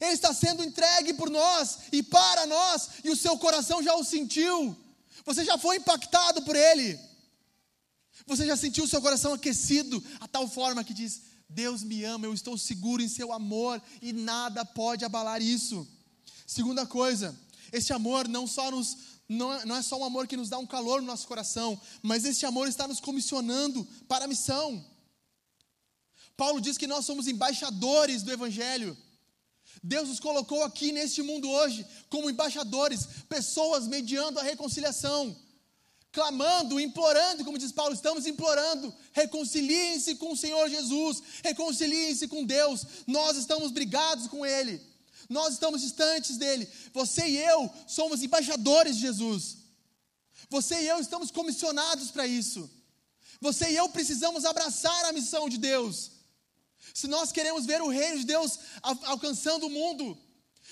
Ele 0.00 0.12
está 0.12 0.32
sendo 0.32 0.64
entregue 0.64 1.12
por 1.12 1.28
nós 1.28 1.78
e 1.92 2.02
para 2.02 2.46
nós, 2.46 2.88
e 3.04 3.10
o 3.10 3.16
seu 3.16 3.36
coração 3.36 3.82
já 3.82 3.94
o 3.94 4.04
sentiu. 4.04 4.76
Você 5.26 5.44
já 5.44 5.58
foi 5.58 5.76
impactado 5.76 6.40
por 6.42 6.56
ele. 6.56 6.98
Você 8.26 8.46
já 8.46 8.56
sentiu 8.56 8.84
o 8.84 8.88
seu 8.88 9.02
coração 9.02 9.34
aquecido 9.34 10.02
a 10.20 10.26
tal 10.26 10.48
forma 10.48 10.84
que 10.84 10.94
diz: 10.94 11.22
Deus 11.46 11.82
me 11.82 12.04
ama, 12.04 12.26
eu 12.26 12.32
estou 12.32 12.56
seguro 12.56 13.02
em 13.02 13.08
seu 13.08 13.32
amor 13.32 13.82
e 14.00 14.14
nada 14.14 14.64
pode 14.64 15.04
abalar 15.04 15.42
isso. 15.42 15.86
Segunda 16.46 16.86
coisa, 16.86 17.38
esse 17.70 17.92
amor 17.92 18.26
não 18.28 18.46
só 18.46 18.70
nos 18.70 18.96
não 19.28 19.52
é, 19.52 19.64
não 19.66 19.76
é 19.76 19.82
só 19.82 19.98
um 19.98 20.04
amor 20.04 20.26
que 20.26 20.36
nos 20.36 20.48
dá 20.48 20.56
um 20.58 20.66
calor 20.66 21.02
no 21.02 21.06
nosso 21.06 21.28
coração, 21.28 21.78
mas 22.02 22.24
este 22.24 22.46
amor 22.46 22.66
está 22.66 22.88
nos 22.88 22.98
comissionando 22.98 23.86
para 24.08 24.24
a 24.24 24.28
missão. 24.28 24.84
Paulo 26.36 26.60
diz 26.60 26.78
que 26.78 26.86
nós 26.86 27.04
somos 27.04 27.26
embaixadores 27.26 28.22
do 28.22 28.32
Evangelho. 28.32 28.96
Deus 29.82 30.08
nos 30.08 30.20
colocou 30.20 30.62
aqui 30.64 30.92
neste 30.92 31.22
mundo 31.22 31.50
hoje 31.50 31.84
como 32.08 32.30
embaixadores, 32.30 33.06
pessoas 33.28 33.86
mediando 33.86 34.40
a 34.40 34.42
reconciliação, 34.42 35.36
clamando, 36.10 36.80
implorando, 36.80 37.44
como 37.44 37.58
diz 37.58 37.70
Paulo, 37.70 37.94
estamos 37.94 38.26
implorando, 38.26 38.94
reconciliem-se 39.12 40.14
com 40.16 40.32
o 40.32 40.36
Senhor 40.36 40.68
Jesus, 40.70 41.22
reconciliem-se 41.44 42.28
com 42.28 42.44
Deus. 42.44 42.86
Nós 43.06 43.36
estamos 43.36 43.70
brigados 43.70 44.26
com 44.26 44.46
Ele, 44.46 44.80
nós 45.28 45.54
estamos 45.54 45.82
distantes 45.82 46.36
dele. 46.36 46.68
Você 46.92 47.26
e 47.26 47.38
eu 47.38 47.70
somos 47.86 48.22
embaixadores 48.22 48.96
de 48.96 49.02
Jesus. 49.02 49.58
Você 50.48 50.82
e 50.82 50.88
eu 50.88 50.98
estamos 51.00 51.30
comissionados 51.30 52.10
para 52.10 52.26
isso. 52.26 52.70
Você 53.40 53.70
e 53.70 53.76
eu 53.76 53.88
precisamos 53.90 54.44
abraçar 54.44 55.04
a 55.04 55.12
missão 55.12 55.48
de 55.48 55.58
Deus. 55.58 56.12
Se 56.94 57.06
nós 57.06 57.30
queremos 57.30 57.66
ver 57.66 57.82
o 57.82 57.88
reino 57.88 58.18
de 58.18 58.24
Deus 58.24 58.58
alcançando 58.82 59.66
o 59.66 59.70
mundo, 59.70 60.18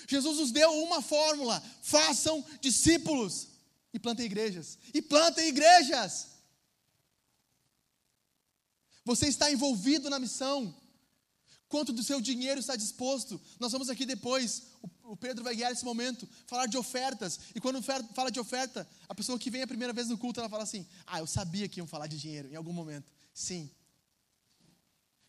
Jesus 0.07 0.37
nos 0.37 0.51
deu 0.51 0.71
uma 0.83 1.01
fórmula: 1.01 1.63
façam 1.81 2.43
discípulos 2.59 3.47
e 3.93 3.99
plantem 3.99 4.25
igrejas. 4.25 4.77
E 4.93 5.01
plantem 5.01 5.47
igrejas. 5.47 6.27
Você 9.05 9.27
está 9.27 9.51
envolvido 9.51 10.09
na 10.09 10.19
missão. 10.19 10.75
Quanto 11.69 11.91
do 11.91 12.01
seu 12.01 12.21
dinheiro 12.21 12.59
está 12.59 12.75
disposto? 12.75 13.39
Nós 13.59 13.71
vamos 13.71 13.89
aqui 13.89 14.05
depois, 14.05 14.63
o 15.03 15.17
Pedro 15.17 15.43
vai 15.43 15.55
guiar 15.55 15.71
esse 15.71 15.83
momento, 15.83 16.27
falar 16.45 16.65
de 16.65 16.77
ofertas. 16.77 17.39
E 17.53 17.59
quando 17.59 17.81
fala 17.81 18.31
de 18.31 18.39
oferta, 18.39 18.87
a 19.07 19.13
pessoa 19.13 19.37
que 19.37 19.49
vem 19.49 19.61
a 19.61 19.67
primeira 19.67 19.91
vez 19.91 20.07
no 20.07 20.17
culto, 20.17 20.39
ela 20.39 20.49
fala 20.49 20.63
assim: 20.63 20.85
Ah, 21.05 21.19
eu 21.19 21.27
sabia 21.27 21.67
que 21.67 21.79
iam 21.79 21.87
falar 21.87 22.07
de 22.07 22.17
dinheiro 22.17 22.49
em 22.49 22.55
algum 22.55 22.71
momento. 22.71 23.11
Sim, 23.33 23.69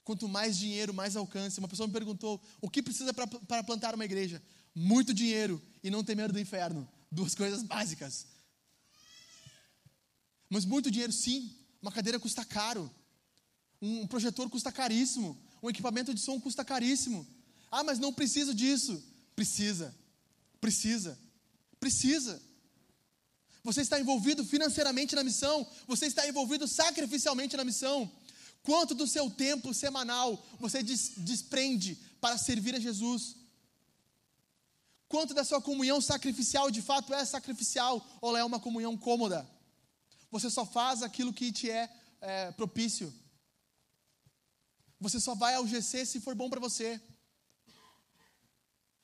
Quanto 0.09 0.27
mais 0.27 0.57
dinheiro, 0.57 0.95
mais 0.95 1.17
alcance. 1.17 1.59
Uma 1.59 1.69
pessoa 1.69 1.87
me 1.87 1.93
perguntou: 1.93 2.43
o 2.63 2.71
que 2.71 2.83
precisa 2.83 3.13
para 3.13 3.63
plantar 3.63 3.95
uma 3.95 4.07
igreja? 4.07 4.43
Muito 4.75 5.13
dinheiro 5.13 5.61
e 5.85 5.91
não 5.91 6.03
ter 6.03 6.17
medo 6.17 6.33
do 6.33 6.41
inferno. 6.41 6.89
Duas 7.13 7.35
coisas 7.35 7.63
básicas. 7.63 8.27
Mas 10.49 10.65
muito 10.65 10.91
dinheiro, 10.91 11.13
sim. 11.13 11.55
Uma 11.83 11.93
cadeira 11.93 12.19
custa 12.19 12.43
caro. 12.43 12.91
Um 13.83 14.07
projetor 14.07 14.49
custa 14.49 14.73
caríssimo. 14.73 15.39
Um 15.63 15.71
equipamento 15.71 16.15
de 16.15 16.21
som 16.21 16.41
custa 16.41 16.65
caríssimo. 16.65 17.27
Ah, 17.71 17.85
mas 17.85 17.99
não 17.99 18.13
preciso 18.13 18.55
disso. 18.55 19.03
Precisa. 19.35 19.95
Precisa. 20.61 21.19
Precisa. 21.79 22.41
Você 23.63 23.83
está 23.83 24.01
envolvido 24.01 24.45
financeiramente 24.45 25.15
na 25.15 25.23
missão. 25.23 25.67
Você 25.87 26.07
está 26.07 26.27
envolvido 26.27 26.67
sacrificialmente 26.67 27.57
na 27.57 27.65
missão. 27.65 28.11
Quanto 28.63 28.95
do 28.95 29.07
seu 29.07 29.31
tempo 29.31 29.73
semanal 29.73 30.45
você 30.59 30.83
desprende 30.83 31.99
para 32.21 32.37
servir 32.39 32.75
a 32.75 32.81
Jesus? 32.81 33.37
Quanto 35.09 35.33
da 35.33 35.45
sua 35.45 35.61
comunhão 35.63 36.01
sacrificial 36.01 36.71
de 36.71 36.83
fato 36.83 37.15
é 37.15 37.25
sacrificial 37.25 38.07
ou 38.21 38.37
é 38.37 38.45
uma 38.45 38.61
comunhão 38.61 38.97
cômoda? 38.97 39.49
Você 40.31 40.51
só 40.51 40.67
faz 40.67 41.03
aquilo 41.03 41.33
que 41.33 41.51
te 41.51 41.71
é, 41.71 41.91
é 42.21 42.53
propício. 42.53 43.13
Você 45.01 45.21
só 45.21 45.35
vai 45.35 45.55
ao 45.55 45.67
GC 45.67 46.05
se 46.05 46.21
for 46.21 46.35
bom 46.35 46.51
para 46.51 46.61
você. 46.61 47.01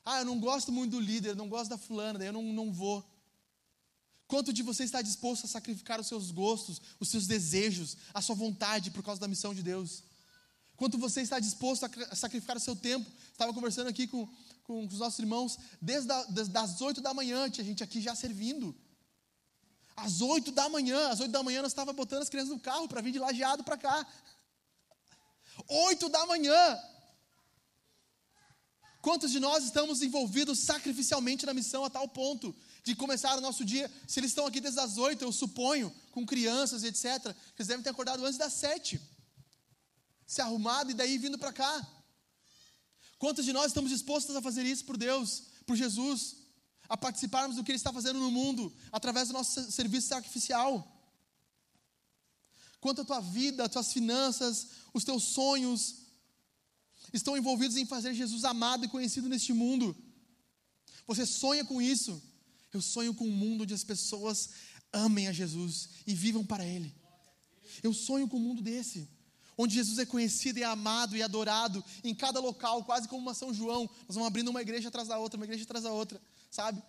Ah, 0.04 0.18
eu 0.18 0.24
não 0.24 0.38
gosto 0.38 0.70
muito 0.70 0.92
do 0.92 1.00
líder, 1.00 1.34
não 1.34 1.48
gosto 1.48 1.70
da 1.70 1.78
fulana, 1.78 2.18
daí 2.18 2.28
eu 2.28 2.32
não, 2.32 2.42
não 2.42 2.72
vou. 2.72 3.02
Quanto 4.26 4.52
de 4.52 4.62
você 4.62 4.84
está 4.84 5.00
disposto 5.00 5.44
a 5.44 5.48
sacrificar 5.48 6.00
os 6.00 6.06
seus 6.06 6.30
gostos, 6.30 6.80
os 6.98 7.08
seus 7.08 7.26
desejos, 7.26 7.96
a 8.12 8.20
sua 8.20 8.34
vontade 8.34 8.90
por 8.90 9.02
causa 9.02 9.20
da 9.20 9.28
missão 9.28 9.54
de 9.54 9.62
Deus? 9.62 10.02
Quanto 10.76 10.98
você 10.98 11.20
está 11.20 11.38
disposto 11.38 11.84
a 11.84 12.16
sacrificar 12.16 12.56
o 12.56 12.60
seu 12.60 12.74
tempo? 12.74 13.08
Estava 13.30 13.54
conversando 13.54 13.88
aqui 13.88 14.06
com, 14.06 14.28
com 14.64 14.84
os 14.84 14.98
nossos 14.98 15.18
irmãos, 15.18 15.58
desde 15.80 16.10
a, 16.10 16.24
das 16.24 16.80
oito 16.80 17.00
da 17.00 17.14
manhã, 17.14 17.48
tinha 17.48 17.64
gente 17.64 17.82
aqui 17.82 18.00
já 18.00 18.14
servindo. 18.14 18.74
Às 19.96 20.20
oito 20.20 20.50
da 20.50 20.68
manhã, 20.68 21.08
às 21.08 21.20
oito 21.20 21.30
da 21.30 21.42
manhã 21.42 21.62
nós 21.62 21.70
estávamos 21.70 21.96
botando 21.96 22.22
as 22.22 22.28
crianças 22.28 22.50
no 22.50 22.58
carro 22.58 22.88
para 22.88 23.00
vir 23.00 23.12
de 23.12 23.18
lajeado 23.18 23.62
para 23.62 23.78
cá. 23.78 24.06
Oito 25.68 26.08
da 26.08 26.26
manhã. 26.26 26.80
Quantos 29.00 29.30
de 29.30 29.38
nós 29.38 29.64
estamos 29.64 30.02
envolvidos 30.02 30.60
sacrificialmente 30.60 31.44
na 31.44 31.52
missão 31.52 31.84
a 31.84 31.90
tal 31.90 32.08
ponto 32.08 32.54
de 32.82 32.94
começar 32.94 33.36
o 33.36 33.40
nosso 33.40 33.64
dia. 33.64 33.90
Se 34.06 34.20
eles 34.20 34.30
estão 34.30 34.46
aqui 34.46 34.60
desde 34.60 34.80
as 34.80 34.98
oito, 34.98 35.24
eu 35.24 35.32
suponho, 35.32 35.94
com 36.10 36.24
crianças 36.24 36.82
e 36.82 36.88
etc., 36.88 37.34
eles 37.56 37.68
devem 37.68 37.82
ter 37.82 37.90
acordado 37.90 38.24
antes 38.24 38.38
das 38.38 38.52
sete, 38.52 39.00
se 40.26 40.40
arrumado 40.40 40.90
e 40.90 40.94
daí 40.94 41.18
vindo 41.18 41.38
para 41.38 41.52
cá. 41.52 41.86
Quantos 43.18 43.44
de 43.44 43.52
nós 43.52 43.66
estamos 43.68 43.90
dispostos 43.90 44.36
a 44.36 44.42
fazer 44.42 44.64
isso 44.64 44.84
por 44.84 44.98
Deus, 44.98 45.44
por 45.66 45.76
Jesus, 45.76 46.36
a 46.88 46.96
participarmos 46.96 47.56
do 47.56 47.64
que 47.64 47.72
Ele 47.72 47.76
está 47.76 47.92
fazendo 47.92 48.18
no 48.18 48.30
mundo, 48.30 48.74
através 48.92 49.28
do 49.28 49.34
nosso 49.34 49.72
serviço 49.72 50.08
sacrificial? 50.08 50.93
Quanto 52.84 53.00
a 53.00 53.04
tua 53.06 53.20
vida, 53.20 53.64
as 53.64 53.70
tuas 53.70 53.94
finanças, 53.94 54.66
os 54.92 55.04
teus 55.04 55.22
sonhos, 55.22 56.02
estão 57.14 57.34
envolvidos 57.34 57.78
em 57.78 57.86
fazer 57.86 58.12
Jesus 58.12 58.44
amado 58.44 58.84
e 58.84 58.88
conhecido 58.88 59.26
neste 59.26 59.54
mundo? 59.54 59.96
Você 61.06 61.24
sonha 61.24 61.64
com 61.64 61.80
isso? 61.80 62.22
Eu 62.74 62.82
sonho 62.82 63.14
com 63.14 63.26
um 63.26 63.30
mundo 63.30 63.62
onde 63.62 63.72
as 63.72 63.82
pessoas 63.82 64.50
amem 64.92 65.28
a 65.28 65.32
Jesus 65.32 65.88
e 66.06 66.14
vivam 66.14 66.44
para 66.44 66.62
Ele. 66.62 66.94
Eu 67.82 67.94
sonho 67.94 68.28
com 68.28 68.36
um 68.36 68.40
mundo 68.48 68.60
desse, 68.60 69.08
onde 69.56 69.76
Jesus 69.76 69.98
é 69.98 70.04
conhecido 70.04 70.58
e 70.58 70.62
amado 70.64 71.16
e 71.16 71.22
adorado 71.22 71.82
em 72.04 72.14
cada 72.14 72.38
local, 72.38 72.84
quase 72.84 73.08
como 73.08 73.22
uma 73.22 73.32
São 73.32 73.54
João. 73.54 73.88
Nós 74.06 74.14
vamos 74.14 74.26
abrindo 74.26 74.48
uma 74.48 74.60
igreja 74.60 74.88
atrás 74.88 75.08
da 75.08 75.16
outra, 75.16 75.38
uma 75.38 75.46
igreja 75.46 75.64
atrás 75.64 75.84
da 75.84 75.90
outra, 75.90 76.20
sabe? 76.50 76.82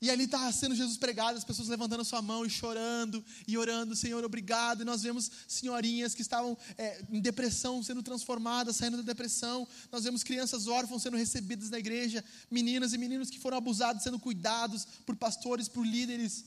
E 0.00 0.10
ali 0.10 0.24
está 0.24 0.52
sendo 0.52 0.74
Jesus 0.74 0.98
pregado, 0.98 1.38
as 1.38 1.44
pessoas 1.44 1.68
levantando 1.68 2.02
a 2.02 2.04
sua 2.04 2.20
mão 2.20 2.44
e 2.44 2.50
chorando 2.50 3.24
e 3.46 3.56
orando, 3.56 3.96
Senhor, 3.96 4.22
obrigado. 4.22 4.82
E 4.82 4.84
nós 4.84 5.02
vemos 5.02 5.30
senhorinhas 5.48 6.14
que 6.14 6.20
estavam 6.20 6.58
é, 6.76 7.02
em 7.10 7.20
depressão 7.20 7.82
sendo 7.82 8.02
transformadas, 8.02 8.76
saindo 8.76 8.98
da 8.98 9.02
depressão. 9.02 9.66
Nós 9.90 10.04
vemos 10.04 10.22
crianças 10.22 10.66
órfãos 10.66 11.02
sendo 11.02 11.16
recebidas 11.16 11.70
na 11.70 11.78
igreja, 11.78 12.22
meninas 12.50 12.92
e 12.92 12.98
meninos 12.98 13.30
que 13.30 13.38
foram 13.38 13.56
abusados 13.56 14.02
sendo 14.02 14.18
cuidados 14.18 14.86
por 15.06 15.16
pastores, 15.16 15.68
por 15.68 15.86
líderes. 15.86 16.44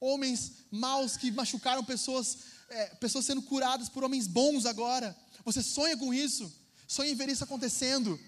Homens 0.00 0.52
maus 0.70 1.16
que 1.16 1.32
machucaram 1.32 1.82
pessoas, 1.82 2.38
é, 2.68 2.86
pessoas 2.96 3.24
sendo 3.24 3.42
curadas 3.42 3.88
por 3.88 4.04
homens 4.04 4.28
bons 4.28 4.66
agora. 4.66 5.16
Você 5.44 5.62
sonha 5.62 5.96
com 5.96 6.14
isso? 6.14 6.52
Sonha 6.86 7.10
em 7.10 7.16
ver 7.16 7.28
isso 7.28 7.42
acontecendo. 7.42 8.18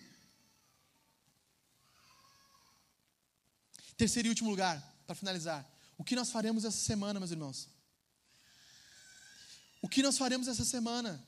Terceiro 4.01 4.29
e 4.29 4.31
último 4.31 4.49
lugar, 4.49 4.83
para 5.07 5.15
finalizar. 5.15 5.63
O 5.99 6.03
que 6.03 6.17
nós 6.17 6.31
faremos 6.31 6.65
essa 6.65 6.79
semana, 6.79 7.21
meus 7.21 7.33
irmãos? 7.33 7.69
O 9.83 9.87
que 9.91 10.03
nós 10.03 10.17
faremos 10.17 10.49
essa 10.49 10.65
semana? 10.65 11.23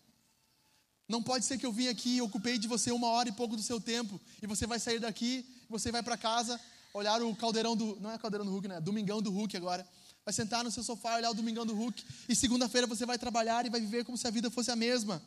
Não 1.07 1.23
pode 1.23 1.45
ser 1.45 1.59
que 1.59 1.67
eu 1.67 1.71
vim 1.71 1.89
aqui 1.89 2.17
e 2.17 2.23
ocupei 2.23 2.57
de 2.57 2.67
você 2.67 2.91
uma 2.91 3.09
hora 3.09 3.29
e 3.29 3.33
pouco 3.33 3.57
do 3.57 3.63
seu 3.63 3.79
tempo 3.79 4.19
e 4.41 4.47
você 4.47 4.67
vai 4.67 4.79
sair 4.81 4.99
daqui, 4.99 5.45
você 5.69 5.93
vai 5.93 6.03
para 6.03 6.17
casa, 6.17 6.59
olhar 6.95 7.21
o 7.21 7.37
caldeirão 7.37 7.77
do. 7.77 8.01
Não 8.01 8.11
é 8.11 8.17
caldeirão 8.17 8.47
do 8.47 8.53
Hulk, 8.53 8.67
né? 8.67 8.81
Domingão 8.81 9.21
do 9.21 9.31
Hulk 9.31 9.55
agora. 9.55 9.87
Vai 10.25 10.33
sentar 10.33 10.65
no 10.65 10.71
seu 10.71 10.83
sofá, 10.83 11.17
olhar 11.17 11.31
o 11.31 11.35
Domingão 11.35 11.67
do 11.67 11.75
Hulk 11.75 12.03
e 12.27 12.35
segunda-feira 12.35 12.87
você 12.87 13.05
vai 13.05 13.19
trabalhar 13.19 13.67
e 13.67 13.69
vai 13.69 13.83
viver 13.83 14.03
como 14.03 14.17
se 14.17 14.27
a 14.27 14.31
vida 14.31 14.51
fosse 14.51 14.71
a 14.71 14.77
mesma. 14.77 15.23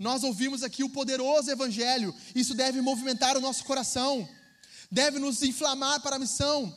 Nós 0.00 0.24
ouvimos 0.24 0.64
aqui 0.64 0.82
o 0.82 0.90
poderoso 0.90 1.48
Evangelho, 1.48 2.12
isso 2.34 2.54
deve 2.54 2.80
movimentar 2.80 3.36
o 3.36 3.40
nosso 3.40 3.62
coração 3.62 4.28
deve 4.94 5.18
nos 5.18 5.42
inflamar 5.42 6.00
para 6.00 6.14
a 6.16 6.18
missão. 6.20 6.74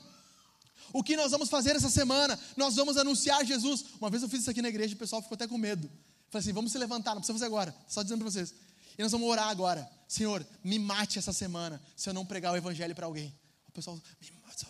O 0.91 1.03
que 1.03 1.15
nós 1.15 1.31
vamos 1.31 1.49
fazer 1.49 1.75
essa 1.75 1.89
semana? 1.89 2.37
Nós 2.55 2.75
vamos 2.75 2.97
anunciar 2.97 3.45
Jesus. 3.45 3.85
Uma 4.01 4.09
vez 4.09 4.23
eu 4.23 4.29
fiz 4.29 4.41
isso 4.41 4.49
aqui 4.49 4.61
na 4.61 4.69
igreja 4.69 4.93
e 4.93 4.95
o 4.95 4.97
pessoal 4.97 5.21
ficou 5.21 5.35
até 5.35 5.47
com 5.47 5.57
medo. 5.57 5.87
Falei 6.31 6.41
assim: 6.41 6.51
vamos 6.51 6.71
se 6.71 6.77
levantar, 6.79 7.11
não 7.11 7.21
precisa 7.21 7.37
fazer 7.37 7.45
agora, 7.45 7.75
só 7.87 8.01
dizendo 8.01 8.19
para 8.19 8.31
vocês. 8.31 8.53
E 8.97 9.03
nós 9.03 9.11
vamos 9.11 9.29
orar 9.29 9.49
agora. 9.49 9.87
Senhor, 10.07 10.45
me 10.63 10.79
mate 10.79 11.19
essa 11.19 11.31
semana 11.31 11.79
se 11.95 12.09
eu 12.09 12.13
não 12.13 12.25
pregar 12.25 12.53
o 12.53 12.57
evangelho 12.57 12.95
para 12.95 13.05
alguém. 13.05 13.31
O 13.69 13.71
pessoal, 13.71 13.95
me 13.95 14.31
mate. 14.43 14.65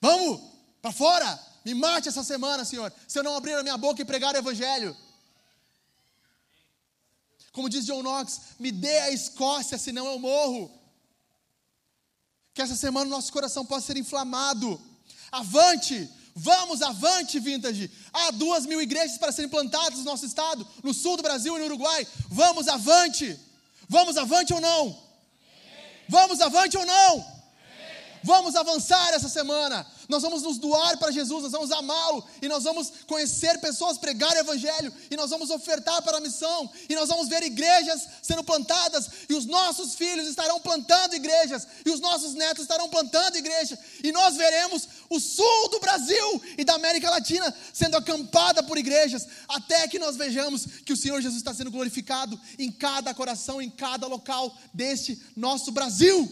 Vamos 0.00 0.40
para 0.80 0.90
fora, 0.90 1.40
me 1.64 1.74
mate 1.74 2.08
essa 2.08 2.24
semana, 2.24 2.64
Senhor, 2.64 2.92
se 3.06 3.16
eu 3.16 3.22
não 3.22 3.36
abrir 3.36 3.52
a 3.52 3.62
minha 3.62 3.76
boca 3.76 4.02
e 4.02 4.04
pregar 4.04 4.34
o 4.34 4.38
evangelho. 4.38 4.96
Como 7.52 7.68
diz 7.68 7.86
John 7.86 8.02
Knox, 8.02 8.40
me 8.58 8.72
dê 8.72 8.98
a 8.98 9.12
Escócia, 9.12 9.78
senão 9.78 10.06
eu 10.06 10.18
morro. 10.18 10.81
Que 12.54 12.62
essa 12.62 12.76
semana 12.76 13.06
o 13.06 13.10
nosso 13.10 13.32
coração 13.32 13.64
possa 13.64 13.86
ser 13.86 13.96
inflamado. 13.96 14.80
Avante! 15.30 16.08
Vamos, 16.34 16.80
avante, 16.80 17.38
Vintage! 17.38 17.90
Há 18.12 18.30
duas 18.30 18.64
mil 18.64 18.80
igrejas 18.80 19.18
para 19.18 19.32
serem 19.32 19.50
plantadas 19.50 19.98
no 19.98 20.04
nosso 20.04 20.24
estado, 20.24 20.66
no 20.82 20.94
sul 20.94 21.16
do 21.16 21.22
Brasil 21.22 21.56
e 21.56 21.58
no 21.58 21.66
Uruguai. 21.66 22.06
Vamos, 22.28 22.68
avante! 22.68 23.38
Vamos, 23.88 24.16
avante 24.16 24.52
ou 24.54 24.60
não? 24.60 24.98
Vamos, 26.08 26.40
avante 26.40 26.76
ou 26.76 26.86
não? 26.86 27.42
Vamos 28.24 28.54
avançar 28.54 29.12
essa 29.12 29.28
semana. 29.28 29.86
Nós 30.12 30.22
vamos 30.22 30.42
nos 30.42 30.58
doar 30.58 30.98
para 30.98 31.10
Jesus, 31.10 31.42
nós 31.42 31.52
vamos 31.52 31.72
amá-lo 31.72 32.22
e 32.42 32.46
nós 32.46 32.64
vamos 32.64 32.92
conhecer 33.06 33.58
pessoas, 33.60 33.96
pregar 33.96 34.30
o 34.36 34.40
evangelho 34.40 34.92
e 35.10 35.16
nós 35.16 35.30
vamos 35.30 35.48
ofertar 35.48 36.02
para 36.02 36.18
a 36.18 36.20
missão 36.20 36.70
e 36.86 36.94
nós 36.94 37.08
vamos 37.08 37.28
ver 37.28 37.42
igrejas 37.42 38.06
sendo 38.20 38.44
plantadas 38.44 39.08
e 39.26 39.32
os 39.32 39.46
nossos 39.46 39.94
filhos 39.94 40.28
estarão 40.28 40.60
plantando 40.60 41.16
igrejas 41.16 41.66
e 41.86 41.88
os 41.88 41.98
nossos 41.98 42.34
netos 42.34 42.64
estarão 42.64 42.90
plantando 42.90 43.38
igreja 43.38 43.78
e 44.04 44.12
nós 44.12 44.36
veremos 44.36 44.86
o 45.08 45.18
sul 45.18 45.70
do 45.70 45.80
Brasil 45.80 46.42
e 46.58 46.64
da 46.64 46.74
América 46.74 47.08
Latina 47.08 47.52
sendo 47.72 47.96
acampada 47.96 48.62
por 48.62 48.76
igrejas 48.76 49.26
até 49.48 49.88
que 49.88 49.98
nós 49.98 50.16
vejamos 50.16 50.66
que 50.84 50.92
o 50.92 50.96
Senhor 50.96 51.22
Jesus 51.22 51.40
está 51.40 51.54
sendo 51.54 51.70
glorificado 51.70 52.38
em 52.58 52.70
cada 52.70 53.14
coração, 53.14 53.62
em 53.62 53.70
cada 53.70 54.06
local 54.06 54.54
deste 54.74 55.18
nosso 55.34 55.72
Brasil. 55.72 56.30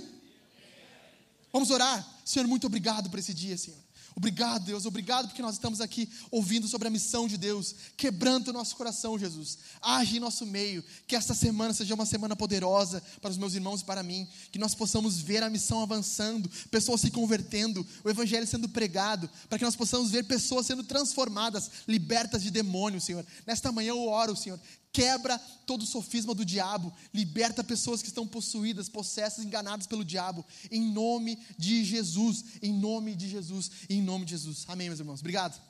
Vamos 1.50 1.70
orar. 1.70 2.19
Senhor, 2.30 2.46
muito 2.46 2.68
obrigado 2.68 3.10
por 3.10 3.18
esse 3.18 3.34
dia, 3.34 3.58
Senhor. 3.58 3.76
Obrigado, 4.14 4.64
Deus. 4.64 4.86
Obrigado 4.86 5.26
porque 5.26 5.42
nós 5.42 5.54
estamos 5.54 5.80
aqui 5.80 6.08
ouvindo 6.30 6.68
sobre 6.68 6.86
a 6.86 6.90
missão 6.90 7.26
de 7.26 7.36
Deus. 7.36 7.74
Quebrando 7.96 8.48
o 8.48 8.52
nosso 8.52 8.76
coração, 8.76 9.18
Jesus. 9.18 9.58
Age 9.82 10.16
em 10.16 10.20
nosso 10.20 10.46
meio. 10.46 10.84
Que 11.08 11.16
esta 11.16 11.34
semana 11.34 11.74
seja 11.74 11.94
uma 11.94 12.06
semana 12.06 12.36
poderosa 12.36 13.02
para 13.20 13.30
os 13.30 13.36
meus 13.36 13.54
irmãos 13.54 13.80
e 13.80 13.84
para 13.84 14.02
mim. 14.04 14.28
Que 14.52 14.60
nós 14.60 14.76
possamos 14.76 15.18
ver 15.18 15.42
a 15.42 15.50
missão 15.50 15.82
avançando, 15.82 16.48
pessoas 16.70 17.00
se 17.00 17.10
convertendo, 17.10 17.84
o 18.04 18.10
Evangelho 18.10 18.46
sendo 18.46 18.68
pregado. 18.68 19.28
Para 19.48 19.58
que 19.58 19.64
nós 19.64 19.74
possamos 19.74 20.12
ver 20.12 20.24
pessoas 20.24 20.66
sendo 20.66 20.84
transformadas, 20.84 21.68
libertas 21.88 22.44
de 22.44 22.50
demônios, 22.52 23.04
Senhor. 23.04 23.26
Nesta 23.44 23.72
manhã 23.72 23.90
eu 23.90 24.06
oro, 24.06 24.36
Senhor. 24.36 24.60
Quebra 24.92 25.38
todo 25.66 25.82
o 25.82 25.86
sofisma 25.86 26.34
do 26.34 26.44
diabo, 26.44 26.92
liberta 27.14 27.62
pessoas 27.62 28.02
que 28.02 28.08
estão 28.08 28.26
possuídas, 28.26 28.88
possessas, 28.88 29.44
enganadas 29.44 29.86
pelo 29.86 30.04
diabo, 30.04 30.44
em 30.70 30.92
nome 30.92 31.38
de 31.56 31.84
Jesus, 31.84 32.44
em 32.60 32.72
nome 32.72 33.14
de 33.14 33.28
Jesus, 33.28 33.70
em 33.88 34.02
nome 34.02 34.24
de 34.24 34.32
Jesus. 34.32 34.64
Amém, 34.68 34.88
meus 34.88 34.98
irmãos. 34.98 35.20
Obrigado. 35.20 35.69